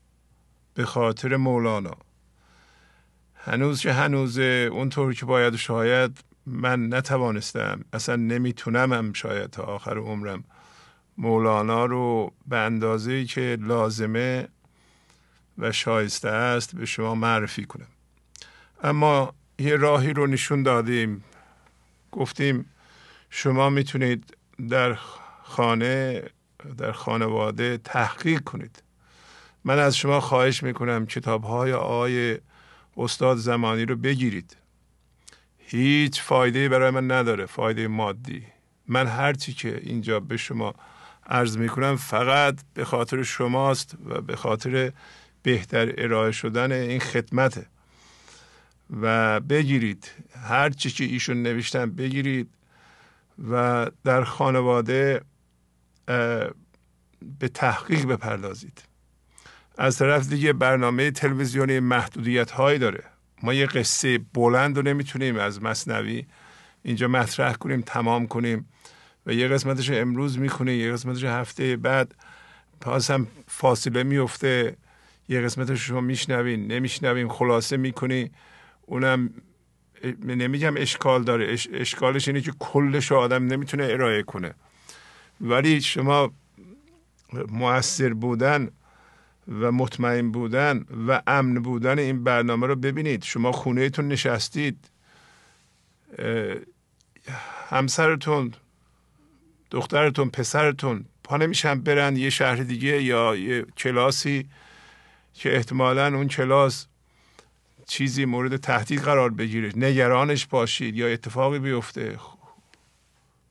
[0.74, 1.98] به خاطر مولانا.
[3.36, 9.98] هنوز که هنوز اونطور که باید شاید من نتوانستم اصلا نمی‌تونم هم شاید تا آخر
[9.98, 10.44] عمرم
[11.18, 14.48] مولانا رو به اندازه که لازمه
[15.58, 17.88] و شایسته است به شما معرفی کنم.
[18.84, 21.24] اما یه راهی رو نشون دادیم.
[22.12, 22.66] گفتیم
[23.30, 24.38] شما می‌تونید
[24.70, 24.98] در
[25.44, 26.24] خانه
[26.78, 28.84] در خانواده تحقیق کنید.
[29.64, 32.38] من از شما خواهش می‌کنم کتاب های آقای
[32.98, 34.58] استاد زمانی رو بگیرید.
[35.58, 38.44] هیچ فایده برای من نداره فایده مادی.
[38.88, 40.74] من هرچی که اینجا به شما
[41.26, 44.92] عرض می‌کنم فقط به خاطر شماست و به خاطر
[45.44, 47.66] بهتر ارائه شدن این خدمته.
[49.02, 50.11] و بگیرید.
[50.49, 52.49] هر چی که ایشون نوشتن بگیرید
[53.52, 55.22] و در خانواده
[57.40, 58.84] به تحقیق بپردازید.
[59.78, 63.03] از طرف دیگه برنامه تلویزیونی محدودیت هایی داره.
[63.44, 66.26] ما یه قصه بلند رو نمی‌تونیم از مصنوی
[66.84, 68.70] اینجا مطرح کنیم تمام کنیم
[69.26, 72.15] و یه قسمتش امروز می‌کنیم یه قسمتش هفته بعد.
[72.82, 74.78] پاس هم فاصله میفته
[75.30, 78.32] یه قسمتش شما میشنوین نمیشنوین خلاصه می‌کنی.
[78.86, 79.34] اونم
[80.24, 84.54] نمیگم اشکال داره اشکالش اینه که کلش آدم نمی‌تونه ارائه کنه.
[85.42, 86.32] ولی شما
[87.50, 88.70] موثر بودن
[89.48, 93.24] و مطمئن بودن و امن بودن این برنامه رو ببینید.
[93.24, 94.90] شما خونهتون نشستید
[97.70, 98.54] همسرتون
[99.72, 104.50] دخترتون پسرتون پا نمیشن برن یه شهر دیگه یا یه کلاسی
[105.34, 106.88] که احتمالا اون کلاس
[107.88, 109.72] چیزی مورد تهدید قرار بگیره.
[109.76, 110.96] نگرانش باشید.
[110.96, 112.20] یا اتفاقی بیفته.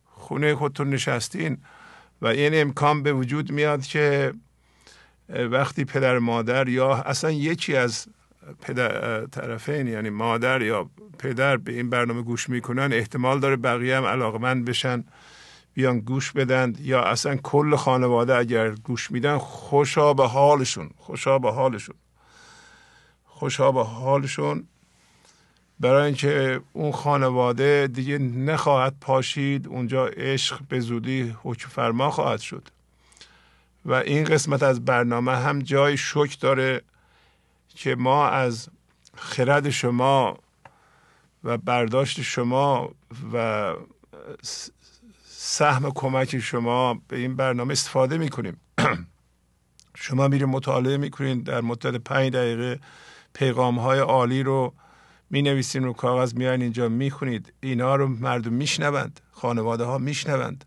[0.04, 1.58] خونه خودتون نشستین
[2.22, 4.32] و این امکان به وجود میاد که
[5.28, 8.06] وقتی پدر مادر یا اصلا یکی از
[8.62, 14.04] پدر طرفین یعنی مادر یا پدر به این برنامه گوش می‌کنن احتمال داره بقیه هم
[14.04, 15.04] علاقمند بشن
[15.74, 16.74] بیان گوش بدن.
[16.80, 21.94] یا اصلا کل خانواده اگر گوش میدن خوشا به حالشون خوشا به حالشون.
[23.42, 24.66] خوشا به حالشون.
[25.80, 32.68] برای اینکه اون خانواده دیگه نخواهد پاشید اونجا عشق به زودی حکم فرما خواهد شد.
[33.84, 36.82] و این قسمت از برنامه هم جای شک داره
[37.68, 38.68] که ما از
[39.16, 40.38] خرد شما
[41.44, 42.90] و برداشت شما
[43.32, 43.72] و
[45.24, 48.60] سهم کمک شما به این برنامه استفاده می‌کنیم.
[49.94, 52.80] شما میریم مطالعه می‌کنین در مدت پنج دقیقه
[53.32, 54.72] پیغام های عالی رو
[55.30, 57.52] می نویسین رو کاغذ میان اینجا می‌خونید.
[57.60, 60.64] اینا رو مردم میشنوند خانواده ها میشنوند.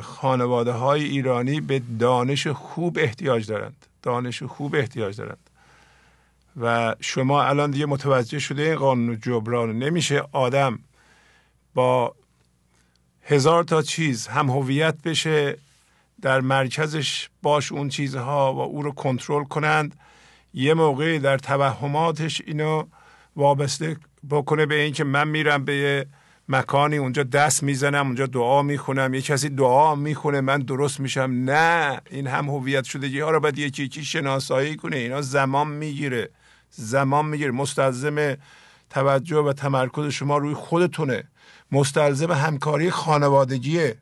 [0.00, 5.50] خانواده های ایرانی به دانش خوب احتیاج دارند دانش خوب احتیاج دارند.
[6.60, 10.22] و شما الان دیگه متوجه شده این قانون جبران نمیشه.
[10.32, 10.78] آدم
[11.74, 12.14] با
[13.22, 15.58] هزار تا چیز هم هویت بشه
[16.22, 19.94] در مرکزش باش اون چیزها و او رو کنترل کنند.
[20.58, 22.84] یه موقعی در توهماتش اینو
[23.36, 23.96] وابسته
[24.30, 26.06] بکنه به اینکه من میرم به یه
[26.48, 29.14] مکانی اونجا دست می‌زنم اونجا دعا می‌خونم.
[29.14, 31.30] یه کسی دعا می‌خونه من درست میشم.
[31.32, 34.96] نه این هم هویت شدگی ها رو باید یکی یکی شناسایی کنه.
[34.96, 36.30] اینا زمان می‌گیره.
[36.70, 37.50] زمان می‌گیره.
[37.50, 38.36] مستلزم
[38.90, 41.24] توجه و تمرکز شما روی خودتونه.
[41.72, 43.98] مستلزم همکاری خانوادگیه.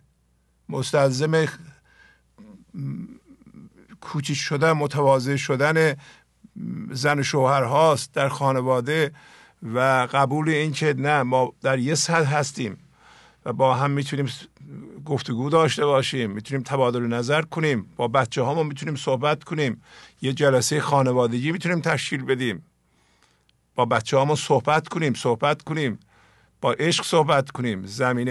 [0.69, 1.47] مستلزم
[4.01, 5.95] کوچیک شدن متواضع شدن
[6.91, 9.13] زن شوهر هاست در خانواده
[9.75, 12.79] و قبول این که نه ما در یه سطح هستیم
[13.45, 14.29] و با هم می‌تونیم
[15.05, 19.83] گفتگو داشته باشیم می‌تونیم تبادل نظر کنیم با بچه ها ما می‌تونیم صحبت کنیم
[20.23, 22.67] یه جلسه خانوادگی می‌تونیم تشکیل بدیم.
[23.75, 25.99] با بچه ها ما صحبت کنیم صحبت کنیم
[26.61, 28.29] با عشق صحبت کنیم زمین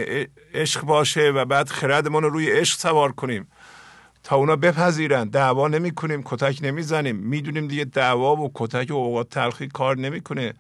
[0.53, 3.47] عشق باشه و بعد خردمون رو روی عشق سوار کنیم.
[4.25, 5.29] تا اونا بپذیرن.
[5.29, 7.15] دعوا نمی کنیم کتک نمی‌زنیم.
[7.15, 10.53] می‌دونیم دیگه دعوا و کتک و اوقات تلخی کار نمی‌کنه.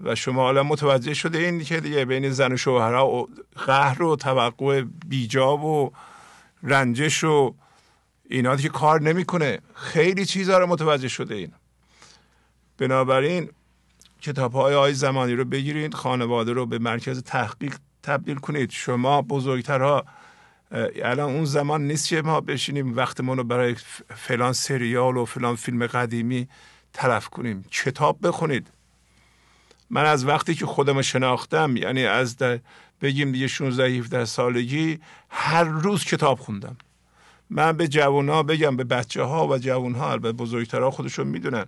[0.00, 3.28] و شما حالا متوجه شده این که دیگه بین زن و شوهرها و
[3.66, 5.92] قهر و توقع بیجا و
[6.62, 7.54] رنجش و
[8.28, 9.58] اینا که کار نمی‌کنه.
[9.74, 11.52] خیلی چیزها رو متوجه شده این.
[12.78, 13.48] بنابراین
[14.20, 18.70] کتاب های آی زمانی رو بگیرید خانواده رو به مرکز تحقیق تبدیل کنید.
[18.70, 20.04] شما بزرگترها
[20.70, 23.76] الان اون زمان نیست که ما بشینیم وقتمون رو برای
[24.16, 26.48] فلان سریال و فلان فیلم قدیمی
[26.92, 27.64] تلف کنیم.
[27.70, 28.68] کتاب بخونید.
[29.90, 32.60] من از وقتی که خودم شناختم یعنی از در
[33.02, 36.76] بگیم دیگه 16 17 سالگی هر روز کتاب خوندم.
[37.50, 41.66] من به جوان بگم به بچه ها و جوان ها البته بزرگترها خودشون می‌دونن.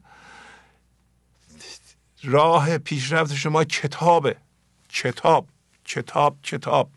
[2.23, 4.37] راه پیشرفت شما کتابه.
[4.89, 5.47] کتاب
[5.85, 6.91] کتاب کتاب.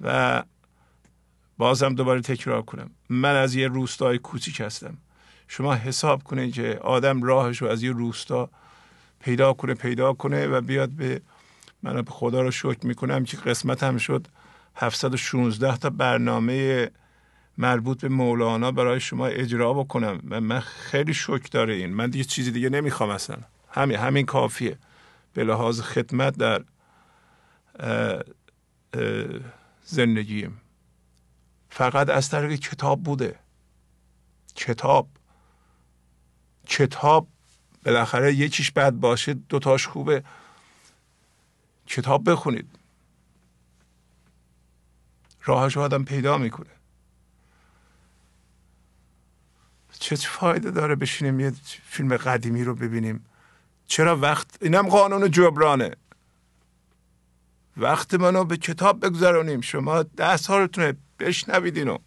[0.00, 0.42] و
[1.58, 2.90] بازم دوباره تکرار کنم.
[3.08, 4.96] من از یه روستای کوچیک هستم.
[5.48, 8.50] شما حساب کنید که آدم راهش رو از یه روستا
[9.20, 11.20] پیدا کنه پیدا کنه و بیاد به
[11.82, 14.26] من به خدا رو شکر می‌کنم که قسمت هم شد
[14.76, 16.90] 716 تا برنامه
[17.58, 21.94] مربوط به مولانا برای شما اجرا بکنم و من خیلی شکر داره این.
[21.94, 23.36] من دیگه چیزی دیگه نمی‌خوام اصلا.
[23.70, 24.78] همین همین کافیه.
[25.34, 26.64] به لحاظ خدمت در
[29.86, 30.60] زندگیم.
[31.70, 33.38] فقط از طریق کتاب بوده.
[34.54, 35.08] کتاب.
[36.66, 37.28] کتاب
[37.84, 40.24] بالاخره یکیش بد باشه دوتاش خوبه.
[41.86, 42.70] کتاب بخونید.
[45.44, 46.70] راهش آدم پیدا می‌کنه.
[49.98, 51.50] چه فایده داره بشینیم یه
[51.82, 53.24] فیلم قدیمی رو ببینیم؟
[53.86, 55.96] چرا وقت؟ اینم قانون جبرانه.
[57.76, 59.60] وقت منو به کتاب بگذرانیم.
[59.60, 61.98] شما ده سالتونه بشنوید اینو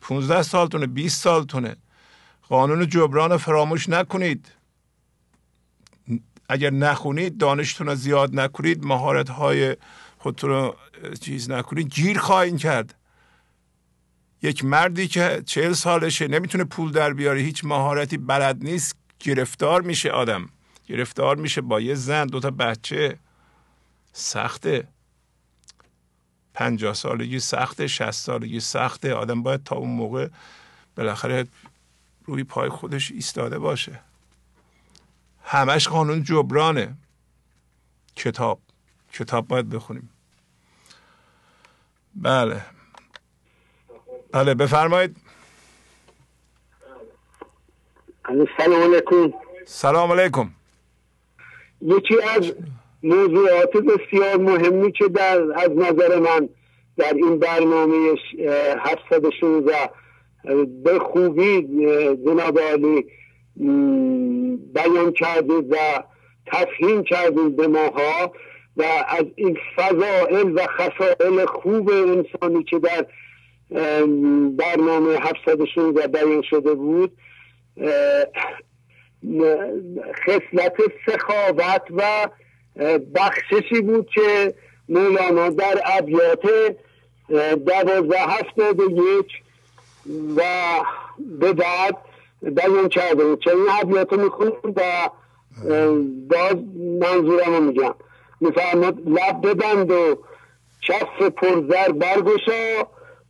[0.00, 1.76] 15 سالتونه 20 سالتونه.
[2.48, 4.52] قانون جبران فراموش نکنید.
[6.48, 9.76] اگر نخونید دانشتون رو زیاد نکنید مهارت های
[10.18, 10.76] خودتون رو
[11.20, 12.94] چیز نکنید گیر خواهید کرد.
[14.42, 17.40] یک مردی که چهل سالشه نمی‌تونه پول در بیاره.
[17.40, 18.96] هیچ مهارتی بلد نیست.
[19.18, 20.48] گرفتار میشه آدم.
[20.86, 23.18] گرفتار میشه با یه زن دوتا بچه.
[24.12, 24.88] سخته.
[26.54, 30.28] پنجاه سالگی سخته شست سالگی سخته آدم باید تا اون موقع
[30.96, 31.46] بالاخره
[32.24, 34.00] روی پای خودش ایستاده باشه.
[35.44, 36.94] همش قانون جبرانه.
[38.16, 38.60] کتاب.
[39.12, 40.10] کتاب باید بخونیم.
[42.14, 42.64] بله.
[44.32, 45.16] بله بفرمایید.
[48.56, 49.32] سلام علیکم.
[49.66, 50.50] سلام علیکم.
[51.80, 52.52] یکی از
[53.04, 56.48] موضوعات بسیار مهمی که در از نظر من
[56.96, 58.14] در این برنامه
[58.78, 59.90] 716
[60.84, 61.62] به خوبی
[62.26, 63.06] جناب عالی
[64.74, 65.76] بیان کردید و
[66.46, 68.32] تفهیم کردید به ماها
[68.76, 73.06] و از این فضائل و خصائل خوب انسانی که در
[74.56, 77.12] برنامه 716 بیان شده بود
[80.26, 80.76] خصلت
[81.06, 82.28] سخاوت و
[83.14, 84.54] بخششی بود که
[84.88, 86.46] مولانا در ابیات
[87.66, 89.42] دوازده هفتاد یک
[90.36, 90.42] و
[91.18, 91.96] به بعد
[92.42, 93.44] بیان کرده بود.
[93.44, 95.08] چه این ابیات می‌خونم و
[96.30, 96.56] باز
[97.00, 97.94] منظورم رو میگم.
[98.40, 100.18] میفرماد لب ببند و
[100.82, 102.86] کف پرزر برگشا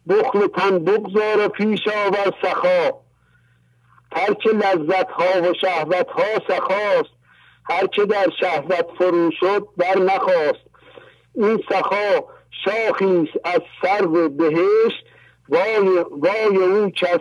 [0.09, 2.91] بخل تن بگذار و پیش آور سخا.
[4.13, 7.14] هر لذت ها و شهوت ها سخاست
[7.65, 10.65] هر که در شهوت فرو شد در نخواست.
[11.35, 12.25] این سخا
[12.65, 15.05] شاخیست از سر بهشت.
[15.49, 17.21] وای, وای او کس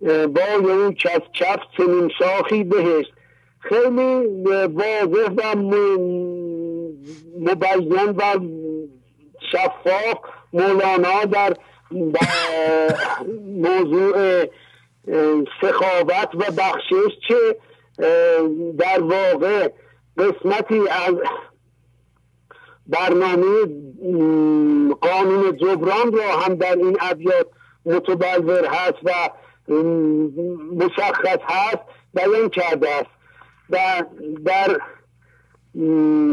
[0.00, 3.12] وای او کس کف چنین شاخی بهشت.
[3.60, 4.26] خیلی
[4.66, 5.56] واضح و
[7.40, 8.38] مبین و
[9.52, 10.18] شفاف
[10.52, 11.56] مولانا در
[13.46, 14.44] موضوع
[15.60, 17.56] سخاوت و بخشش چه
[18.78, 19.68] در واقع
[20.18, 21.14] قسمتی از
[22.86, 23.46] برنامه
[25.00, 27.46] قانون جبران را هم در این ابیات
[27.86, 29.10] متبلور هست و
[30.74, 31.82] مشخص هست
[32.14, 33.10] بیان کرده است.
[33.70, 34.04] و
[34.44, 34.80] در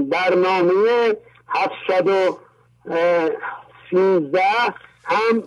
[0.10, 1.16] برنامه
[1.48, 4.42] 713
[5.04, 5.44] هم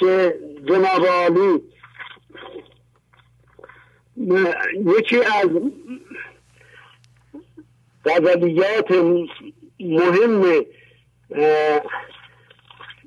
[0.00, 1.62] که جناب عالی
[4.16, 5.48] یکی از
[8.06, 8.90] غزلیات
[9.80, 10.64] مهم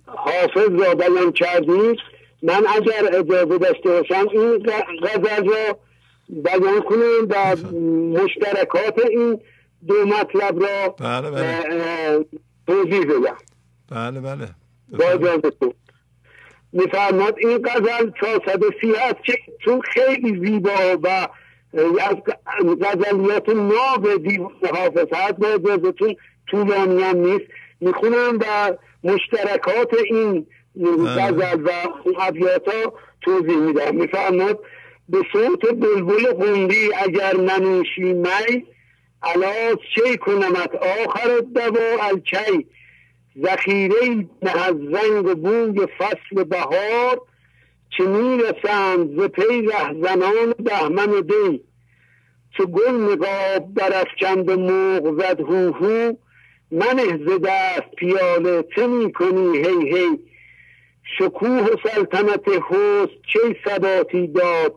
[0.06, 2.00] حافظ را بیان کردید
[2.44, 4.72] من اگر اجازه داشته باشم این
[5.02, 5.80] غزل را
[6.30, 7.56] بیان کنم و
[8.24, 9.40] مشترکات این
[9.88, 12.26] دو مطلب را بله بله.
[12.68, 13.38] توضیح بدم.
[13.90, 14.48] بله بله.
[15.00, 15.52] با اجازه
[16.78, 19.34] میفرماد این غزل 430 هست که
[19.66, 21.28] چون خیلی زیبا و
[22.02, 22.16] از
[22.82, 26.16] غزلیات ناب دیوان حافظ هست با اجازتون
[26.48, 27.46] طولانی هم نیست.
[27.82, 28.74] می‌خونم و
[29.04, 30.48] مشترکات این
[31.06, 31.70] غزل و
[32.20, 33.96] ابیات ها توضیح میدم.
[33.96, 34.60] میفرماد
[35.10, 38.66] به صوت بلبل قندی اگر ننوشی می
[39.24, 42.68] علاز چه کنمت آخر دوا الچی
[43.44, 47.22] ذخیره از زنگ و بوی فصل بهار
[47.98, 51.64] چه می‌رسند ز پی رهزنان بهمن دی.
[52.58, 56.14] چو گل نقاب برافکند و موغ زد هو هو
[56.72, 60.20] من ز دست پیاله چه می‌کنی هی هی؟
[61.18, 64.74] شکوه و سلطنت حسن چه ثباتی داد؟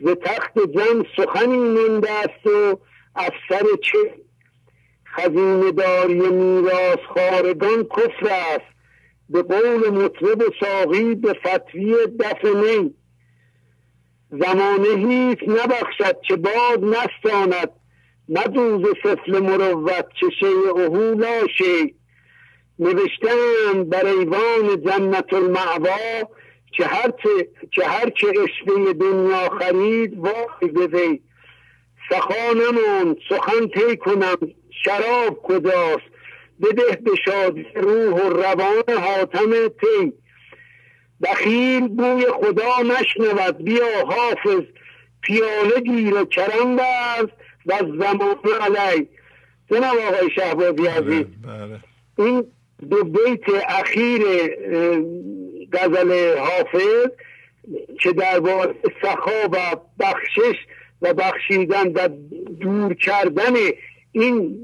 [0.00, 2.78] ز تخت جم سخنی مونده است و
[3.16, 3.98] افسر چه
[5.20, 8.70] خزینه داری میراث خارگان کفر است.
[9.28, 12.94] به قول مطرب ساقی به فتوی دف نی
[14.30, 17.70] زمانه هیچ نبخشد که باد نستاند.
[18.28, 21.46] ندوز سفل مروت چه شیع اهو لا
[22.78, 26.28] نوشتن بر ایوان جنت المعوا
[26.72, 27.10] که هر
[27.72, 31.20] که هر که عشقه دنیا خرید وای بده
[32.10, 34.36] سخا نموند سخن طی کنم.
[34.84, 36.10] شراب کجاست؟
[36.62, 40.12] بده به شادی روح و روان حاتم تی.
[41.22, 44.64] بخیل بوی خدا نشنود بیا حافظ.
[45.20, 47.28] پیاله گیر و کرم برز
[47.66, 49.08] و زمان علی.
[49.70, 51.80] جناب آقای شهبازی عزیز بله.
[52.18, 52.46] این
[52.90, 54.22] دو بیت اخیر
[55.72, 57.10] غزل حافظ
[58.00, 58.40] که در
[59.02, 60.56] سخا و بخشش
[61.02, 62.08] و بخشیدن و
[62.60, 63.54] دور کردن
[64.12, 64.58] این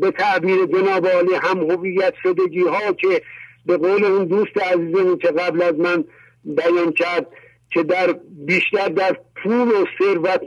[0.00, 3.22] به تعبیر جناب عالی هم هویت شدگی ها که
[3.66, 6.04] به قول اون دوست عزیزمون که قبل از من
[6.44, 7.26] بیان کرد
[7.70, 10.40] که در بیشتر در پول و ثروت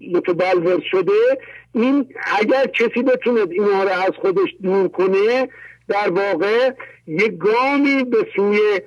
[0.00, 1.38] متبلور شده
[1.74, 2.08] این
[2.40, 5.48] اگر کسی بتونه اینها رو از خودش دور کنه
[5.88, 6.70] در واقع
[7.06, 8.80] یک گامی به سوی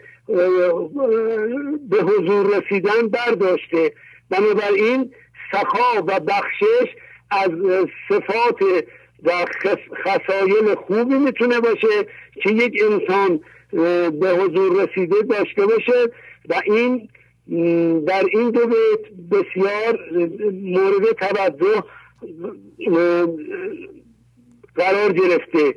[1.90, 3.94] به حضور رسیدن برداشته.
[4.30, 5.12] بنابراین
[5.52, 6.90] سخا و بخشش
[7.32, 7.50] از
[8.10, 8.62] صفات
[9.24, 9.32] و
[10.06, 12.08] خسایل خوبی می‌تونه باشه
[12.44, 13.40] که یک انسان
[14.20, 16.12] به حضور رسیده داشته باشه
[16.50, 17.10] و این
[18.08, 20.00] در این دو بیت بسیار
[20.52, 21.84] مورد توجه
[24.76, 25.76] قرار گرفته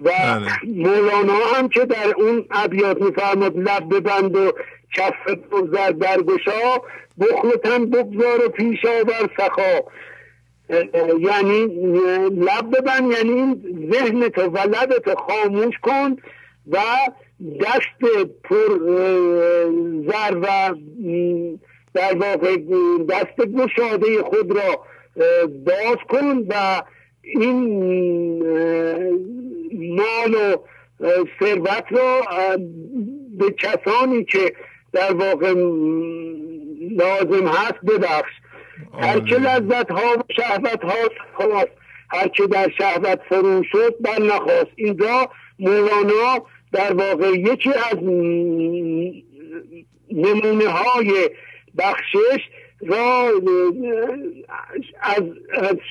[0.00, 0.50] و بله.
[0.66, 4.52] مولانا هم که در اون ابیات میفرماد لب ببند و
[4.94, 6.82] کف بگذار درگشا
[7.20, 9.80] بخلتن بگذار و پیش آور سخا
[11.20, 11.66] یعنی
[12.28, 13.32] لب ببند یعنی
[13.90, 16.16] این تو و لب تو خاموش کن
[16.68, 16.78] و
[17.60, 18.12] دست
[18.44, 18.78] پر
[20.06, 20.74] زر و
[21.94, 22.56] در واقع
[23.08, 24.84] دست گشاده خود را
[25.66, 26.82] باز کن و
[27.22, 27.58] این
[29.96, 30.56] مال و
[31.40, 32.20] ثروت را
[33.38, 34.52] به کسانی که
[34.92, 35.54] در واقع
[36.90, 38.32] لازم هست ببخش.
[39.00, 41.70] هر که لذت ها و شهوت ها خواست
[42.10, 44.70] هر که در شهوت فرو شد بر نخواست.
[44.76, 47.98] اینجا مولانا در واقع یکی از
[50.10, 51.30] نمونه های
[51.78, 52.40] بخشش
[52.86, 53.30] را
[55.00, 55.22] از,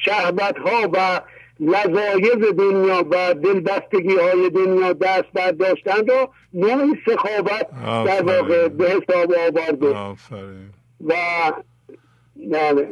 [0.05, 1.22] شهبت ها و
[1.59, 7.68] لذایز دنیا و دلبستگی های دنیا دست برداشتن رو نوعی سخاوت
[8.05, 9.95] در واقع به حساب آورده
[11.05, 11.14] و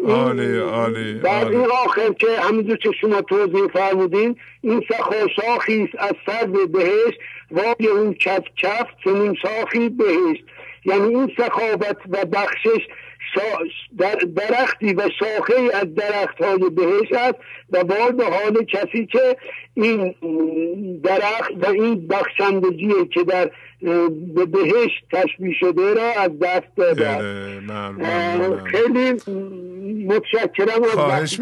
[0.08, 4.84] عالی عالی در این آخر که همینجور که شما توضیح فرمودین این
[5.36, 7.20] شاخی است از سر بهشت
[7.52, 10.44] وای اون کف کف چنین شاخی بهشت.
[10.86, 12.88] یعنی این سخاوت و بخشش
[13.98, 17.36] در درختی و شاخه از درخت های بهش است
[17.72, 19.38] و بار به حال کسی که
[19.74, 20.16] این
[21.04, 23.52] درخت و این بخشندگی که در
[24.36, 27.18] به بهش تشبیه شده را از دست داده
[28.66, 29.12] خیلی
[30.08, 31.40] متشکرم از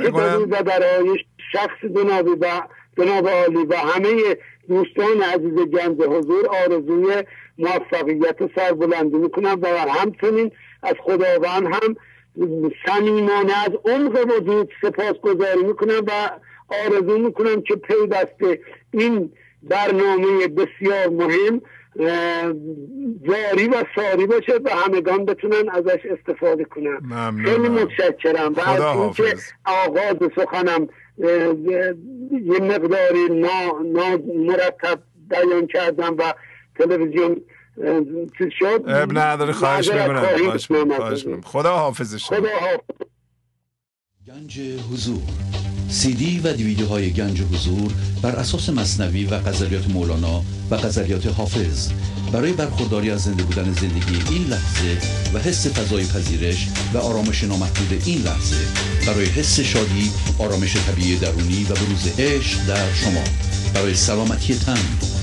[0.49, 1.19] و برای
[1.51, 2.61] شخص جناب و
[2.97, 4.37] جناب عالی و همه
[4.67, 7.23] دوستان عزیز گنج حضور آرزوی
[7.57, 10.51] موفقیت و سربلندی می‌کنم و همچنین
[10.83, 11.95] از خداوند هم
[12.85, 16.29] صمیمانه از عمق وجود سپاس گذاری می‌کنم و
[16.67, 18.59] آرزو می‌کنم که پیوسته
[18.91, 19.31] این
[19.63, 21.61] برنامه بسیار مهم
[23.27, 26.99] جاری و ساری باشه و همگان بتونن ازش استفاده کنن.
[27.45, 28.53] خیلی متشکرم.
[28.53, 29.35] و از اینکه
[29.65, 30.87] آغاز سخنم
[32.31, 33.73] یه مقداری نا,
[34.35, 34.99] مرتب
[35.29, 36.33] بیان کردم و
[36.79, 37.41] تلویزیون
[38.59, 42.23] شد اب نداره خواهش می‌کنم خدا حافظش.
[42.25, 42.89] خدا حافظ.
[44.27, 44.59] گنج
[44.91, 45.21] حضور.
[45.89, 47.91] سی دی و دیویدیو های گنج حضور
[48.21, 50.41] بر اساس مصنوی و قذریات مولانا
[50.71, 51.91] و قذریات حافظ.
[52.33, 54.97] برای برخورداری از زنده بودن زندگی این لحظه
[55.33, 58.67] و حس فضای پذیرش و آرامش نامحدود این لحظه
[59.07, 63.23] برای حس شادی آرامش طبیعی درونی و بروز عشق در شما.
[63.73, 65.22] برای سلامتی تن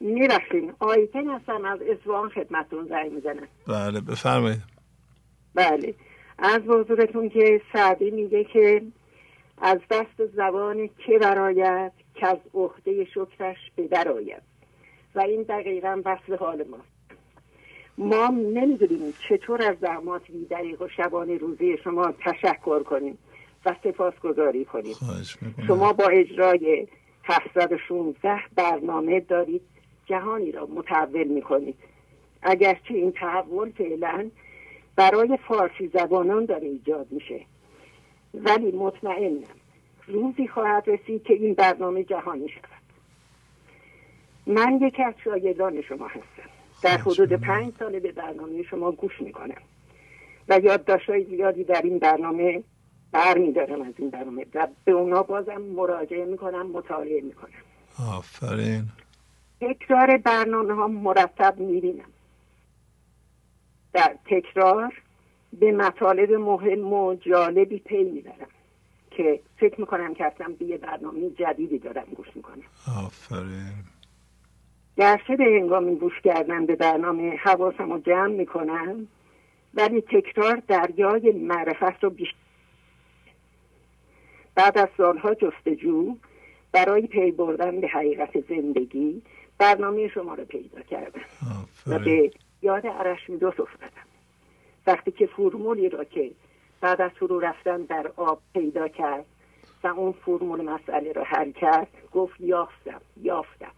[0.00, 4.62] می‌رسیم آیتن هستم از اسوان خدمتون زنگ می‌زنم بله بفرمایید.
[5.54, 5.94] بله.
[6.38, 8.82] از حضورتون که سعدی میگه که
[9.58, 14.42] از دست زبان که براید که از عهده شکرش به درآید
[15.14, 16.78] و این دقیقا وصل حال ما.
[17.98, 23.18] ما نمی‌دونیم چطور از زحمات دریق و شبانه روزی شما تشکر کنیم
[23.66, 24.94] و سپاس گذاری کنیم
[25.66, 26.88] شما با اجرای
[27.24, 29.62] 716 برنامه دارید
[30.06, 31.76] جهانی را متحول می‌کنید
[32.42, 34.30] اگرچه این تحول فعلا
[34.96, 37.40] برای فارسی زبانان داره ایجاد میشه.
[38.34, 39.44] ولی مطمئنم
[40.06, 42.86] روزی خواهد رسید که این برنامه جهانی شود.
[44.46, 46.50] من یکی از شاگردان شما هستم.
[46.82, 49.62] در حدود پنج سال به برنامه شما گوش می‌کنم
[50.48, 52.62] و یادداشتهای زیادی در این برنامه
[53.12, 57.50] برمیدارم از این برنامه و به اونا بازم مراجعه می‌کنم مطالعه می‌کنم.
[58.18, 58.84] آفرین.
[59.60, 62.10] تکرار برنامه ها مرتب می‌بینم.
[63.92, 64.92] در تکرار
[65.52, 68.48] به مطالب مهم و جالبی پی می‌برم
[69.10, 72.62] که فکر می‌کنم که اصلا به یه برنامه جدیدی دارم گوش می‌کنم.
[73.06, 73.84] آفرین.
[74.96, 79.06] گرچه به هنگامی گوش کردن به برنامه حواسم رو جمع می‌کنم
[79.74, 82.36] ولی تکرار دریای معرفت رو بیشتر
[84.54, 86.16] بعد از سالها جستجو
[86.72, 89.22] برای پی بردن به حقیقت زندگی
[89.58, 91.20] برنامه شما رو پیدا کردم.
[91.86, 92.30] و به
[92.62, 94.06] یاد ارشمیدس افتادم.
[94.86, 96.30] وقتی که فرمولی را که
[96.80, 99.24] بعد از فرو رفتن در آب پیدا کرد
[99.84, 103.72] و اون فرمول مسئله را حل کرد گفت یافتم یافتم.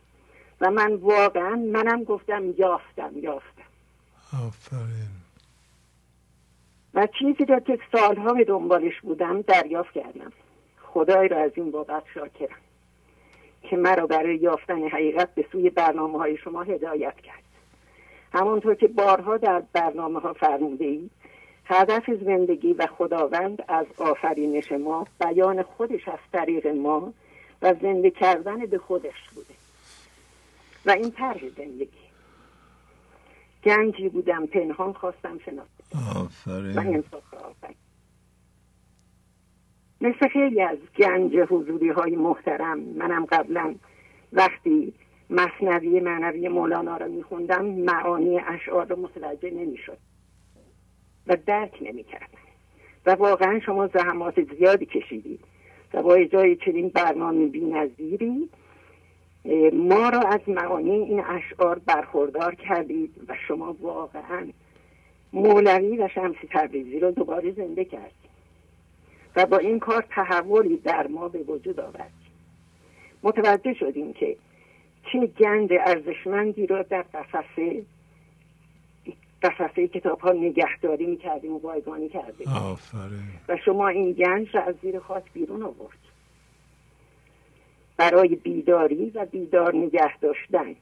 [0.60, 3.62] و من واقعا منم گفتم یافتم یافتم.
[4.46, 5.08] آفرین.
[6.94, 10.32] و چیزی را که سالها به دنبالش بودم دریافت کردم.
[10.82, 12.58] خدای را از این بابت شاکرم.
[13.62, 17.42] که مرا برای یافتن حقیقت به سوی برنامه های شما هدایت کرد.
[18.32, 21.10] همانطور که بارها در برنامه ها فرموده ای
[21.64, 27.12] هدف زندگی و خداوند از آفرینش ما بیان خودش از طریق ما
[27.62, 29.54] و زنده کردن به خودش بوده.
[30.86, 32.08] و این طرح زندگی.
[33.64, 35.68] گنجی بودم پنهان خواستم شناسم
[36.16, 37.87] آفرین.
[40.00, 42.78] مثل خیلی از گنج حضوری های محترم.
[42.78, 43.74] منم قبلا
[44.32, 44.92] وقتی
[45.30, 49.98] مصنوی معنوی مولانا رو میخوندم معانی اشعار رو متوجه نمی‌شد
[51.26, 52.38] و درک نمی‌کردم.
[53.06, 55.40] و واقعا شما زحمات زیادی کشیدید
[55.94, 58.48] و با اجرای چنین برنامه بی نظیری
[59.72, 64.48] ما را از معانی این اشعار برخوردار کردید و شما واقعا
[65.32, 68.27] مولوی و شمسی تبریزی رو دوباره زنده کردید.
[69.38, 72.12] و با این کار تحولی در ما به وجود آورد.
[73.22, 74.36] متوجه شدیم که
[75.12, 77.82] چه گند ارزشمندی را در قفسه
[79.42, 82.48] قفسه کتاب ها نگهداری می‌کردیم و بایگانی کردیم.
[83.48, 85.98] و شما این گنج را از زیر خاک بیرون آورد.
[87.96, 90.74] برای بیداری و بیدار نگه داشتن.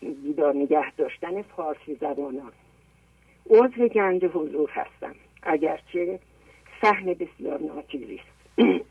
[0.00, 2.52] بیدار نگه داشتن فارسی زبانان.
[3.50, 5.14] عضو گنج حضور هستم.
[5.42, 6.18] اگرچه
[6.80, 8.58] سحن بسیار ناچیزی است.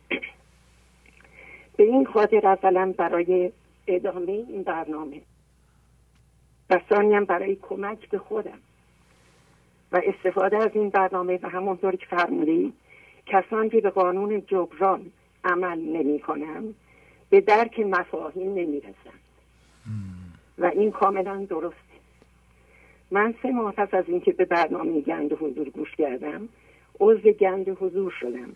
[1.77, 3.51] به این خاطر اولا برای
[3.87, 5.21] ادامه این برنامه
[6.69, 8.59] و ثانیم برای کمک به خودم
[9.91, 12.73] و استفاده از این برنامه و همونطور که فرمودید
[13.25, 15.11] کسانی که به قانون جبران
[15.43, 16.63] عمل نمی کنم
[17.29, 19.19] به درک مفاهیم نمی رسن.
[20.57, 21.77] و این کاملا درسته.
[23.11, 26.49] من سه ماه پس از اینکه به برنامه گند حضور گوش کردم
[26.99, 28.55] عضو گند حضور شدم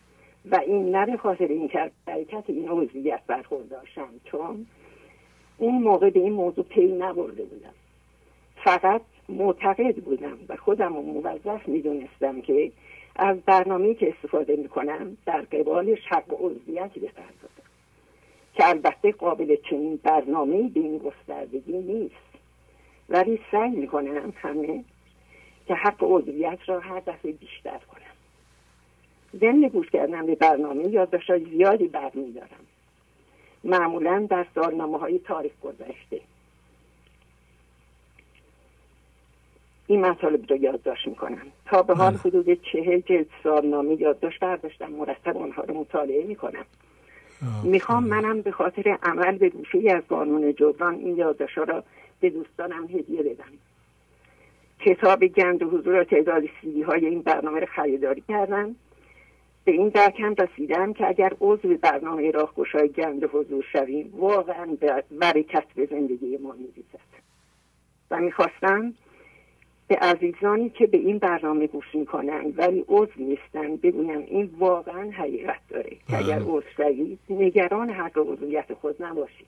[0.52, 4.66] و این نه به خاطر این که حرکت این عضویت برخورداشم چون
[5.58, 7.74] اون موقع به این موضوع پی نبرده بودم.
[8.64, 12.72] فقط معتقد بودم و خودم رو موظف می‌دونستم که
[13.16, 17.68] از برنامه که استفاده می‌کنم در قبالش حق عضویتی بپردازم.
[18.54, 22.16] که البته قابل چنین برنامه به این گستردگی نیست.
[23.10, 24.84] ولی سعی می‌کنم همه
[25.68, 28.07] که حق عضویت را هر دفعه بیشتر کنم.
[29.36, 32.66] ضمن گوش کردن به برنامه یادداشتهای زیادی برمیدارم.
[33.64, 36.22] معمولا در سالنامه های تاریخ گذشته.
[39.88, 41.48] این مطالب رو یادداشت می‌کنم.
[41.66, 42.20] تا به حال بله.
[42.20, 46.66] حدود چهل جلد سالنامه یادداشت برداشتم مرتب آنها رو مطالعه می‌کنم.
[47.64, 51.84] می‌خوام منم به خاطر عمل به گوشه از قانون جبران این یادداشت را
[52.20, 53.52] به دوستانم هدیه بدم.
[54.80, 58.76] کتاب گند و حضور تعداد سیدی های این برنامه رو خریداری کردم.
[59.68, 64.78] به این درکم رسیدم که اگر عضو برنامه راهگشای گند حضور شویم واقعا
[65.12, 67.00] برکت به زندگی ما میریزد.
[68.12, 68.94] و می‌خواستم
[69.88, 75.60] به عزیزانی که به این برنامه گوش می‌کنن ولی عضو نیستن بگویم این واقعا حقیقت
[75.70, 79.48] داره که اگر عضو شوید نگران حق عضویت خود نباشید.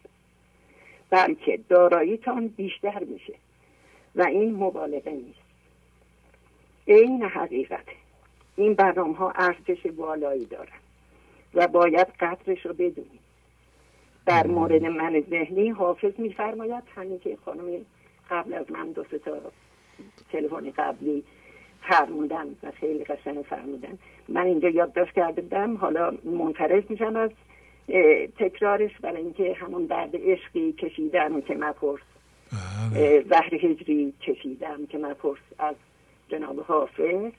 [1.09, 3.33] بلکه داراییتان بیشتر میشه
[4.15, 5.39] و این مبالغه نیست.
[6.85, 7.85] این حقیقت
[8.59, 10.79] این برنامه ها ارزش بالایی دارن
[11.53, 13.19] و باید قدرش رو بدونیم.
[14.25, 17.85] در مورد من ذهنی حافظ میفرماید همین که خانم
[18.29, 19.37] قبل از من دو تا
[20.31, 21.23] تلفن قبلی
[21.81, 27.31] فرمودن و خیلی قشنگ فرمودن من اینجا یادداشت کرده بودم حالا منفرد میشم از
[28.39, 31.99] تکرارش برای اینکه همون درد عشقی کشیدم که مپرس.
[32.93, 33.25] بله.
[33.29, 35.75] زهر هجری کشیدم که مپرس از
[36.29, 37.31] جناب حافظ.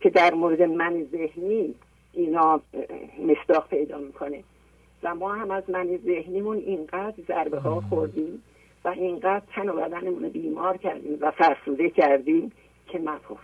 [0.00, 1.74] که در مورد من ذهنی
[2.12, 2.60] اینا
[3.26, 4.42] مصداق پیدا می‌کنه.
[5.02, 8.42] و ما هم از من ذهنیمون اینقدر ضربه ها خوردیم
[8.84, 12.52] و اینقدر تن و بدنمون بیمار کردیم و فرسوده کردیم
[12.88, 13.38] که مپرس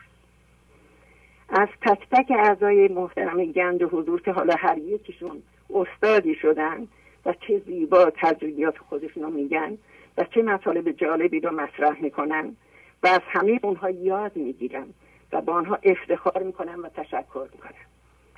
[1.48, 5.43] از تک تک اعضای محترم گند و حضور که حالا هر یکیشون
[5.74, 6.89] استادی شدن
[7.26, 9.78] و چه زیبا تجربیات خودشون رو میگن
[10.18, 12.56] و چه مطالب جالبی رو مطرح می‌کنن
[13.02, 14.94] و از همه اونها یاد می‌گیرم
[15.32, 17.74] و با آنها افتخار می‌کنم و تشکر می‌کنم.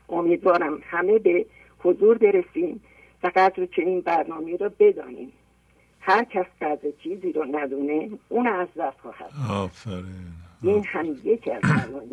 [0.09, 1.47] امیدوارم همه به
[1.79, 2.81] حضور برسیم.
[3.23, 5.33] و قدر چنین برنامه رو بدانیم.
[6.01, 9.31] هر کس قدر چیزی رو ندونه اون از دست خواهد.
[9.51, 10.05] آفرین.
[10.63, 12.07] این هم یکی از برنامه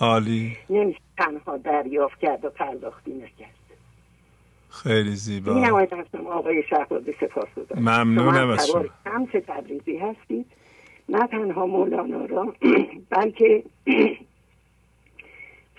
[0.00, 0.56] عالی.
[0.70, 3.54] نمیشه تنها دریافت کرد و پرداختی نکرد.
[4.70, 5.54] خیلی زیبا.
[5.54, 8.84] این نماید هستم آقای شهبازی سپاس ممنونم از شما.
[9.06, 10.46] همس تبریزی هستید.
[11.08, 12.54] نه تنها مولانا را
[13.10, 13.64] بلکه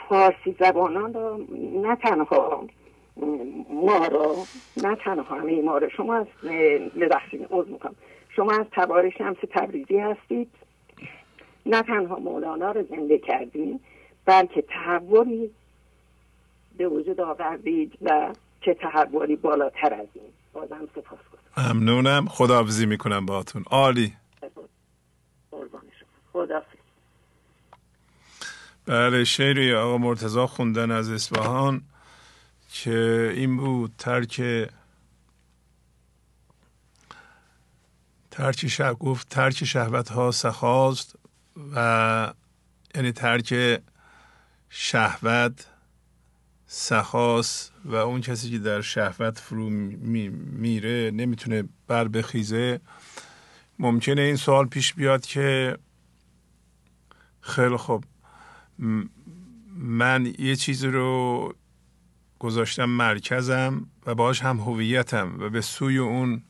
[0.09, 1.39] فارسی زبانان را
[1.73, 2.67] نه تنها
[3.69, 4.35] ما را
[4.83, 5.89] نه تنها همه ما را.
[5.89, 6.27] شما از
[6.99, 7.95] ببخشید عوض می‌کنم
[8.35, 10.49] شما از تبار شمس تبریزی هستید.
[11.65, 13.79] نه تنها مولانا را زنده کردید
[14.25, 15.51] بلکه تحولی
[16.77, 20.25] به وجود آوردید و چه تحولی بالاتر از این.
[20.53, 21.19] بازم سپاس
[21.57, 22.25] ممنونم.
[22.25, 23.63] خداحافظی می‌کنم باهاتون.
[23.71, 24.13] عالی.
[28.85, 31.81] بله شعری آقا مرتزا خوندن از اصفهان
[32.69, 34.41] که این بود ترک
[38.31, 41.15] ترک شهوت گفت ترک شهوت ها سخاست
[41.75, 42.33] و
[42.95, 43.81] یعنی ترک
[44.69, 45.67] شهوت
[46.67, 52.79] سخاست و اون کسی که در شهوت فرو میره نمی‌تونه بر بخیزه.
[53.79, 55.77] ممکنه این سوال پیش بیاد که
[57.43, 58.03] خیلی خوب.
[59.67, 61.53] من یه چیزی رو
[62.39, 66.43] گذاشتم مرکزم و باش هم هویتم و به سوی اون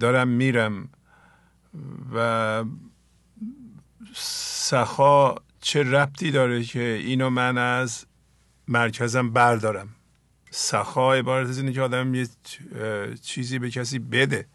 [0.00, 0.88] دارم میرم
[2.14, 2.64] و
[4.14, 8.06] سخا چه ربطی داره که اینو من از
[8.68, 9.88] مرکزم بردارم؟
[10.50, 12.28] سخا عبارت از اینه که آدم یه
[13.22, 14.46] چیزی به کسی بده.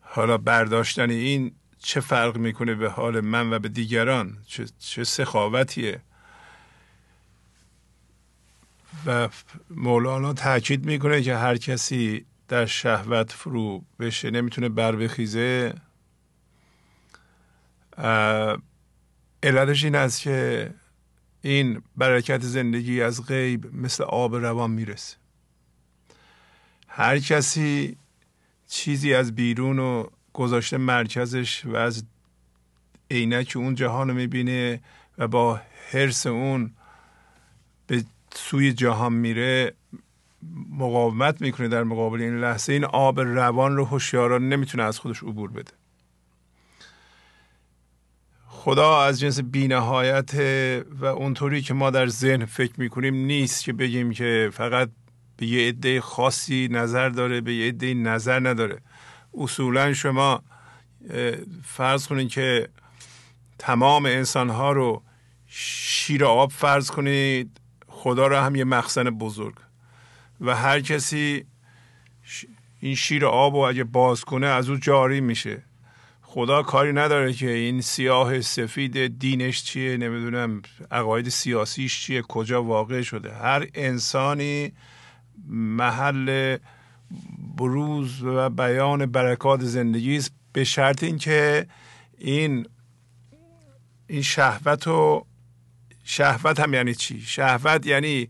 [0.00, 1.52] حالا برداشتن این
[1.84, 6.00] چه فرق می‌کنه به حال من و به دیگران؟ چه, چه سخاوتیه؟
[9.06, 9.28] و
[9.70, 15.74] مولانا تاکید می‌کنه که هر کسی در شهوت فرو بشه نمی‌تونه بر بخیزه
[19.42, 20.70] علتش این است که
[21.42, 25.16] این برکت زندگی از غیب مثل آب روان می‌رسه.
[26.88, 27.96] هر کسی
[28.68, 32.04] چیزی از بیرون و گذاشته مرکزش و از
[33.10, 34.80] عینک اون جهان رو می‌بینه
[35.18, 36.70] و با حرس اون
[37.86, 38.04] به
[38.34, 39.72] سوی جهان میره
[40.70, 42.72] مقاومت می‌کنه در مقابل این لحظه.
[42.72, 45.72] این آب روان رو هوشیاران نمی‌تونه از خودش عبور بده.
[48.46, 50.34] خدا از جنس بینهایت
[51.00, 54.90] و اونطوری که ما در ذهن فکر می‌کنیم نیست که بگیم که فقط
[55.36, 58.80] به یه عده خاصی نظر داره به یه عده نظر نداره.
[59.38, 60.42] اصولا شما
[61.64, 62.68] فرض کنید که
[63.58, 65.02] تمام انسان ها رو
[65.46, 69.54] شیر آب فرض کنید خدا را هم یه مخزن بزرگ.
[70.40, 71.44] و هر کسی
[72.80, 75.62] این شیر آب رو اگه باز کنه از او جاری میشه.
[76.22, 83.02] خدا کاری نداره که این سیاه سفید دینش چیه نمی‌دونم عقاید سیاسیش چیه کجا واقع
[83.02, 83.34] شده.
[83.34, 84.72] هر انسانی
[85.48, 86.56] محل
[87.56, 91.66] بروز و بیان برکات زندگی است به شرط اینکه
[92.18, 92.66] این
[94.06, 95.26] این شهوت و
[96.04, 98.28] شهوت هم یعنی چی؟ شهوت یعنی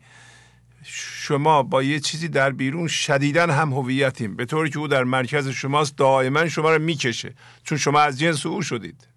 [0.87, 5.49] شما با یه چیزی در بیرون شدیدا هم هویتیم به طوری که او در مرکز
[5.49, 7.35] شماست دائما شما رو می‌کشه
[7.65, 9.09] چون شما از جنس او شدید.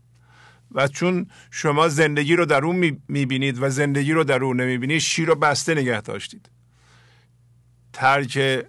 [0.72, 5.28] و چون شما زندگی رو در اون می‌بینید و زندگی رو در اون نمی‌بینید شیر
[5.28, 6.50] رو بسته نگه داشتید.
[7.94, 8.66] ترک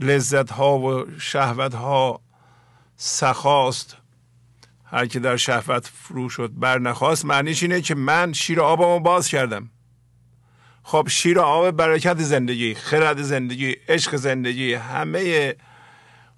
[0.00, 2.20] لذت ها و شهوت ها
[2.96, 3.96] سخاست.
[4.84, 7.24] هر که در شهوت فرو شد بر نخواست.
[7.24, 9.70] معنیش اینه که من شیر آبمو باز کردم.
[10.82, 15.54] خب شیر آب برکت زندگی خرد زندگی عشق زندگی همه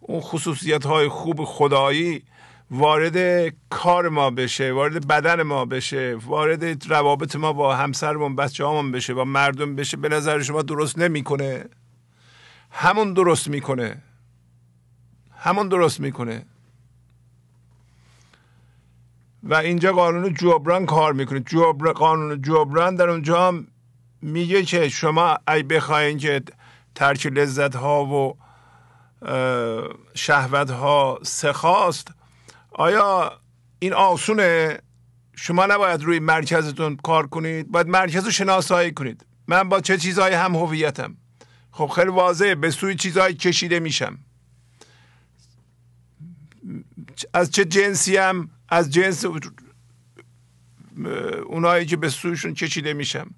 [0.01, 2.23] اون خصوصیت های خوب خدایی
[2.71, 8.93] وارد کار ما بشه وارد بدن ما بشه وارد روابط ما با همسرمون بچه همون
[8.93, 9.97] بشه با مردم بشه.
[9.97, 11.65] به نظر شما درست نمی‌کنه؟
[12.73, 14.03] همون درست می‌کنه.
[15.39, 16.47] همون درست می‌کنه.
[19.43, 21.41] و اینجا قانون جبران کار می‌کنه.
[21.41, 23.67] جبر قانون جبران در اونجا هم
[24.23, 26.43] میگه که شما ای بخواین که
[26.95, 28.37] ترک لذت ها و
[30.15, 32.09] شهوت ها سخاست
[32.71, 33.33] آیا
[33.79, 34.79] این آسونه
[35.37, 39.27] شما نباید روی مرکزتون کار کنید؟ باید مرکز رو شناسایی کنید.
[39.47, 41.17] من با چه چیزهایی هم هویتم؟
[41.73, 44.19] خب خیلی واضحه به سوی چیزهایی کشیده میشم.
[47.35, 49.25] از چه جنسی هم از جنس
[51.47, 53.35] اونایی که به سویشون کشیده میشم.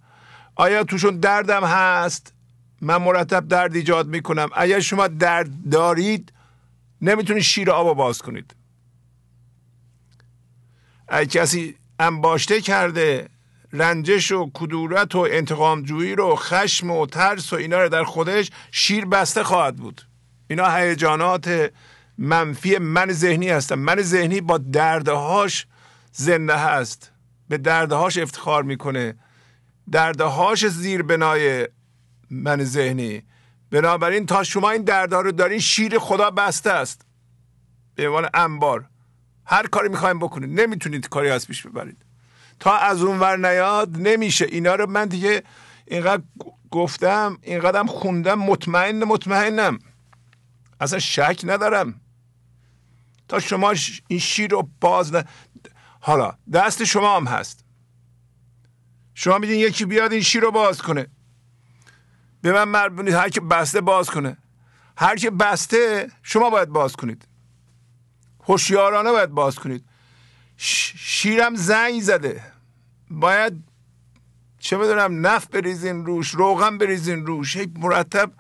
[0.55, 2.33] آیا توشون دردم هست؟
[2.81, 4.49] من مرتب درد ایجاد می‌کنم.
[4.57, 6.33] اگر شما درد دارید
[7.01, 8.55] نمی‌تونید شیر آب باز کنید.
[11.09, 13.29] اگر کسی انباشته کرده
[13.75, 18.51] رنجش و کدورت و انتقام جویی رو خشم و ترس و اینا رو در خودش
[18.71, 20.03] شیر بسته خواهد بود.
[20.49, 21.73] اینا هیجانات
[22.19, 23.75] منفی من ذهنی هستن.
[23.75, 25.67] من ذهنی با دردهاش
[26.13, 27.13] زنده هست.
[27.49, 29.15] به دردهاش افتخار می‌کنه.
[29.91, 31.69] دردهاش زیر بنای
[32.31, 33.23] من ذهنی.
[33.71, 37.07] بنابراین تا شما این دردها رو دارین شیر خدا بسته است.
[37.95, 38.85] به عنوان انبار.
[39.47, 40.61] هر کاری می‌خوایم بکنید.
[40.61, 42.04] نمی‌تونید کاری از پیش ببرید.
[42.61, 44.45] تا از اون ور نیاد نمیشه.
[44.45, 45.43] اینا رو من دیگه
[45.87, 46.23] اینقدر
[46.71, 49.79] گفتم اینقدرم خوندم مطمئن مطمئنم.
[50.81, 52.01] اصلا شک ندارم.
[53.29, 53.75] تا شما
[54.09, 55.25] این شیر رو باز نه
[56.01, 57.65] حالا دست شما هم هست.
[59.15, 61.07] شما میدین یکی بیاد این شیر رو باز کنه.
[62.43, 64.37] به من مربونید هر که بسته باز کنه.
[64.97, 67.29] هر که بسته شما باید باز کنید.
[68.45, 69.85] هوشیارانه باید باز کنید.
[70.57, 72.43] شیرم زنگ زده.
[73.11, 73.53] باید
[74.59, 77.57] چه بدونم نف بریزین روش روغن بریزین روش.
[77.57, 78.31] هی مرتب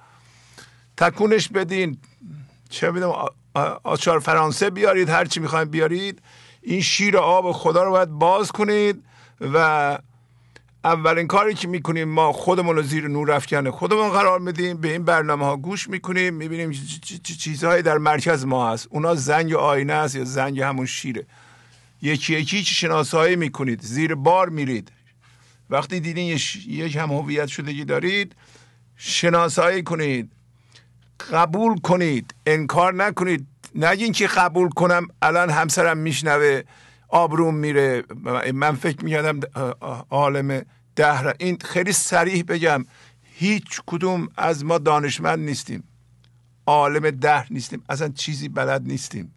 [0.96, 1.98] تکونش بدین.
[2.70, 3.14] چه بدونم
[3.84, 6.22] آچار فرانسه بیارید هر چی می‌خوایم بیارید.
[6.62, 9.04] این شیر آب خدا رو باید باز کنید
[9.40, 9.98] و
[10.84, 14.76] اولین کاری که می‌کنیم ما خودمون رو زیر نور افکنه خودمون قرار میدیم.
[14.76, 16.70] به این برنامه ها گوش می‌کنیم می‌بینیم
[17.38, 18.88] چیزهایی در مرکز ما هست.
[18.90, 21.26] اونا زنگ آینه است یا زنگ همون شیره.
[22.04, 24.92] یکی یکی شناسایی می‌کنید زیر بار میرید.
[25.70, 28.36] وقتی دیدین یک هم هویت شدگی دارید
[28.96, 30.32] شناسایی کنید
[31.32, 33.46] قبول کنید انکار نکنید.
[33.74, 36.62] نگین که قبول کنم الان همسرم میشنوه
[37.08, 38.02] آبروم میره.
[38.54, 39.40] من فکر می‌کردم
[40.10, 40.62] عالم
[40.96, 41.34] دهر.
[41.38, 42.84] این خیلی سریح بگم
[43.22, 45.84] هیچ کدوم از ما دانشمند نیستیم.
[46.66, 47.82] عالم دهر نیستیم.
[47.88, 49.34] اصلا چیزی بلد نیستیم.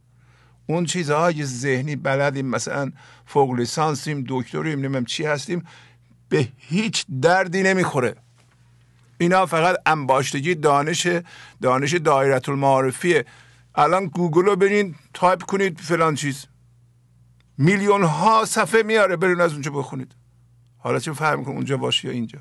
[0.68, 2.92] اون چیزهای ذهنی بلدیم مثلا
[3.26, 5.64] فوق لیسانسیم دکتریم نمی‌دونم چی هستیم
[6.30, 8.16] به هیچ دردی نمی‌خوره.
[9.18, 11.08] اینا فقط انباشتگی دانش
[11.62, 13.26] دانش دایرت المعارفیه
[13.76, 16.46] الان گوگل رو برین تایپ کنید فلان چیز.
[17.58, 20.16] میلیون ها صفحه میاره برین از اونجا بخونید.
[20.78, 22.40] حالا چه فهم کن اونجا باشی یا اینجا؟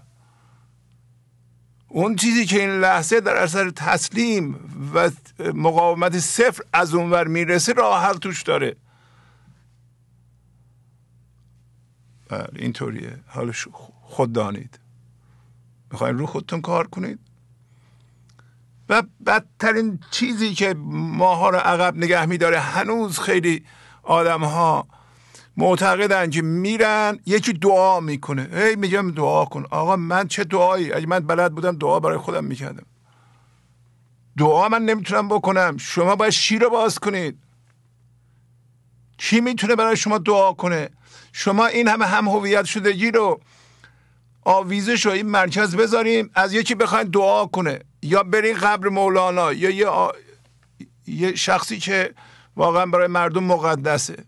[1.89, 4.55] اون چیزی که این لحظه در اثر تسلیم
[4.95, 5.11] و
[5.55, 8.77] مقاومت صفر از اونور می‌رسه راه حل توش داره.
[12.29, 13.19] بله اینطوریه.
[13.27, 13.53] حالا
[14.03, 14.79] خود دانید.
[15.93, 17.19] می‌خواین رو خودتون کار کنید؟
[18.89, 23.65] و بدترین چیزی که ماها رو عقب نگه میداره هنوز خیلی
[24.03, 24.89] آدم ها
[25.57, 28.49] معتقدن که میرن یکی دعا می‌کنه.
[28.53, 29.65] هی میگم دعا کن.
[29.71, 32.87] آقا من چه دعایی؟ اگه من بلد بودم دعا برای خودم می‌کردم.
[34.39, 35.77] دعا من نمی‌تونم بکنم.
[35.77, 37.39] شما باید شیر رو باز کنید.
[39.19, 40.91] کی می‌تونه برای شما دعا کنه؟
[41.33, 43.41] شما این همه هم هویت شدگی رو
[44.45, 47.81] آویزش رو این مرکز بذاریم از یکی بخواین دعا کنه.
[48.03, 50.13] یا برین قبر مولانا یا یه,
[51.07, 52.15] یه شخصی که
[52.57, 54.25] واقعا برای مردم مقدسه.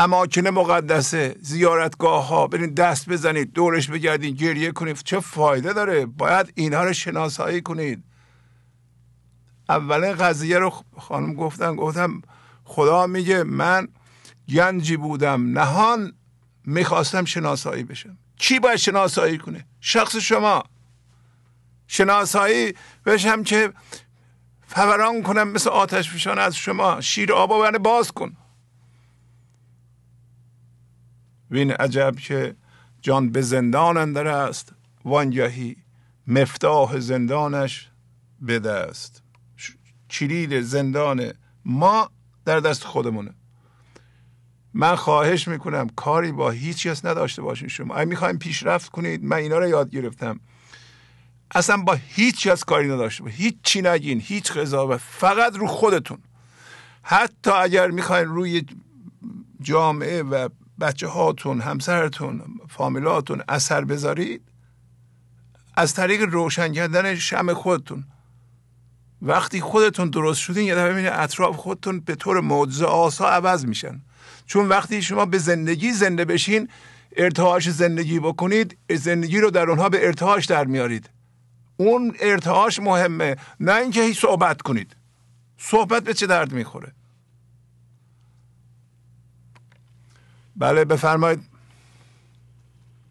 [0.00, 4.96] اماکن مقدسه زیارتگاه ها برین دست بزنید دورش بگردین گریه کنید.
[4.96, 8.04] چه فایده داره؟ باید اینها رو شناسایی کنید.
[9.68, 12.22] اولین قضیه رو خانم گفتن گفتم
[12.64, 13.88] خدا میگه من
[14.48, 16.12] گنجی بودم نهان
[16.64, 18.18] می‌خواستم شناسایی بشم.
[18.36, 20.62] کی باید شناسایی کنه؟ شخص شما.
[21.86, 22.74] شناسایی
[23.06, 23.72] بشم که
[24.66, 27.00] فوران کنم مثل آتش فشان از شما.
[27.00, 28.36] شیر آبا باز کن.
[31.50, 32.56] وین عجب که
[33.02, 34.72] جان به زندان اندر است
[35.04, 35.76] وانگهی
[36.26, 37.90] مفتاح زندانش
[38.40, 39.22] به دست.
[40.10, 41.32] کلید زندان
[41.64, 42.10] ما
[42.44, 43.34] در دست خودمونه.
[44.74, 47.94] من خواهش می‌کنم کاری با هیچ کس نداشته باشین شما.
[47.94, 50.40] اگه می‌خوایم پیشرفت کنید من اینا رو یاد گرفتم.
[51.54, 53.38] اصلا با هیچ کس کاری نداشته باشین.
[53.44, 56.18] هیچ چی نگین هیچ قضاوت فقط رو خودتون.
[57.02, 58.66] حتی اگر می‌خواین روی
[59.60, 60.48] جامعه و
[60.80, 64.42] بچه هاتون همسرتون فامیلاتون اثر بذارید؟
[65.74, 68.04] از طریق روشن کردن شم خودتون.
[69.22, 74.00] وقتی خودتون درست شدین یه دفعه اطراف خودتون به طور معجزه آسا عوض میشن.
[74.46, 76.68] چون وقتی شما به زندگی زنده بشین
[77.16, 81.10] ارتعاش زندگی بکنید زندگی رو در اونها به ارتعاش در میارید.
[81.76, 84.96] اون ارتعاش مهمه نه اینکه هیچ صحبت کنید.
[85.58, 86.92] صحبت به چه درد می‌خوره؟
[90.60, 91.40] بله بفرمایید.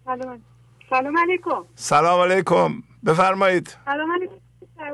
[0.06, 0.42] سلام.
[0.90, 1.64] سلام علیکم.
[1.76, 2.84] سلام علیکم.
[3.06, 3.78] بفرمایید.
[3.86, 4.12] سلام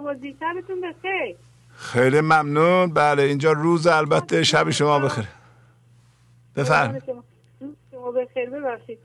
[0.07, 1.36] علیکم بخیر.
[1.76, 2.94] خیلی ممنون.
[2.94, 5.27] بله اینجا روز البته شب شما بخیر.
[6.56, 7.02] بفرم.
[7.91, 8.99] شما بخیر ببخشید.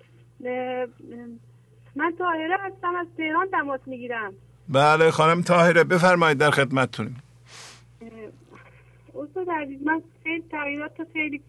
[1.96, 4.32] من تاهره هستم از تهران تماس می‌گیرم.
[4.68, 7.22] بله خانم تاهره بفرمایید در خدمتتونیم
[9.14, 11.42] استاد عزیز من خیلی تغییرات خیلی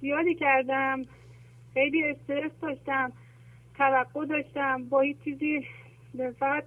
[0.00, 1.02] زیادی کردم.
[1.76, 3.12] خیلی استرس داشتم
[3.74, 5.66] توقع داشتم با هیچ چیزی
[6.38, 6.64] فقط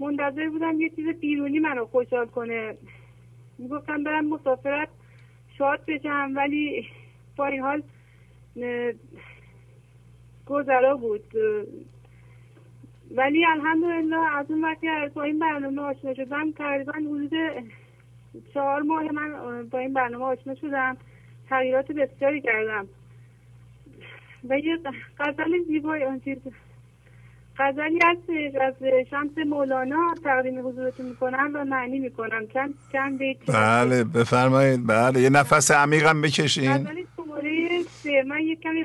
[0.00, 2.76] منتظر بودم یه چیز بیرونی منو خوشحال کنه.
[3.58, 4.88] می‌گفتم برم مسافرت
[5.58, 6.86] شاد بشم ولی
[7.36, 7.82] با این حال
[10.46, 11.24] گذرا بود.
[13.10, 17.32] ولی الحمدلله از اون وقتی با این برنامه آشنا شدم تقریبا حدود
[18.54, 20.96] چهار ماه من با این برنامه آشنا شدم
[21.48, 22.88] تغییرات بسیاری کردم.
[24.50, 24.78] و یه
[25.18, 26.38] غزل زیبای اون چیز.
[27.58, 28.74] غزلی هستش از
[29.10, 32.46] شمس مولانا تقدیم حضورتون می‌کنم و معنی می‌کنم.
[32.54, 34.86] چند چند بیت؟ بله بفرمایید.
[34.86, 36.88] بله یه نفس عمیقم بکشین.
[38.26, 38.84] من یه کمی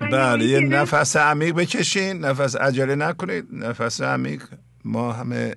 [0.00, 2.24] بله یه نفس عمیق بکشین.
[2.24, 3.44] نفس عجله نکنید.
[3.52, 4.42] نفس عمیق.
[4.84, 5.54] ما همه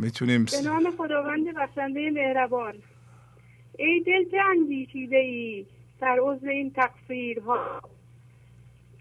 [0.00, 2.74] می‌تونیم به نام خداوند بخشنده مهربان.
[3.78, 5.66] ای دل چه اندیشیده ای
[6.04, 7.80] در عضو این تقصیرها.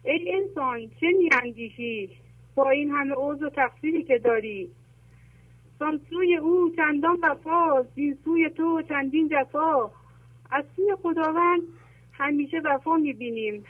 [0.03, 2.09] ای انسان چه میاندیشی
[2.55, 4.69] با این همه عضو و تقصیری که داری؟
[6.09, 9.91] سوی او چندان وفا زین سوی تو چندین جفا.
[10.51, 11.61] از سوی خداوند
[12.11, 13.65] همیشه وفا می‌بینیم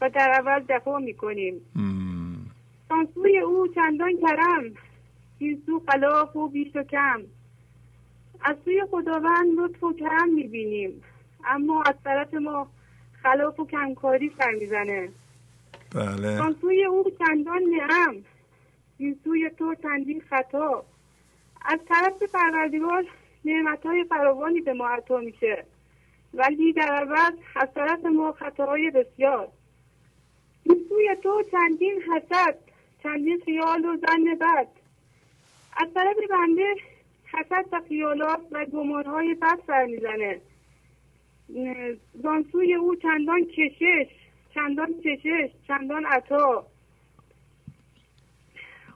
[0.00, 1.54] و در اول جفا می‌کنیم.
[3.14, 4.64] سوی او چندان کرم
[5.38, 7.22] این سو خلاف و بیش و کم.
[8.40, 11.02] از سوی خداوند لطف و کرم می‌بینیم.
[11.44, 12.68] اما از طرف ما
[13.22, 15.08] خلاف و کمکاری سر می‌زنه.
[15.94, 16.54] بله.
[16.60, 18.24] سوی او چندان نعم.
[18.98, 20.84] این سوی تو چندین خطا.
[21.64, 23.04] از طرف پروردگار
[23.44, 25.64] نعمت های فراوانی به ما عطا میشه.
[26.34, 29.48] ولی در عوض از طرف ما خطاهای بسیار.
[30.62, 32.58] این سوی تو چندین حسد
[33.02, 34.68] چندین خیال و زن بد.
[35.76, 36.74] از طرف بنده
[37.32, 40.40] حسد و خیالات و گمانهای بد سر می‌زنه.
[42.22, 44.06] زانسوی او چندان کشش
[44.54, 46.66] چندان کشش چندان عطا.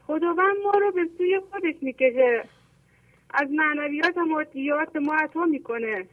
[0.06, 2.44] خداوند ما رو به سوی خودش می‌کشه.
[3.34, 6.06] از معنویات و مادیات ما عطا می‌کنه.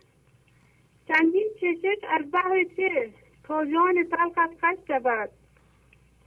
[1.08, 3.10] چندین چشش از بحر چه؟
[3.44, 5.30] تا جان تلخت خش شود.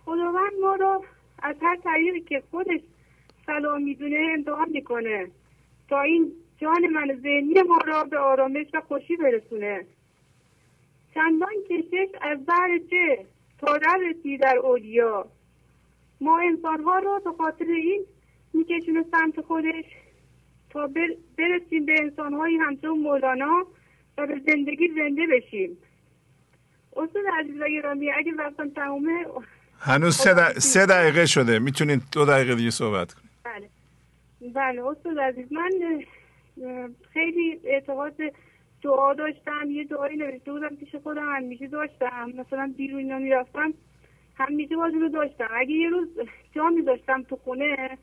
[0.04, 1.04] خداوند ما رو
[1.42, 2.80] از هر طریقی که خودش
[3.46, 5.30] سلام می‌دونه امتحان می‌کنه.
[5.88, 9.86] تا این جان من ذهنی ما را به آرامش و خوشی برسونه.
[11.14, 13.26] چندان کشش از بحر چه
[13.58, 15.26] تا رسی در اولیا.
[16.20, 18.04] ما انسانها را به خاطر این
[18.54, 19.84] میکشونه سمت خودش
[20.70, 20.90] تا
[21.38, 23.66] برسیم به انسانهایی همچون مولانا
[24.18, 25.78] و به زندگی زنده بشیم.
[26.96, 29.24] استاد عزیز و گرامی اگه وقتم تمومه
[29.78, 31.58] هنوز سه, سه دقیقه شده.
[31.58, 33.68] می‌تونید دو دقیقه دیگه صحبت کنید بله.
[34.54, 35.70] بله استاد عزیز من
[37.12, 38.14] خیلی اعتقاد
[38.82, 42.32] دعا داشتم یه دعایی نوشته بودم پیش خودم همیشه داشتم.
[42.38, 43.74] مثلا بیرون می‌رفتم
[44.36, 45.48] همیشه باز رو داشتم.
[45.50, 46.08] اگه یه روز
[46.54, 47.98] جا میذاشتم تو خونه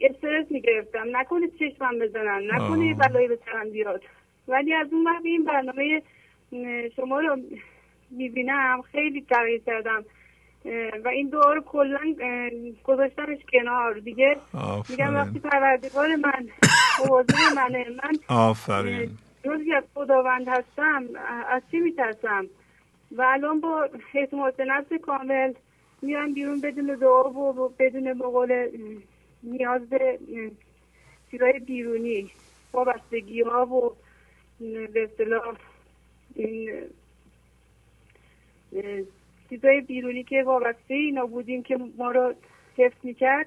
[0.00, 1.16] استرس می‌گرفتم.
[1.16, 4.02] نکنه چشمم بزنن نکنه یه بلایی به سرم بیاد.
[4.48, 6.02] ولی از اون وقت این برنامه
[6.96, 7.36] شما رو
[8.10, 10.04] می‌بینم خیلی تغییر کردم.
[11.04, 12.14] و این دعا رو کلا
[12.84, 13.98] گذاشتمش کنار.
[13.98, 14.36] دیگه
[14.88, 16.48] میگم وقتی پروردگار من
[16.98, 19.18] مواظب منه من آفرین.
[19.44, 21.04] روزی از خداوند هستم
[21.48, 22.46] از چی میترسم؟
[23.16, 25.52] و الان با اعتماد نفس کامل
[26.02, 28.68] میرم بیرون بدون دعا و بدون مقال
[29.42, 30.18] نیاز به
[31.30, 32.30] چیزای بیرونی
[32.72, 33.96] وابستگی ها و
[34.60, 35.56] به اصطلاح
[36.34, 36.88] این
[39.50, 42.34] چیزای بیرونی که وابسته اینا بودیم که ما رو
[42.76, 43.46] حفظ می‌کرد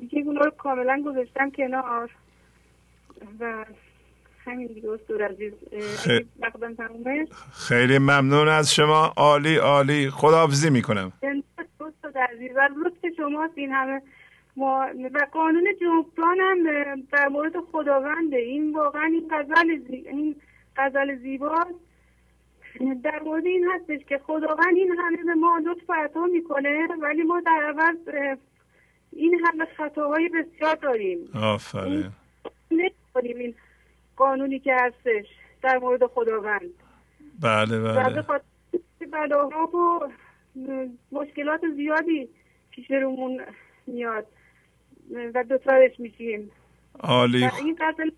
[0.00, 2.10] دیگه اونا رو کاملا گذاشتم کنار.
[3.40, 3.64] و
[4.44, 5.52] همین دیگه استور عزیز
[7.68, 9.12] خیلی ممنون از شما.
[9.16, 10.10] عالی عالی.
[10.10, 11.12] خداحافظی می‌کنم.
[11.80, 14.02] استاد عزیز و لطف شماست این همه.
[14.56, 18.36] ما و قانون جبران هم در مورد خداونده.
[18.36, 19.96] این واقعا این غزل زی...
[20.08, 20.36] این
[20.76, 21.74] غزل زیباست.
[23.02, 27.40] در مورد این هستش که خداوند این همه به ما لطف عطا می‌کنه ولی ما
[27.40, 27.96] در عوض
[29.12, 31.18] این همه خطاهای بسیار داریم.
[31.34, 32.10] آفرین.
[32.70, 33.54] نکنیم این
[34.16, 35.26] قانونی که هستش
[35.62, 36.70] در مورد خداوند.
[37.40, 38.24] بله بله.
[39.12, 40.08] بلاها و
[41.12, 42.28] مشکلات زیادی
[42.70, 43.40] پیش رومون
[43.86, 44.26] میاد
[45.34, 46.50] و دوتارش میشیم.
[47.00, 47.44] عالی.
[47.44, 48.10] این غزل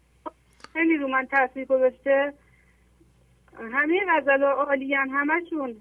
[0.72, 2.34] خیلی رو من تاثیر گذاشته.
[3.58, 5.76] همه غزل عالی هم همشون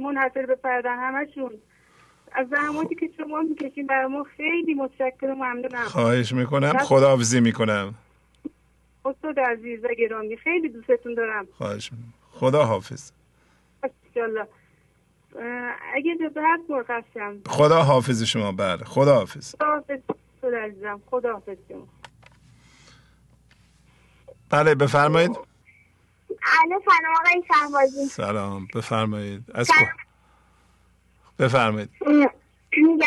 [0.00, 1.50] منحصر به فردن همشون
[2.32, 5.84] از زحماتی که شما می‌کشین برای ما خیلی متشکر و ممنونم.
[5.84, 6.78] خواهش می‌کنم.
[6.78, 7.94] خداحافظی می‌کنم.
[9.04, 11.46] استاد عزیز و گرامی خیلی دوستتون دارم.
[11.52, 12.12] خواهش می‌کنم.
[12.30, 13.10] خدا حافظ
[15.94, 17.40] اگه اجازه هست مرخصم.
[17.46, 18.52] خدا حافظ شما.
[18.52, 20.00] بله خدا حافظ خدا حافظ
[21.10, 21.86] خدا حافظ شما.
[24.50, 25.38] بله بفرمایید.
[26.42, 28.06] الو سلام آقای شهبازی.
[28.06, 29.44] سلام بفرمایید.
[29.54, 29.70] از
[31.38, 31.90] بفرمایید.
[32.72, 33.06] میگم.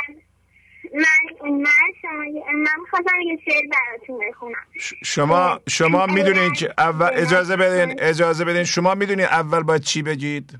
[0.93, 1.67] من من
[2.01, 2.11] شما
[2.53, 4.65] من خواستم یه شعر براتون بخونم.
[5.05, 8.63] شما شما می‌دونید که اول اجازه بدین اجازه بدین.
[8.63, 10.59] شما می‌دونید اول باید چی بگید؟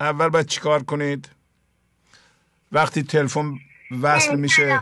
[0.00, 1.28] اول باید چیکار کنید؟
[2.72, 3.54] وقتی تلفن
[4.02, 4.66] وصل میشه.
[4.66, 4.80] من,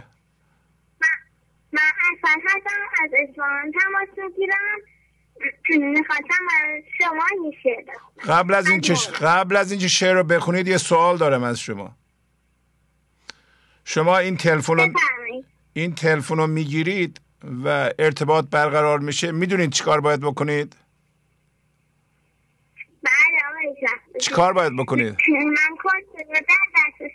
[1.72, 4.78] من اصلا هستم از اصفهان تماس می‌گیرم.
[5.78, 6.44] می‌خواستم
[6.98, 7.84] شما یه شعر
[8.26, 8.80] قبل از این
[9.20, 11.96] قبل از اینکه شعر رو بخونید یه سوال دارم از شما.
[13.84, 14.94] شما این تلفن
[15.72, 17.20] این تلفن رو می‌گیرید
[17.64, 19.32] و ارتباط برقرار میشه.
[19.32, 20.76] می‌دونید چیکار باید بکنید؟
[23.02, 25.16] بله چیکار باید بکنید؟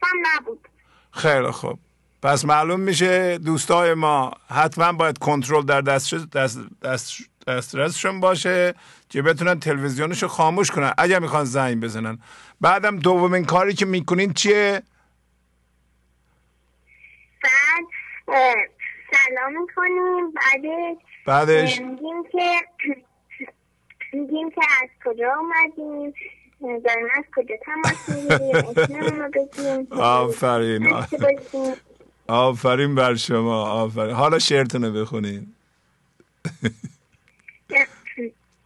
[0.03, 0.67] من نبود.
[1.11, 1.79] خیلی خوب.
[2.23, 7.17] پس معلوم میشه دوستای ما حتما باید کنترل در دست, دست, دست
[7.47, 8.73] دسترسشون باشه
[9.09, 10.93] که بتونن تلویزیونشو خاموش کنن.
[10.97, 12.19] اگر می‌خوان زنگ بزنن.
[12.61, 14.81] بعدم دومین کاری که می‌کنین چیه؟
[17.43, 17.85] بعد
[19.11, 20.31] سلام می‌کنیم.
[20.31, 22.61] بعدش؟ بعدش میگیم که
[24.13, 26.13] میگیم که از کجا اومدیم
[26.61, 30.93] داریم از کجا تماس می‌گیریم آفرین.
[32.27, 33.65] آفرین بر شما.
[33.65, 34.15] آفرین.
[34.15, 35.55] حالا شعرتونو بخونین.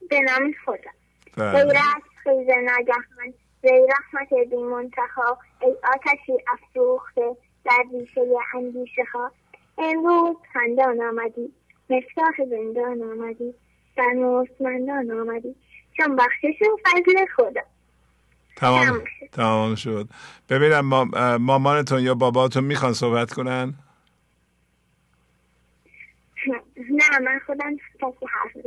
[0.10, 0.92] به نام خدا.
[1.38, 1.52] بله.
[1.52, 8.22] غیر از خیز ناگهان وی رحمت بی منتخا ای آتشی افروخته در ریشه
[8.56, 9.32] اندیشه ها.
[9.78, 11.54] امروز خندان آمدی
[11.90, 13.54] مفتاح زندان آمدی
[13.98, 15.56] در مستمندان آمدی.
[15.98, 17.62] چون بخشش و فضل خدا.
[18.56, 20.08] تمام تمام شد.
[20.50, 20.86] ببینم
[21.38, 23.74] مامانتون یا باباتون می‌خوان صحبت کنن؟
[26.78, 28.66] نه من خودم کسی حرف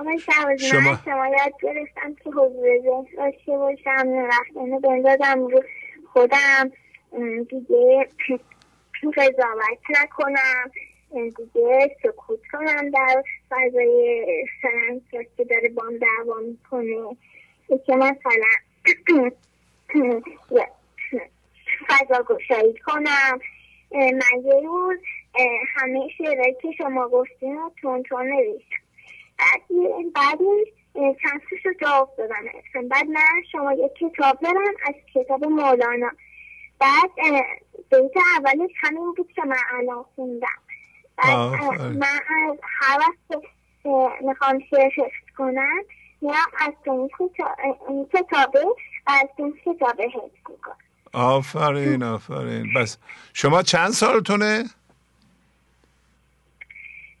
[0.00, 0.18] آقای
[0.58, 0.80] شما...
[0.80, 4.08] من شما یاد گرفتم که حضور ذهن داشته باشم.
[4.08, 5.62] رفتن بندازم رو
[6.12, 6.72] خودم.
[7.50, 8.08] دیگه
[9.16, 10.70] قضاوت نکنم.
[11.12, 14.26] دیگه سکوت کنم در فضای
[14.62, 15.02] فرانس
[15.36, 17.16] که داره بام دعوا می‌کنه.
[17.86, 19.30] که مثلا
[21.88, 23.40] فضا گشایی کنم.
[23.92, 24.98] من یه روز
[25.74, 28.79] همه شعرهایی که شما گفتین رو تون تون نوشتم.
[29.40, 29.62] بعد
[30.14, 36.10] بعدش چند رو جواب دادم بعد من شما یک کتاب دارم از کتاب مولانا.
[36.78, 37.10] بعد
[37.90, 40.48] بیت اولش همین بود که من الان خوندم.
[41.16, 42.20] بعد من
[42.62, 43.42] هر وقت
[44.22, 45.82] می‌خوام شعر حفظ کنم
[46.22, 47.10] یا از این
[48.10, 48.64] کتابه
[49.06, 50.76] از این کتابه حفظ می‌کنم.
[51.12, 52.66] آفرین آفرین.
[52.76, 52.98] بس
[53.32, 54.64] شما چند سالتونه؟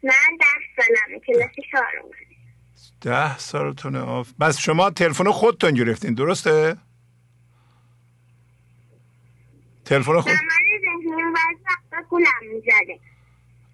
[0.02, 0.46] من ده
[0.76, 2.04] سالمه کلاس چهارم
[3.00, 6.76] ده سالتونه آف بس شما تلفن خودتون گرفتین درسته؟
[9.84, 10.32] تلفن خود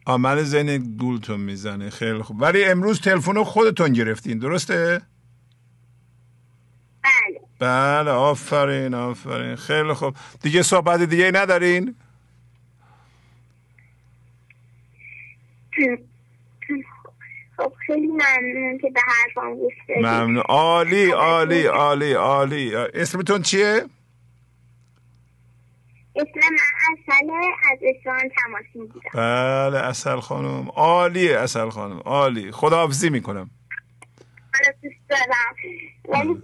[0.06, 5.02] عمل ذهن گولتون می‌زنه خیلی خوب ولی امروز تلفن خودتون گرفتین درسته؟
[7.02, 11.94] بله بله آفرین آفرین خیلی خوب دیگه صحبت دیگه ندارین؟
[17.56, 20.38] خب خیلی ممنون که به حرفان گوش ممنون.
[20.38, 22.76] عالی عالی عالی عالی.
[22.76, 23.84] اسمتون چیه؟
[26.16, 26.56] اسم من
[26.92, 27.30] اصل
[27.72, 29.10] از اسفان تماس می‌گیرم.
[29.14, 30.68] بله اصل خانم.
[30.68, 32.52] عالی اصل خانم عالی.
[32.52, 33.50] خداحافظی می‌کنم.
[34.54, 35.54] حالا دوست دارم
[36.08, 36.42] ولی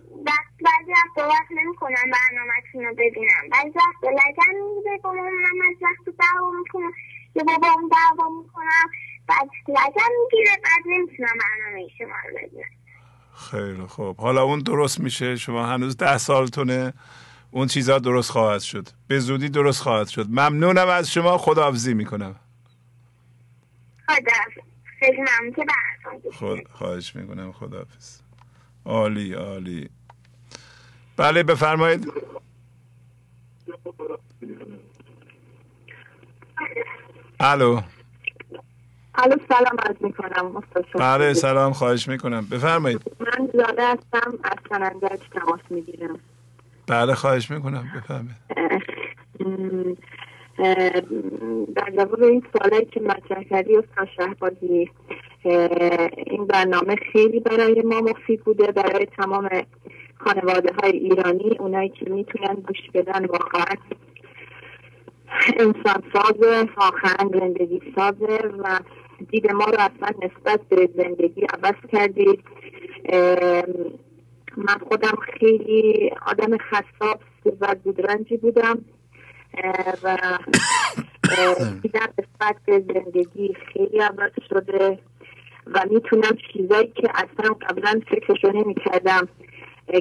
[0.65, 3.49] بعضی وقت وقت نمی کنم برنامه رو ببینم.
[3.53, 5.27] بعضی وقت لگن می‌گیره با من
[5.71, 6.93] از وقت دعوا می‌کنم.
[7.35, 8.91] یا بابا اون دعوا می‌کنم.
[9.29, 12.65] بعد می‌گیره بعد نمی‌تونم برنامه شما رو ببینم
[13.35, 14.21] خیلی خوب.
[14.21, 16.93] حالا اون درست میشه؟ شما هنوز ده سالتونه؟
[17.51, 18.89] اون چیزها درست خواهد شد.
[19.07, 20.27] به زودی درست خواهد شد.
[20.29, 21.39] ممنونم از شما.
[21.39, 22.37] خداحافظی می‌کنم.
[26.33, 27.53] خدا خواهش می‌کنم.
[27.53, 28.21] خداحافظ.
[28.85, 29.91] عالی عالی.
[31.17, 32.13] بله بفرمایید.
[37.41, 37.81] الو.
[39.15, 40.63] الو سلام عرض می‌کنم
[40.95, 42.47] بله سلام خواهش می‌کنم.
[42.51, 43.01] بفرمایید.
[43.21, 46.19] من زاده هستم از سننجک تماس می‌گیرم.
[46.87, 47.85] بله خواهش می‌کنم.
[47.97, 48.37] بفهمید
[51.75, 54.91] در جواب این سوالایی که مطرح کردی استاد شهبازی
[56.27, 58.73] این برنامه خیلی برای ما مفید بوده.
[58.73, 59.49] برای تمام
[60.17, 63.75] خانواده های ایرانی اونایی که می‌تونن گوش بدن واقعا
[65.59, 68.79] انسان سازه واقعا زندگی سازه و
[69.31, 72.45] دید ما رو اصلا نسبت به زندگی عوض کردید.
[74.57, 77.21] من خودم خیلی آدم خصاص
[77.61, 78.85] و زودرنجی بودم
[80.03, 80.19] و
[81.83, 84.99] دیدم نسبت به زندگی خیلی عوض شده
[85.67, 89.29] و می‌تونم چیزایی که اصلا قبلا فکرشو نمی کردم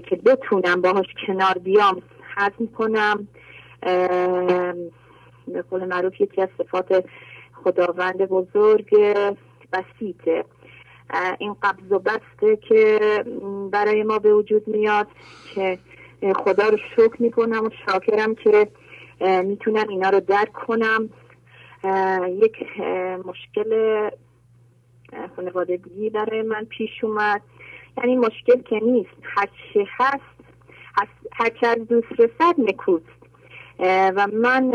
[0.10, 2.02] که بتونم باهاش کنار بیام
[2.36, 3.28] حد کنم
[5.48, 7.06] به قول معروف یکی از صفات
[7.64, 8.90] خداوند بزرگ
[9.74, 10.46] بسیطه
[11.40, 13.00] این قبض و بسته که
[13.72, 15.08] برای ما به وجود میاد
[15.56, 15.80] که
[16.36, 18.68] خدا رو شکر می‌کنم و شاکرم که
[19.44, 21.10] می‌تونم اینا رو درک کنم.
[22.28, 22.80] یک
[23.26, 24.10] مشکل
[25.36, 27.42] خانوادگی برای من پیش اومد.
[27.98, 30.24] یعنی مشکل که نیست هرچی هست
[31.32, 33.06] هرچی از دوست رسد نکوست.
[33.80, 34.72] و من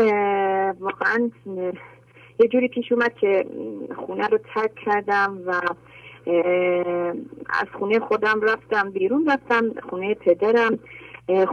[0.79, 1.31] واقعا
[2.39, 3.45] یه جوری پیش اومد که
[3.95, 5.61] خونه رو ترک کردم و
[7.49, 10.79] از خونه خودم رفتم بیرون رفتم خونه پدرم.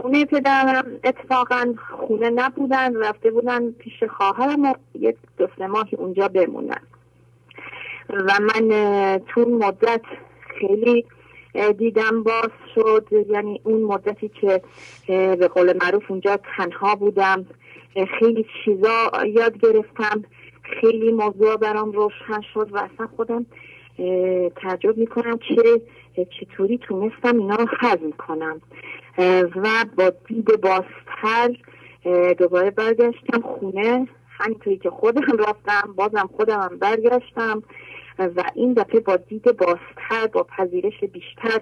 [0.01, 6.81] خونه پدرم اتفاقا خونه نبودن رفته بودن پیش خواهرم و یک دو ماهی اونجا بمونن.
[8.09, 8.69] و من
[9.27, 10.01] تو مدت
[10.59, 11.05] خیلی
[11.77, 13.07] دیدم باز شد.
[13.29, 14.61] یعنی اون مدتی که
[15.07, 17.45] به قول معروف اونجا تنها بودم
[18.19, 20.23] خیلی چیزا یاد گرفتم.
[20.81, 23.45] خیلی موضوع برام روشن شد و اصلا خودم
[24.55, 25.81] تعجب می‌کنم که
[26.39, 28.61] چطوری تونستم اینا رو حزم کنم.
[29.55, 31.55] و با دید بازتر
[32.37, 34.07] دوباره برگشتم خونه.
[34.39, 37.63] همینطوری که خودم رفتم بازم خودم هم برگشتم.
[38.19, 41.61] و این دفعه با دید بازتر با پذیرش بیشتر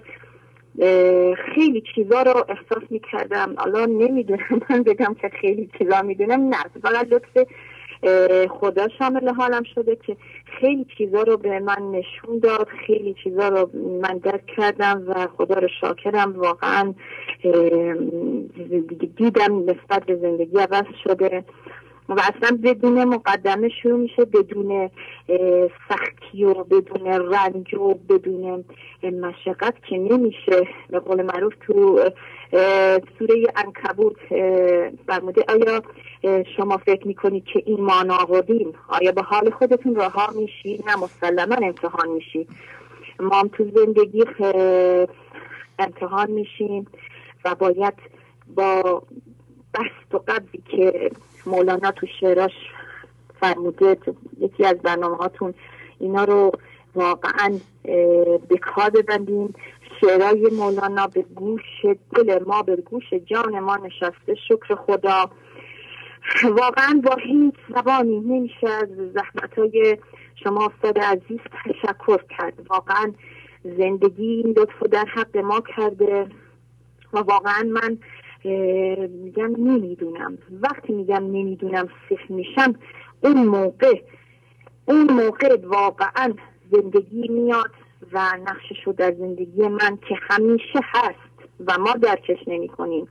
[1.56, 3.56] خیلی چیزا رو احساس می‌کردم.
[3.58, 6.64] حالا نمی‌دونم من بگم که خیلی چیزا می‌دونم نه.
[6.82, 7.48] فقط لطف
[8.50, 10.18] خدا شامل حالم شده که
[10.60, 13.70] خیلی چیزا رو به من نشون داد خیلی چیزا رو
[14.02, 16.34] من درک کردم و خدا رو شاکرم.
[16.40, 16.94] واقعا
[19.18, 21.44] دیدم نسبت به زندگی عوض شده
[22.10, 24.90] و اصلا بدون مقدمه شروع میشه بدون
[25.90, 28.66] سختی و بدون رنج و بدون
[29.04, 30.68] مشقت که نمیشه.
[30.90, 32.00] به قول معروف تو
[33.20, 34.34] سوره انکبوت
[35.06, 35.82] برموده آیا
[36.58, 42.10] شما فکر می‌کنید که ایمان آوردیم آیا به حال خودتون رها میشی؟ نه مسلما امتحان
[42.10, 42.48] میشی.
[43.20, 44.24] ما هم تو زندگی
[45.80, 46.88] امتحان میشیم
[47.46, 47.94] و باید
[48.56, 49.04] با
[49.74, 51.12] بست و قبضی که
[51.46, 52.52] مولانا تو شعراش
[53.40, 53.98] فرموده
[54.40, 55.54] یکی از برنامه هاتون
[56.00, 56.52] اینا رو
[56.96, 57.60] واقعا
[58.50, 59.54] به کار ببندیم.
[60.04, 61.86] شعرهای مولانا به گوش
[62.16, 64.36] دل ما به گوش جان ما نشسته.
[64.48, 65.32] شکر خدا.
[66.44, 69.98] واقعا با هیچ زبانی نمیشه از زحمت های
[70.44, 72.54] شما استاد عزیز تشکر کرد.
[72.70, 73.14] واقعا
[73.64, 76.28] زندگی این لطف در حق ما کرده
[77.14, 77.98] و واقعا من
[79.10, 80.38] میگم نمی‌دونم.
[80.62, 82.76] وقتی میگم نمی‌دونم سخ میشم
[83.22, 84.02] اون موقع
[84.86, 86.34] اون موقع واقعا
[86.72, 87.72] زندگی میاد.
[88.12, 93.08] و نقشش رو در زندگی من که همیشه هست و ما درکش نمی کنیم.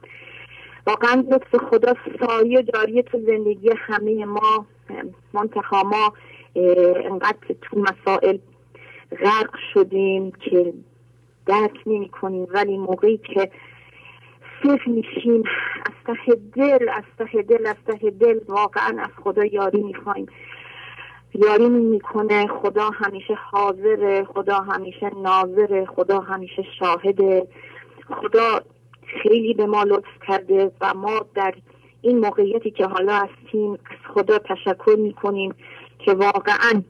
[0.87, 4.67] واقعا لطف خدا سایه جاری تو زندگی همه ما
[5.33, 6.13] منتخا ما
[7.05, 8.39] انقدر تو مسائل
[9.11, 10.73] غرق شدیم که
[11.47, 12.47] درک نمی کنیم.
[12.51, 13.51] ولی موقعی که
[14.63, 15.43] صرف میشیم
[15.87, 20.27] از ته دل از ته دل از ته دل واقعا از خدا یاری می‌خوایم.
[21.35, 22.47] یاری می‌کنه.
[22.47, 27.47] خدا همیشه حاضره خدا همیشه ناظره خدا همیشه شاهده.
[28.09, 28.61] خدا
[29.23, 31.55] خیلی به ما لطف کرده و ما در
[32.03, 35.55] این موقعیتی که حالا هستیم از خدا تشکر می‌کنیم
[35.99, 36.83] که واقعا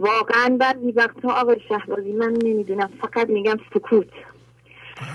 [0.00, 4.08] واقعا بعضی وقتا آقای شهبازی من نمی‌دونم فقط میگم سکوت.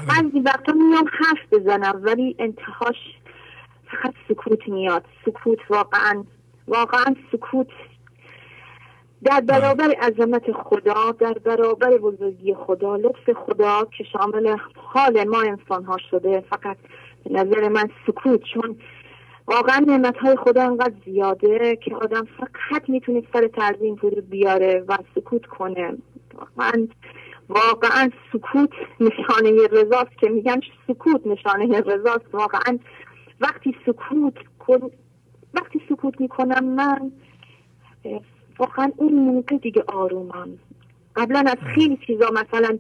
[0.07, 2.95] بعضی وقتا میام حرف بزنم ولی انتهاش
[3.87, 5.05] فقط سکوت میاد.
[5.25, 6.23] سکوت واقعا
[6.67, 7.67] واقعا سکوت
[9.25, 15.83] در برابر عظمت خدا در برابر بزرگی خدا لطف خدا که شامل حال ما انسان
[15.83, 16.43] ها شده.
[16.49, 16.77] فقط
[17.23, 18.77] به نظر من سکوت چون
[19.47, 24.97] واقعا نعمت های خدا انقدر زیاده که آدم فقط می‌تونه سر تعظیم فرود بیاره و
[25.15, 25.97] سکوت کنه.
[26.33, 26.87] واقعا
[27.49, 28.69] واقعا سکوت
[28.99, 32.25] نشانه رضاست که میگن سکوت نشانه رضاست.
[32.33, 32.79] واقعا
[33.41, 34.89] وقتی سکوت کن
[35.53, 37.11] وقتی سکوت می‌کنم من
[38.59, 40.49] واقعا اون موقع دیگه آرومم
[41.15, 42.77] قبلا از خیلی چیزا مثلا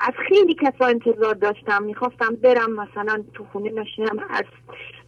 [0.00, 1.82] از خیلی کسا انتظار داشتم.
[1.82, 4.44] می‌خواستم برم مثلا تو خونه نشینم از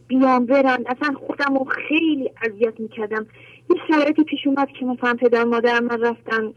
[0.07, 3.27] بیام برن اصلا خودم رو خیلی اذیت می‌کردم.
[3.69, 6.53] یه شرایطی پیش اومد که مثلا پدر مادر من رفتن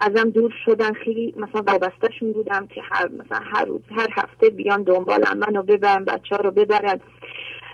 [0.00, 0.92] ازم دور شدن.
[0.92, 6.04] خیلی مثلا وابستهشون بودم که هر مثلا هر روز هر هفته بیان دنبالم منو ببرن
[6.04, 7.00] بچه ها رو ببرن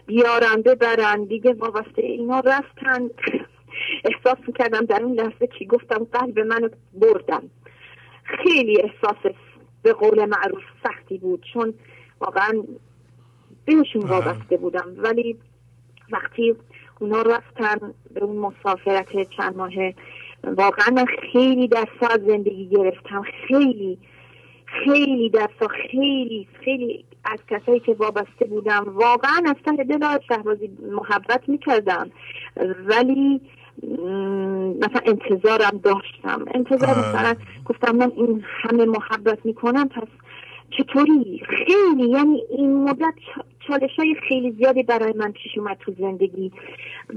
[0.07, 1.25] بیارن ببرن.
[1.25, 3.11] دیگه وابسته اینا رفتن.
[4.05, 7.43] احساس می‌کردم در اون لحظه که گفتم قلب منو بردم
[8.25, 9.35] خیلی احساس
[9.83, 11.75] به قول معروف سختی بود چون
[12.21, 12.63] واقعا
[13.65, 14.95] بهشون وابسته بودم.
[14.97, 15.37] ولی
[16.13, 16.57] وقتی
[17.01, 19.95] اونا رفتن به اون مسافرت چند ماهه
[20.45, 23.23] واقعا من خیلی دستا از زندگی گرفتم.
[23.49, 23.99] خیلی
[24.67, 31.49] خیلی دستا خیلی خیلی از کسایی که وابسته بودم واقعا از ته دل شهبازی محبت
[31.49, 32.11] می‌کردم.
[32.87, 33.41] ولی
[34.81, 36.45] مثلا انتظارم داشتم.
[36.55, 37.35] انتظار مثلا
[37.65, 40.09] گفتم من این همه محبت می‌کنم پس
[40.71, 43.15] چطوری؟ خیلی یعنی این مدت
[43.69, 46.53] چالش های خیلی زیادی برای من پیش اومد تو زندگی.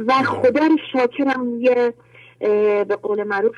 [0.08, 1.94] و خدا رو شاکرم یه
[2.40, 3.56] به قول معروف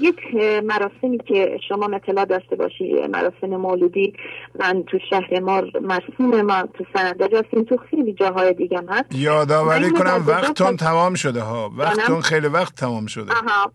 [0.00, 0.16] یک
[0.64, 4.12] مراسمی که شما اطلاع داشته باشی مراسم مولودی
[4.60, 9.14] من تو شهر ما مرسوم ما تو سندج هستیم تو خیلی جاهای دیگه هست.
[9.14, 11.70] یادآوری کنم وقتون تمام شده ها.
[11.76, 13.32] وقتون خیلی وقت تمام شده.
[13.32, 13.72] آها.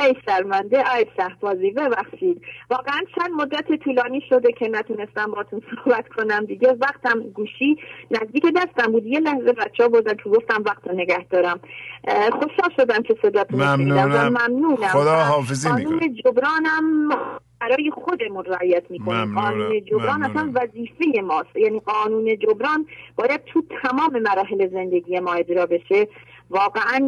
[0.00, 2.42] ای سرمنده ای شهبازی ببخشید.
[2.70, 6.76] واقعا چند مدت طولانی شده که نتونستم باتون صحبت کنم دیگه.
[6.80, 7.76] وقتم گوشی
[8.10, 9.06] نزدیک دستم بود.
[9.06, 11.60] یه لحظه بچه ها بودن که گفتم وقت نگه دارم.
[12.32, 14.28] خوشحال شدم که صداتون ممنونم.
[14.28, 14.88] ممنونم.
[14.88, 17.08] خدا حافظی قانون جبرانم
[17.60, 21.56] برای خودمون رعایت می‌کنیم قانون جبران اصلا وظیفه ماست.
[21.56, 22.86] یعنی قانون جبران
[23.16, 26.08] باید تو تمام مراحل زندگی ما اجرا بشه.
[26.50, 26.98] واقعا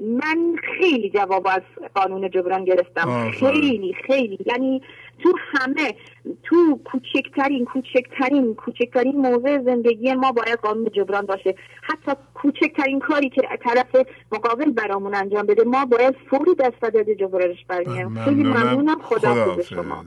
[0.00, 1.62] من خیلی جواب از
[1.94, 3.30] قانون جبران گرفتم.
[3.30, 4.38] خیلی خیلی.
[4.46, 4.82] یعنی
[5.18, 5.94] تو همه
[6.42, 11.54] تو کوچکترین کوچکترین کوچکترین موضع زندگی ما باید قانون جبران باشه.
[11.82, 17.64] حتی کوچکترین کاری که طرف مقابل برامون انجام بده ما باید فوری دست داده جبرانش
[17.68, 18.98] برمیم خیلی ممنونم.
[19.02, 20.04] خدا شما.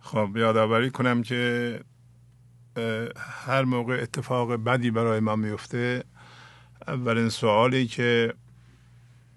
[0.00, 1.80] خب یادآوری کنم که
[3.46, 6.04] هر موقع اتفاق بدی برای ما میفته
[6.88, 8.34] اولین سوالی که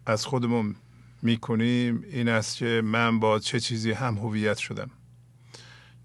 [0.06, 0.76] از خودمون
[1.22, 4.90] می‌کنیم این است که من با چه چیزی هم هویت شدم.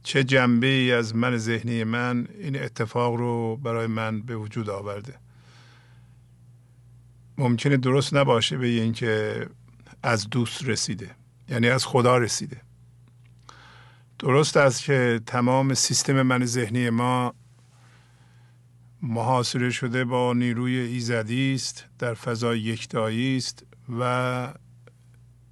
[0.02, 5.14] چه جنبه ای از من ذهنی من این اتفاق رو برای من به وجود آورده.
[7.38, 9.46] ممکنه درست نباشه به اینکه
[10.02, 11.10] از دوست رسیده
[11.48, 12.60] یعنی از خدا رسیده.
[14.18, 17.34] درست است که تمام سیستم من ذهنی ما
[19.04, 23.66] محاصره شده با نیروی ایزدی است در فضای یکتایی است
[23.98, 24.54] و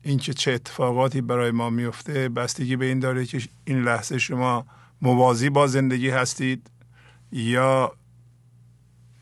[0.02, 4.66] اینکه چه اتفاقاتی برای ما میفته بستگی به این داره که این لحظه شما
[5.02, 6.70] موازی با زندگی هستید
[7.32, 7.92] یا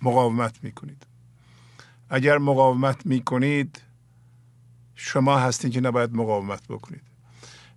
[0.02, 1.06] مقاومت می‌کنید.
[2.10, 3.82] اگر مقاومت می‌کنید
[4.94, 7.02] شما هستید که نباید مقاومت بکنید.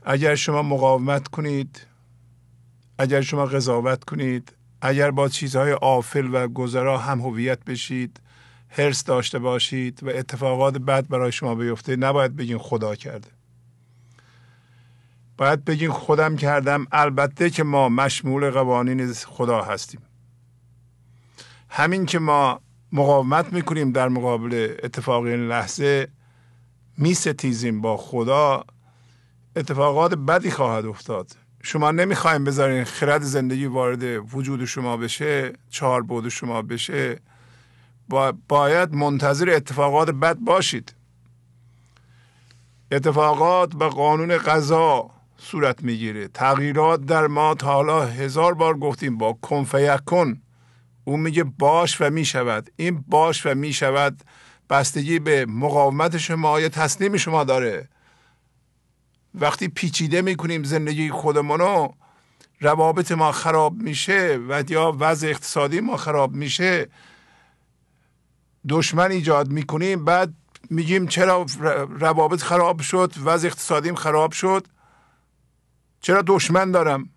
[0.06, 1.88] اگر شما مقاومت کنید
[2.98, 4.54] اگر شما قضاوت کنید
[4.86, 8.20] اگر با چیزهای آفل و گذرا هم هویت بشید
[8.70, 13.28] هرس داشته باشید و اتفاقات بد برای شما بیفته نباید بگین خدا کرده.
[15.38, 20.02] باید بگین خودم کردم البته که ما مشمول قوانین خدا هستیم.
[21.70, 22.62] همین که ما
[22.92, 26.08] مقاومت می‌کنیم در مقابل اتفاق این لحظه
[26.98, 28.64] میستیزیم با خدا
[29.56, 31.43] اتفاقات بدی خواهد افتاد.
[31.66, 37.20] شما نمی‌خوایم بذارین خرد زندگی وارد وجود شما بشه چهار بود شما بشه.
[38.10, 40.96] با باید منتظر اتفاقات بد باشید.
[42.92, 46.28] اتفاقات و قانون قضا صورت می‌گیره.
[46.28, 49.38] تغییرات در ما تا حالا هزار بار گفتیم با
[50.06, 50.42] کن
[51.04, 52.70] اون میگه باش و می‌شود.
[52.76, 54.22] این باش و می‌شود
[54.70, 57.90] بستگی به مقاومت شما یا تسلیم شما داره.
[59.36, 61.94] وقتی پیچیده می‌کنیم زندگی خودمونو
[62.60, 66.90] روابط ما خراب میشه و یا وضع اقتصادی ما خراب میشه
[68.70, 70.06] دشمن ایجاد می‌کنیم.
[70.06, 70.34] بعد
[70.70, 71.46] میگیم چرا
[72.00, 74.68] روابط خراب شد وضع اقتصادیم خراب شد؟
[76.02, 77.10] چرا دشمن دارم؟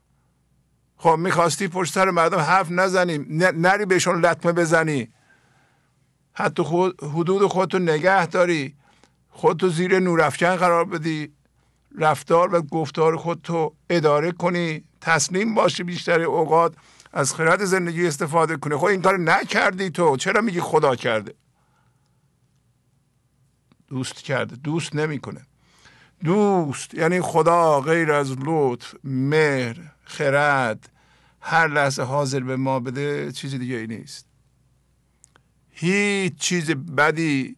[0.96, 5.08] خب می‌خواستی پشت سر مردم حرف نزنیم نری بهشون لطمه بزنی.
[6.32, 8.76] حتی خود حدود خودتو نگه داری.
[9.30, 11.35] خودتو زیر نورافکن قرار بدی.
[11.96, 16.74] رفتار و گفتار خودتو اداره کنی تسلیم باشی بیشتر اوقات
[17.12, 18.76] از خرد زندگی استفاده کنی.
[18.76, 20.16] خب این کار نکردی تو.
[20.16, 21.34] چرا میگی خدا کرده؟
[23.88, 24.56] دوست کرده.
[24.56, 25.46] دوست نمی‌کنه.
[26.24, 30.88] دوست یعنی خدا غیر از لطف مهر خرد
[31.40, 34.26] هر لحظه حاضر به ما بده چیز دیگه ای نیست.
[35.70, 37.56] هیچ چیز بدی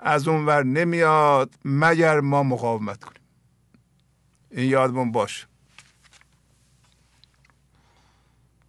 [0.00, 3.21] از اون ور نمیاد مگر ما مقاومت کنیم.
[4.52, 5.46] این یادمون باشه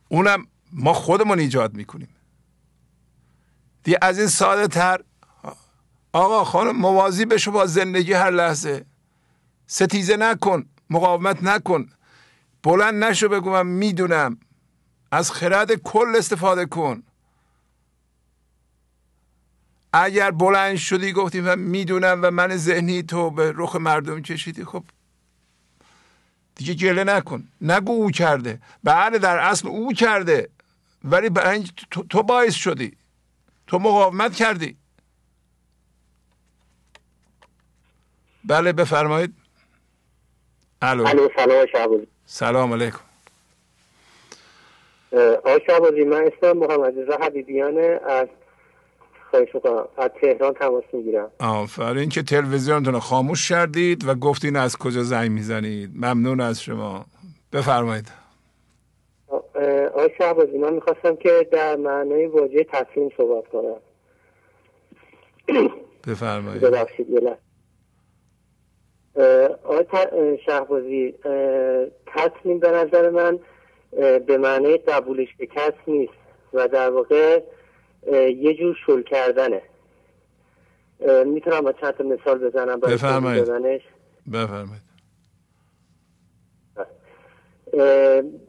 [0.09, 2.09] اونم ما خودمون ایجاد می‌کنیم.
[3.83, 5.03] دی از این ساده تر
[6.13, 8.85] آقا خانم موازی بشو با زندگی هر لحظه.
[9.67, 11.89] ستیزه نکن مقاومت نکن.
[12.63, 14.37] بلند نشو بگو من می‌دونم.
[15.11, 17.03] از خرد کل استفاده کن.
[19.93, 24.83] اگر بلند شدی گفتی و می‌دونم و من ذهنی تو به رخ مردم کشیدی خب
[26.55, 27.47] دیگه گله نکن.
[27.61, 28.59] نگو او کرده.
[28.83, 30.49] بله در اصل او کرده.
[31.03, 31.29] ولی
[31.91, 32.97] تو, تو باعث شدی.
[33.67, 34.77] تو مقاومت کردی.
[38.45, 39.33] بله بفرمایید.
[40.81, 41.29] الو.
[41.35, 42.99] سلام سلام علیکم.
[45.11, 47.99] آقای شعبازی من اسمم محمد رضا حبیبیانه.
[48.09, 48.27] از
[49.33, 49.55] خواهش
[49.97, 51.31] از تهران تماس می‌گیرم.
[51.39, 55.89] آفرین که تلویزیونتون خاموش کردید و گفتین از کجا زنگ می‌زنید.
[55.95, 57.05] ممنون از شما.
[57.53, 58.11] بفرمایید.
[59.93, 63.79] آقای شعبازی من می‌خواستم که در معنای واژه تصمیم صحبت کنم.
[66.07, 66.61] بفرمایید.
[66.61, 67.07] ببخشید
[69.63, 71.13] آقای شهبازی
[72.07, 73.39] تصمیم به نظر من
[74.19, 76.13] به معنی قبول شکست نیست
[76.53, 77.41] و در واقع
[78.11, 79.61] یه جور شل کردنه.
[81.25, 83.43] می‌تونم با چند مثال بزنم برای بفرمایید.
[84.33, 84.83] بفرمایید.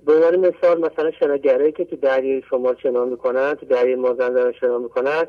[0.06, 4.78] به عنوان مثال مثلا شناگرایی که تو دریای شمال شنا می‌کنن تو دریای مازندران شنا
[4.78, 5.26] می‌کنن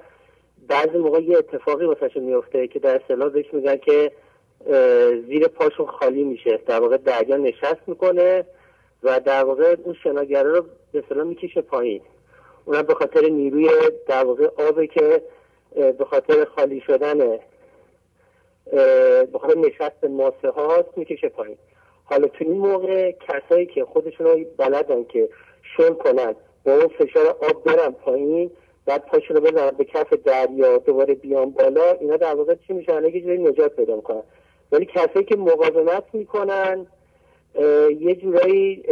[0.67, 4.11] بعضی موقع یه اتفاقی واسه میفته که در اصطلاح بهش میگن که
[5.27, 6.59] زیر پاشون خالی میشه.
[6.65, 8.45] در واقع دریا نشست می‌کنه
[9.03, 12.01] و در واقع اون شناگره رو به اصطلاح می‌کشه پایین.
[12.65, 13.69] اونم به خاطر نیروی
[14.07, 15.21] در واقع آبه که
[15.75, 17.39] به خاطر خالی شدن
[19.31, 21.57] به خاطر نشست ماسه هاست می‌کشه پایین.
[22.03, 25.29] حالا تو این موقع کسایی که خودشون رو بلدن که
[25.77, 26.35] شل کنن
[26.65, 28.51] با اون فشار آب برن پایین
[28.85, 33.03] بعد پاشون رو بزنن به کف دریا دوباره بیان بالا اینا در واقع چی میشن؟
[33.03, 34.23] یه جوری نجات پیدا می‌کنن.
[34.71, 36.87] ولی کسایی که مقاومت می‌کنن
[37.99, 38.83] یه جورایی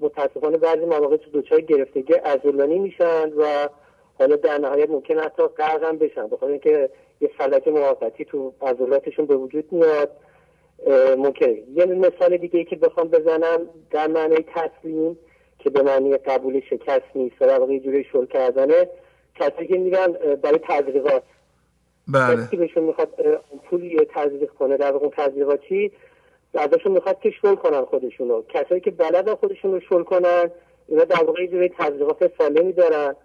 [0.00, 3.68] متاسفانه بعضی مواقع تو دوچای گرفتگی ازولانی میشن و
[4.18, 6.26] حالا در نهایت ممکن حتی غرق بشن.
[6.26, 6.90] بخاطر اینکه
[7.20, 10.10] یه فلک موقتی تو عضلاتشون به وجود میاد.
[11.18, 15.18] ممکن یه مثال دیگه ای که بخوام بزنم در معنی تسلیم
[15.58, 18.88] که به معنی قبول شکست نیست و در جوری شل کردنه.
[19.34, 21.22] کسی که میگن برای تزریقات.
[22.08, 22.46] بله.
[22.46, 23.08] کسی بهشون می‌خواد
[23.70, 25.92] پولی تزریق کنه در واقع تزریقاتی
[26.54, 28.42] ازشون می‌خواد که شل کنن خودشونو.
[28.48, 30.50] کسایی که بلدن خودشون رو شل کنن
[30.88, 33.16] اینا در واقع یه جوری تزریقات سالمی دارن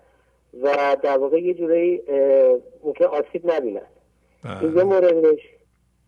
[0.62, 2.02] و در واقع یه جوری
[2.84, 3.82] ممکن آسیب نبینن.
[4.44, 4.64] بله.
[4.64, 5.40] این یه موردش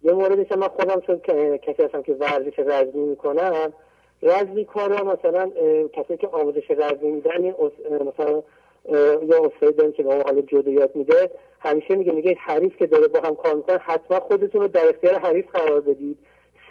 [0.04, 1.20] یه موردش من خودم چون
[1.58, 3.74] کسی هستم که ورزش رزمی می‌کنم
[4.22, 5.52] رزمی کارا مثلا
[5.94, 7.54] کسی که آموزش رزمی میدن
[7.84, 8.44] مثلا
[9.24, 13.36] یا استاد داریم که به جدو میده همیشه میگه میگه حریف که داره با هم
[13.36, 16.18] کار می‌کنه حتما خودتون رو در اختیار حریف قرار بدید.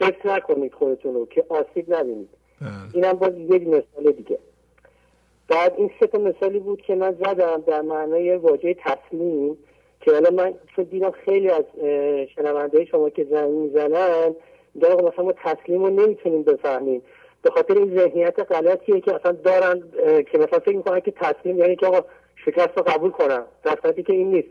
[0.00, 2.28] سکت نکنید خودتون رو که آسیب نبینید.
[2.60, 2.70] بله.
[2.94, 4.38] اینم باز یک مثال دیگه.
[5.48, 9.58] بعد این سه تا مثالی بود که من زدم در معنای واژه تصمیم
[10.00, 11.64] که حالا من چون دیدم خیلی از
[12.34, 14.34] شنونده شما که زنگ می‌زنن
[14.74, 17.02] میگن مثلا ما تسلیم رو نمی‌تونیم بفهمیم.
[17.42, 19.82] به خاطر این ذهنیت غلطیه که اصلا دارن
[20.32, 22.04] که مثلا فکر می‌کنن که تسلیم یعنی که آقا
[22.44, 24.48] شکست رو قبول کنم در که این نیست.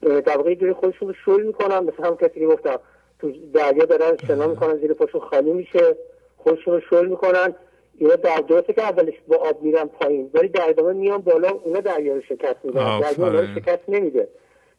[0.00, 1.78] در واقع جوری خودشون رو شل می‌کنن.
[1.78, 2.80] مثل هم کسی گفتم
[3.18, 5.96] تو دریا دارن شنا می‌کنن زیر پاشون خالی میشه
[6.36, 7.54] خودشون رو شل می‌کنن.
[7.98, 11.80] اینا در درسته که اولش با آب میرن پایین ولی در ادامه میان بالا اونا
[11.80, 13.00] دریا رو شکست میدن.
[13.00, 14.28] دریا اونا رو شکست نمیده.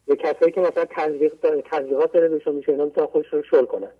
[0.06, 1.34] به کسایی که مثلا تزریق
[1.70, 3.90] تزریقات داره بهشون میشه اینا می‌تونن خودشون رو شل کنن.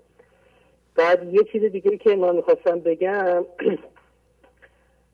[0.95, 3.45] بعد یه چیز دیگه که من می‌خواستم بگم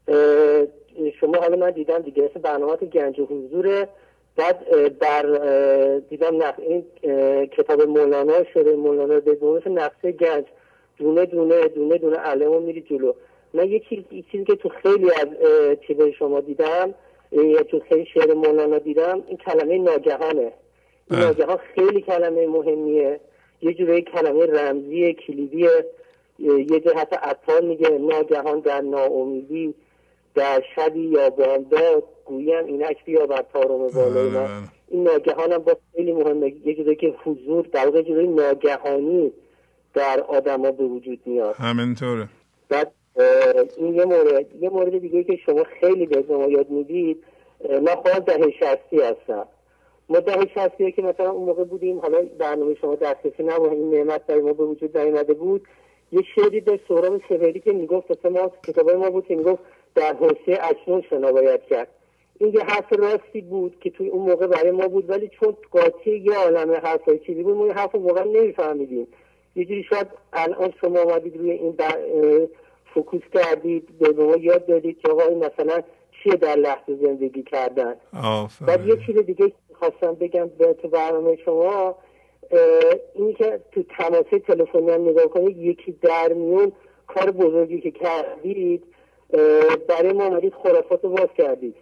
[1.21, 3.89] شما حالا من دیدم دیگه اسم برنامه گنج و حضوره.
[4.37, 5.23] بعد در
[5.99, 6.85] دیدم نقص این
[7.47, 10.45] کتاب مولانا شده مولانا به مثل نقصه گنج
[10.99, 13.13] دونه دونه دونه دونه علمو میری جلو.
[13.55, 15.29] من یه چیزی که تو خیلی از
[15.87, 16.95] چیز شما دیدم
[17.33, 20.53] یا تو خیلی شعر مولانا دیدم این کلمه ناگهانه.
[21.11, 23.21] این ناگهان خیلی کلمه مهمیه.
[23.63, 25.69] یه جوری کلمه رمزی کلیدی
[26.39, 29.75] یه جه حتی عطار میگه ناگهان در ناامیدی
[30.35, 34.49] در شبی یا بامداد گویم اینک بیا بر تارم بالای من
[34.89, 39.33] این ناگهان هم با خیلی مهمه یه جوری که حضور در واقع جوری ناگهانی
[39.95, 41.55] در آدما به وجود میاد.
[41.55, 42.29] همینطوره.
[42.69, 42.93] بعد
[43.77, 47.25] این یه مورد یه مورد دیگه که شما خیلی به ما یاد می‌دید
[47.71, 49.47] من خودم دهه شستی هستم.
[50.09, 54.27] ما دهه شستی که مثلا اون موقع بودیم حالا برنامه شما دسترسی نبود این نعمت
[54.27, 55.67] برای ما به وجود نیامده بود.
[56.13, 59.63] یه شعری به سهراب سفری که می‌گفت ما کتاب ما بود که می‌گفت
[59.95, 61.89] در حوصه اکنون شنا باید کرد.
[62.39, 66.17] این یه حرف راستی بود که توی اون موقع برای ما بود ولی چون قاطی
[66.17, 69.07] یه عالم حرفای چیزی بود ما این حرف موقع نمیفهمیدیم.
[69.57, 71.77] یه جوری شاید الان شما آمدید روی این
[72.95, 75.83] فکوس کردید به ما یاد دادید که آقا مثلا
[76.23, 77.95] چیه در لحظه زندگی کردن.
[78.67, 81.95] بعد یه چیز دیگه خواستم بگم به تو برنامه شما
[83.15, 86.73] اینی که تو تماسه تلفنی هم نگاه کنید یکی در میون
[87.07, 88.83] کار بزرگی که کردید
[89.89, 91.75] برای ما آمدید خرافات رو باز کردید.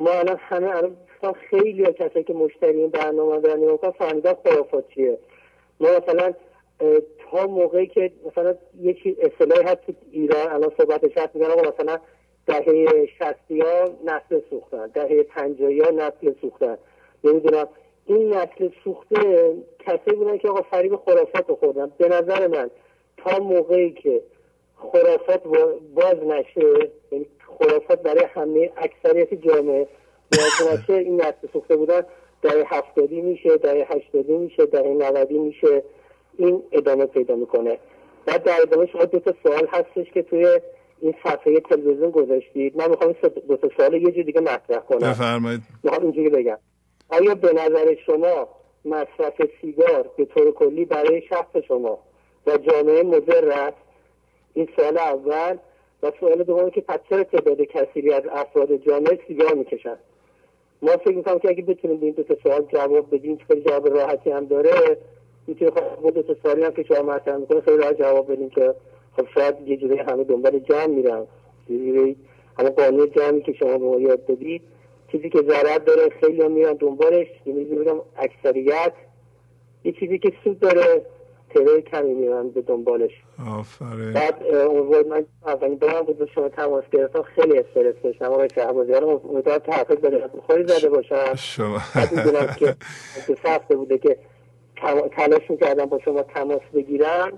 [0.00, 0.96] ما الان همه الان
[1.50, 5.18] خیلی کسایی که مشتری این برنامه دارن نگاه فهمیدن خرافات چیه.
[5.80, 6.32] ما مثلا
[7.30, 11.98] تا موقعی که مثلا یکی اصطلاحی هست تو ایران الان صحبتش هست میگن مثلا
[12.46, 16.78] دهه شستی ها نسل سوختن دهه پنجایی ها نسل سوختن.
[17.24, 17.68] نمی‌دونم.
[18.06, 21.92] این نسل سوخته کسی بودن که آقا فریب خرافات رو خوردن.
[21.98, 22.70] به نظر من
[23.16, 24.22] تا موقعی که
[24.78, 25.42] خرافات
[25.94, 26.90] باز نشه.
[27.12, 27.26] یعنی
[27.58, 29.88] خرافات برای همه اکثریت جامعه.
[30.32, 32.02] باز نشه این نسل سوخته بودن
[32.42, 35.82] دهه هفتادی میشه دهه هشتادی میشه دهه نودی میشه.
[36.38, 37.78] این ادامه پیدا می‌کنه.
[38.26, 40.60] بعد در ادامه شما دو تا سوال هستش که توی
[41.00, 42.76] این صفحه تلویزیون گذاشتید.
[42.76, 43.14] من می‌خوام
[43.48, 45.10] دو تا سوال یه جور دیگه مطرح کنم.
[45.10, 45.60] بفرمایید.
[45.84, 46.58] می‌خوام اینجوری بگم.
[47.08, 48.48] آیا به نظر شما
[48.84, 51.98] مصرف سیگار به طور کلی برای شخص شما
[52.46, 53.76] و جامعه مضر است؟
[54.58, 55.56] این سوال اول
[56.02, 59.96] و سوال دوم که پس چرا تعداد کثیری از افراد جامعه سیگار می‌کشن؟
[60.82, 64.30] ما فکر می‌کنم که اگه بتونیم این دو تا سوال جواب بدیم که جواب راحتی
[64.30, 64.96] هم داره
[65.46, 68.74] می‌تونیم خب دو تا سوالی هم که شما مطرح می‌کنه خیلی راحت جواب بدیم که
[69.16, 71.26] خب شاید یه جوری همه دنبال جمع میرن.
[71.68, 72.16] یه
[72.58, 74.62] همه قانون جمعی که شما به یاد دادید
[75.12, 77.26] چیزی که ضرر داره خیلی هم میرن دنبالش.
[77.46, 78.92] یعنی بگم اکثریت
[79.84, 81.02] یه چیزی که سود داره.
[81.54, 83.10] تعداد کمی میرن به دنبالش.
[83.58, 84.12] آفرین.
[84.12, 87.22] بعد امیدوار من اولین بارم بود به شما تماس گرفتم.
[87.22, 88.24] خیلی استرس داشتم.
[88.24, 91.34] آقای شهبازی الان امیدوارم تحقیق به بخوری زده باشم.
[91.34, 91.78] شما
[92.16, 92.76] می‌دونم که
[93.26, 94.16] دو هفته بوده که
[95.16, 97.32] تلاش می‌کردم با شما تماس بگیرم.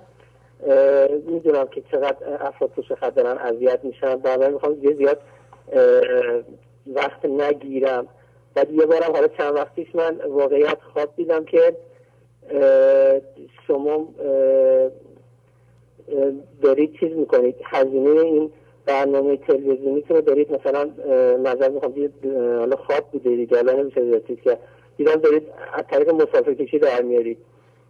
[1.26, 4.16] می‌دونم که چقدر افراد پشت خط دارن اذیت میشن.
[4.16, 5.20] بعد می‌خوام یه زیاد
[6.86, 8.06] وقت نگیرم.
[8.54, 11.76] بعد یه بارم حالا چند وقتیش من واقعیت خواب دیدم که
[13.66, 14.08] شما
[16.62, 17.54] دارید چیز می‌کنید.
[17.64, 18.50] هزینه این
[18.86, 20.90] برنامه تلویزیونی رو دارید مثلا
[21.44, 21.94] نظر می‌خوام
[22.58, 24.58] حالا خواب بوده دیگه الان نمیشه که
[24.96, 27.38] دیدم دارید از طریق مسافر کشی در میارید.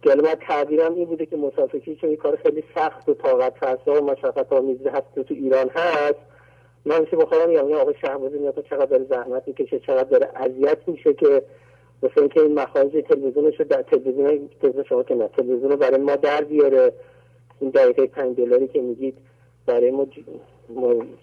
[0.01, 4.05] که من تعبیرم این بوده که مسافر چون کار خیلی سخت و طاقت فرسا و
[4.05, 6.19] مشقت آمیزی هست تو ایران هست
[6.85, 11.13] من میشه بخورم یا آقای شهبازی میاد چقدر داره زحمت می‌کشه چقدر داره اذیت میشه
[11.13, 11.43] که
[12.03, 16.01] مثل اینکه این مخارج تلویزیونش رو در تلویزیون تلویزیون شما که نه تلویزیون رو برای
[16.01, 16.93] ما در بیاره.
[17.59, 19.17] این دقیقه پنج دلاری که میگید
[19.65, 20.07] برای ما,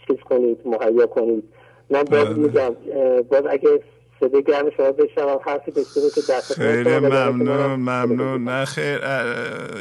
[0.06, 1.44] چیز کنید مهیا کنید.
[1.90, 2.34] من باز بله.
[2.34, 2.74] میگم
[3.22, 3.80] باز اگه
[4.20, 8.44] صدای گرم شما بشنوم حرفی داشته که دست خیلی ممنون ممنون.
[8.44, 9.00] نه خیر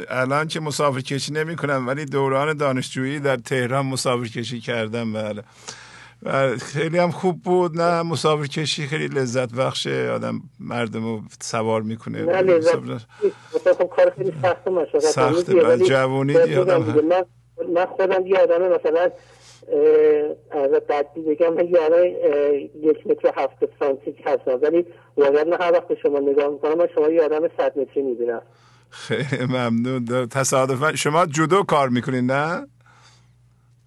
[0.08, 5.42] الان که مسافر کشی نمی کنم ولی دوران دانشجویی در تهران مسافر کشی کردم بله.
[6.60, 7.80] خیلی هم خوب بود.
[7.80, 12.22] نه مسافر کشی خیلی لذت بخشه آدم مردم رو سوار می‌کنه.
[12.22, 12.76] نه لذت
[13.78, 17.24] خب کار خیلی سخت مشاقت سخته بعد جوونی آدم
[17.74, 19.10] من خودم یه آدم مثلا
[20.50, 22.08] از بدی بگم من یعنی
[22.82, 24.58] یک متر هفت سانتی هستم.
[24.62, 28.42] ولی واقعا من هر وقت شما نگاه می‌کنم من شما یه آدم صد متری می‌بینم.
[28.90, 30.28] خیلی ممنون.
[30.28, 32.66] تصادفا شما جودو کار می‌کنید نه؟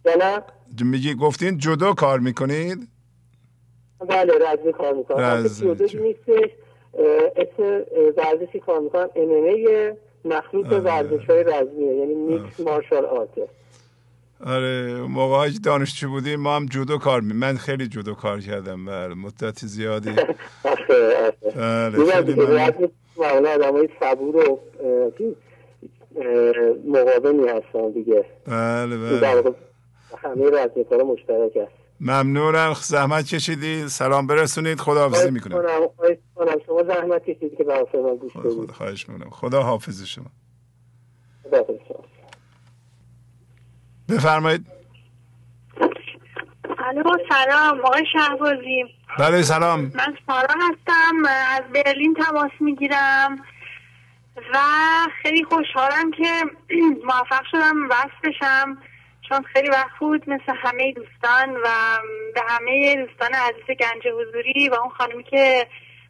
[0.05, 0.41] نه.
[0.85, 2.87] میگی گفتین جودو کار می‌کنید؟
[4.09, 5.37] بله رزمی کار می‌کنم.
[5.77, 6.49] نیستش.
[7.35, 7.81] اسم
[8.17, 9.09] ورزشی کار می‌کنم.
[9.15, 11.95] ام مخلوط ورزش های رزمیه.
[11.95, 13.47] یعنی میکس مارشال آرته
[14.45, 19.13] آره موقع دانشجو بودیم ما هم جودو کار می من خیلی جودو کار کردم بله
[19.13, 20.11] مدت زیادی.
[20.63, 22.33] بله خیلی
[23.17, 24.59] من آدم های صبور و
[26.85, 28.25] مقابلی هستن دیگه.
[28.47, 29.53] بله بله.
[30.17, 31.71] همه رزمیکار مشترک هست.
[31.99, 32.73] ممنونم.
[32.73, 33.89] زحمت کشیدی.
[33.89, 34.79] سلام برسونید.
[34.79, 35.61] خدا حافظی می‌کنم.
[36.65, 38.71] شما زحمت کشیدی که به من گوش بدید.
[38.71, 39.29] خواهش می‌کنم.
[39.29, 40.25] خدا حافظ شما.
[41.43, 42.03] خدا حافظ شما.
[44.09, 44.65] بفرمایید.
[46.77, 47.79] الو سلام.
[47.79, 48.83] آقای شهبازی.
[49.19, 49.79] بله سلام.
[49.79, 51.25] من سارا هستم.
[51.49, 53.35] از برلین تماس می‌گیرم.
[54.53, 54.57] و
[55.21, 56.43] خیلی خوشحالم که
[57.07, 58.77] موفق شدم وصل بشم.
[59.31, 61.67] چون خیلی وقت بود مثل همه دوستان و
[62.35, 65.67] به همه دوستان عزیز گنج حضوری و اون خانمی که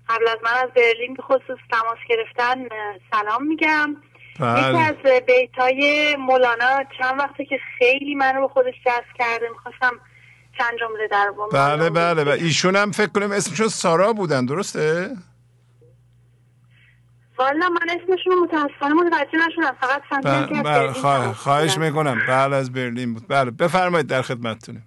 [0.09, 2.67] قبل از من از برلین به خصوص تماس گرفتن
[3.11, 3.95] سلام میگم
[4.39, 4.69] بله.
[4.69, 9.99] یکی از بیت های مولانا چند وقته که خیلی منو به خودش جذب کرده می‌خواستم
[10.57, 15.09] چند جمله در بله بله و ایشون هم فکر کنم اسمشون سارا بودن درسته؟
[17.41, 19.75] والا من اسمشون متاسفانه متوجه نشدم.
[19.81, 22.21] فقط فهمیدم بله بله خواهش می‌کنم.
[22.27, 23.27] بله از برلین بود.
[23.27, 24.83] بله بفرمایید در خدمتتونیم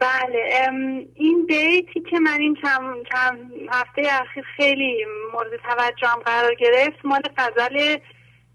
[0.00, 0.68] بله
[1.14, 3.38] این بیتی که من این چند, چند
[3.70, 7.96] هفته اخیر خیلی مورد توجهم قرار گرفت مال غزل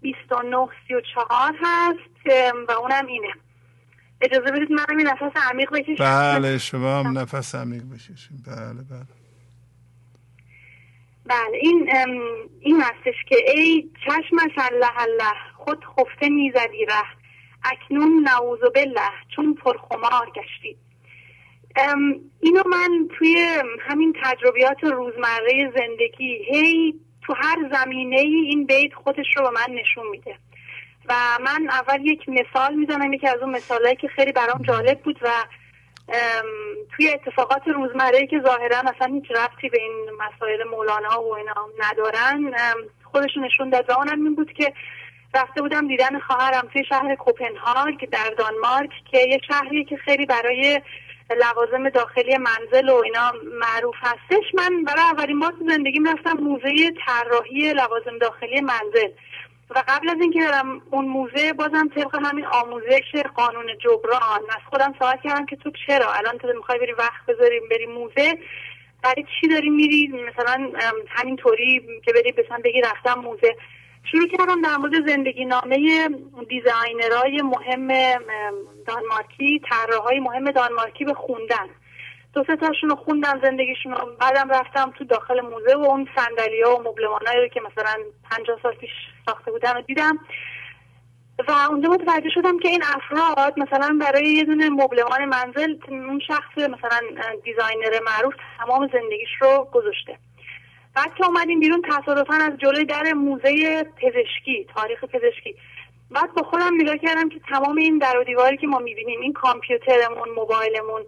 [0.02, 2.26] 2934 هست
[2.68, 3.28] و اونم اینه.
[4.20, 9.25] اجازه بدید من این نفس عمیق بکشم؟ بله شما هم نفس عمیق بکشیم بله بله.
[11.28, 11.90] بله این
[12.60, 17.04] این هستش که ای چشمش الله الله خود خفته می‌زدی ره
[17.64, 20.76] اکنون نعوذ بالله چون پرخمار گشتی.
[22.40, 23.48] اینو من توی
[23.80, 29.74] همین تجربیات روزمره زندگی هی تو هر زمینه ای این بیت خودش رو به من
[29.74, 30.36] نشون میده.
[31.08, 31.14] و
[31.44, 35.28] من اول یک مثال می‌زنم یکی از اون مثالهایی که خیلی برام جالب بود و
[36.96, 42.54] توی اتفاقات روزمره که ظاهرا اصلا هیچ رفتی به این مسائل مولانا و اینا ندارن
[43.04, 44.72] خودشون نشون داد و اونم این بود که
[45.34, 50.80] رفته بودم دیدن خواهرم توی شهر کوپنهاگ در دانمارک که یه شهری که خیلی برای
[51.30, 54.54] لوازم داخلی منزل و اینا معروف هستش.
[54.54, 59.08] من برای اولین بار تو زندگیم رفتم موزه طراحی لوازم داخلی منزل.
[59.70, 64.94] و قبل از اینکه برم اون موزه بازم طبق همین آموزش قانون جبران از خودم
[64.98, 68.38] سوال کردم که تو چرا؟ الان تو می‌خوای بری وقت بذاریم بری موزه؟
[69.02, 70.72] برای چی داری میری؟ مثلا
[71.08, 73.56] همینطوری که بری بسن بگی رفتم موزه.
[74.10, 76.08] شروع کردم در مورد زندگی نامه
[76.48, 77.88] دیزاینرهای مهم
[78.86, 81.68] دانمارکی طراحهای مهم دانمارکی به خوندن.
[82.34, 86.76] دو سه تاشون رو خوندم زندگیشون بعدم رفتم تو داخل موزه و اون سندلی ها
[86.76, 87.94] و مبلمانایی رو که مثلا
[88.30, 88.90] پنجاه سال پیش
[89.26, 90.18] ساخته بودن رو دیدم.
[91.48, 96.58] و اونجا متوجه شدم که این افراد مثلا برای یه دونه مبلمان منزل اون شخص
[96.58, 97.00] مثلا
[97.44, 100.18] دیزاینر معروف تمام زندگیش رو گذاشته.
[100.94, 105.54] بعد که اومدیم بیرون تصادفا از جلوی در موزه پزشکی تاریخ پزشکی.
[106.10, 109.32] بعد با خودم نگاه کردم که تمام این در و دیواری که ما می‌بینیم این
[109.32, 111.02] کامپیوترمون موبایلمون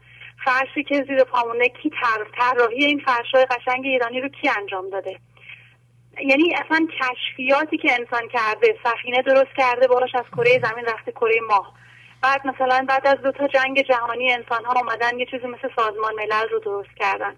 [0.44, 1.90] فرشی که زیر پامونه کی
[2.38, 5.18] طراحی این فرشای قشنگ ایرانی رو کی انجام داده؟
[6.26, 11.40] یعنی اصلا کشفیاتی که انسان کرده سفینه درست کرده باش از کره زمین رفته کره
[11.48, 11.74] ماه.
[12.22, 16.14] بعد مثلا بعد از دو تا جنگ جهانی انسان ها اومدن یه چیزی مثل سازمان
[16.14, 17.36] ملل رو درست کردن.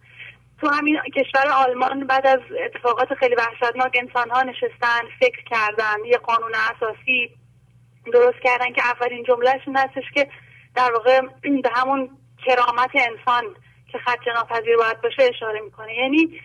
[0.60, 6.18] تو همین کشور آلمان بعد از اتفاقات خیلی وحشتناک انسان ها نشستن فکر کردن یه
[6.18, 7.31] قانون اساسی
[8.12, 10.28] درست کردن که اولین جملهش این هستش که
[10.75, 12.10] در واقع به همون
[12.47, 13.44] کرامت انسان
[13.92, 15.94] که خدش ناپذیر باید باشه اشاره می‌کنه.
[15.94, 16.41] یعنی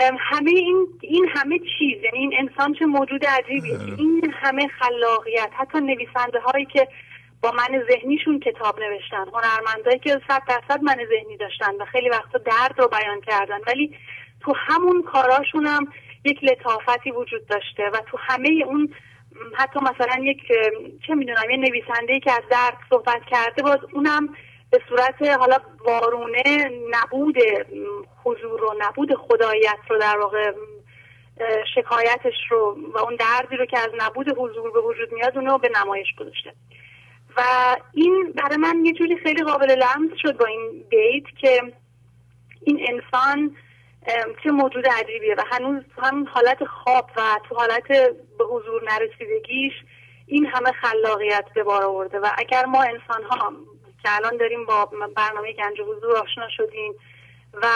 [0.00, 5.80] همه این این همه چیز یعنی این انسان چه موجود عجیبی این همه خلاقیت حتی
[5.80, 6.88] نویسنده هایی که
[7.42, 12.38] با من ذهنیشون کتاب نوشتن هنرمندایی که صد درصد من ذهنی داشتن و خیلی وقتا
[12.38, 13.96] درد رو بیان کردن ولی
[14.40, 15.88] تو همون کاراشون هم
[16.24, 18.94] یک لطافتی وجود داشته و تو همه اون
[19.54, 20.38] حتی مثلا یک
[21.06, 24.28] چه می‌دونم یه نویسنده که از درد صحبت کرده باز اونم
[24.76, 27.36] به صورت حالا وارونه نبود
[28.24, 30.52] حضور و نبود خدایت رو در واقع
[31.74, 35.70] شکایتش رو و اون دردی رو که از نبود حضور به وجود میاد اونو به
[35.80, 36.52] نمایش گذاشته.
[37.36, 37.42] و
[37.92, 41.72] این برای من یه جوری خیلی قابل لمس شد با این بیت که
[42.62, 43.56] این انسان
[44.44, 47.88] چه موجود عجیبیه و هنوز تو همین حالت خواب و تو حالت
[48.38, 49.72] به حضور نرسیدگیش
[50.26, 52.18] این همه خلاقیت به بار آورده.
[52.18, 53.52] و اگر ما انسان ها
[54.06, 54.84] که الان داریم با
[55.16, 56.92] برنامه گنج حضور آشنا شدیم
[57.62, 57.66] و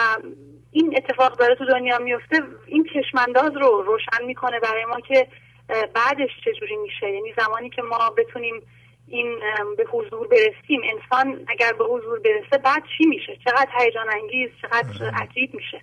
[0.71, 5.27] این اتفاق داره تو دنیا میفته این چشمانداز رو روشن می‌کنه برای ما که
[5.69, 8.61] بعدش چجوری میشه؟ یعنی زمانی که ما بتونیم
[9.07, 9.39] این
[9.77, 15.11] به حضور برسیم انسان اگر به حضور برسه بعد چی میشه؟ چقدر هیجان انگیز چقدر
[15.21, 15.81] عجیب میشه؟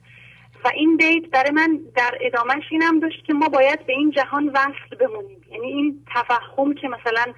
[0.64, 4.48] و این بیت برای من در ادامهش اینم داشت که ما باید به این جهان
[4.48, 5.40] وصل بمونیم.
[5.50, 7.32] یعنی این تفهم که مثلا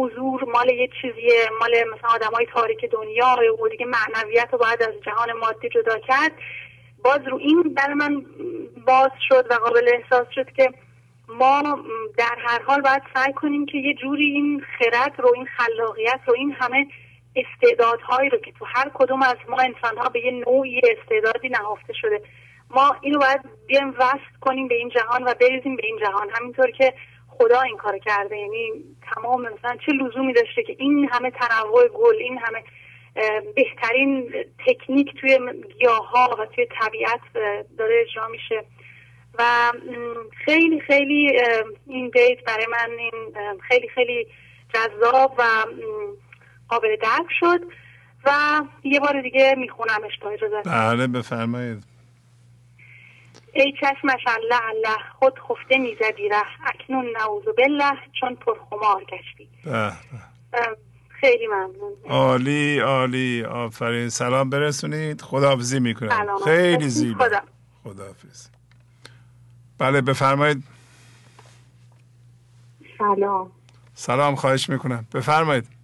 [0.00, 4.82] حضور مال یه چیزیه مال مثلا آدم های تاریک دنیا و دیگه معنویت رو باید
[4.82, 6.32] از جهان مادی جدا کرد.
[7.04, 8.26] باز رو این برای من
[8.86, 10.72] باز شد و قابل احساس شد که
[11.28, 11.84] ما
[12.16, 16.34] در هر حال باید سعی کنیم که یه جوری این خرد رو این خلاقیت رو
[16.34, 16.86] این همه
[17.36, 21.92] استعدادهایی رو که تو هر کدوم از ما انسان ها به یه نوعی استعدادی نهفته
[21.92, 22.22] شده
[22.70, 26.28] ما اینو باید بیایم وصل کنیم به این جهان و بریزیم به این جهان.
[26.30, 26.94] همینطور که
[27.40, 28.36] خدا این کار کرده.
[28.36, 32.64] یعنی تمام مثلا چه لزومی داشته که این همه تنوع گل این همه
[33.56, 34.32] بهترین
[34.66, 35.38] تکنیک توی
[35.78, 37.20] گیاه ها و توی طبیعت
[37.78, 38.64] داره اجرا میشه.
[39.38, 39.72] و
[40.44, 41.40] خیلی خیلی
[41.86, 43.12] این بیت برای من این
[43.68, 44.26] خیلی خیلی
[44.74, 45.42] جذاب و
[46.68, 47.60] قابل درک شد.
[48.24, 48.30] و
[48.84, 50.62] یه بار دیگه میخونمش با اجازه.
[50.64, 51.84] بله بفرمایید.
[53.52, 59.48] ای چشمش الله الله خود خفته می‌زدی ره اکنون نعوذ بالله چون پرخمار گشتی.
[61.08, 61.92] خیلی ممنون.
[62.08, 63.44] عالی عالی.
[63.44, 64.08] آفرین.
[64.08, 65.22] سلام برسونید.
[65.22, 66.26] خداحافظی می‌کنم.
[66.44, 67.24] خیلی زیبا.
[67.24, 67.40] خدا.
[67.84, 68.46] خداحافظ.
[69.78, 70.64] بله بفرمایید.
[72.98, 73.50] سلام.
[73.94, 75.06] سلام خواهش می‌کنم.
[75.14, 75.79] بفرمایید.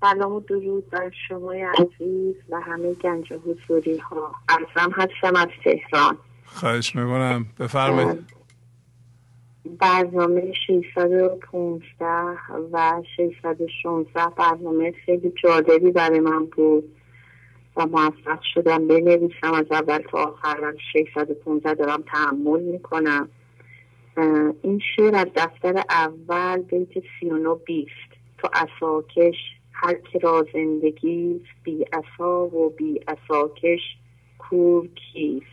[0.00, 0.32] سلام.
[0.32, 4.32] و درود بر شما عزیز و همه گنج حضوری ها.
[4.48, 6.18] ارزم هستم از تهران.
[6.44, 7.46] خواهش می‌کنم.
[7.60, 8.36] بفرمایید.
[9.78, 12.06] برنامه 615
[12.72, 16.96] و 616 برنامه خیلی جالبی برای من بود
[17.76, 19.52] و موفق شدم بنویسم.
[19.54, 23.28] از اول تا آخر و 615 دارم تحمل می‌کنم.
[24.62, 26.88] این شعر از دفتر اول بیت
[27.20, 27.90] 39 بیست.
[28.38, 29.34] تو اساکش
[29.78, 33.80] هر که را زندگی بی اصا و بی اساکش
[34.38, 35.46] کور کیست.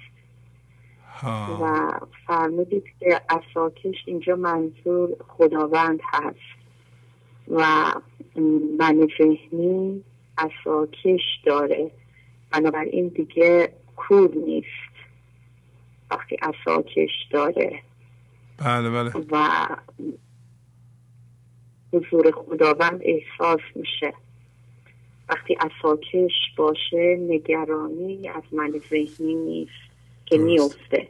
[1.61, 1.91] و
[2.27, 6.37] فرمودید که اساکش اینجا منظور خداوند هست.
[7.47, 7.85] و
[8.79, 10.03] من ذهنی
[10.37, 11.91] اساکش داره.
[12.51, 14.93] بنابراین دیگه کور نیست.
[16.11, 17.79] وقتی اساکش داره.
[18.57, 19.11] بله بله.
[19.31, 19.67] و
[21.93, 24.13] حضور خداوند احساس میشه.
[25.29, 29.71] وقتی اساکش باشه نگرانی از من ذهنی نیست
[30.25, 31.07] که میفته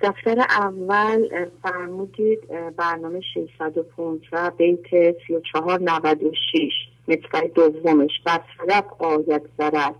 [0.00, 2.38] دفتر اول فرمودید
[2.76, 6.72] برنامه 615 بیت 3496
[7.08, 8.10] مصفر دومش.
[8.24, 9.94] بر صدق آید زرد.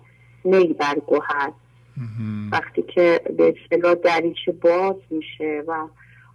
[0.44, 1.52] نی برگوهد
[2.52, 5.88] وقتی که به اصطلاح دریچه باز میشه و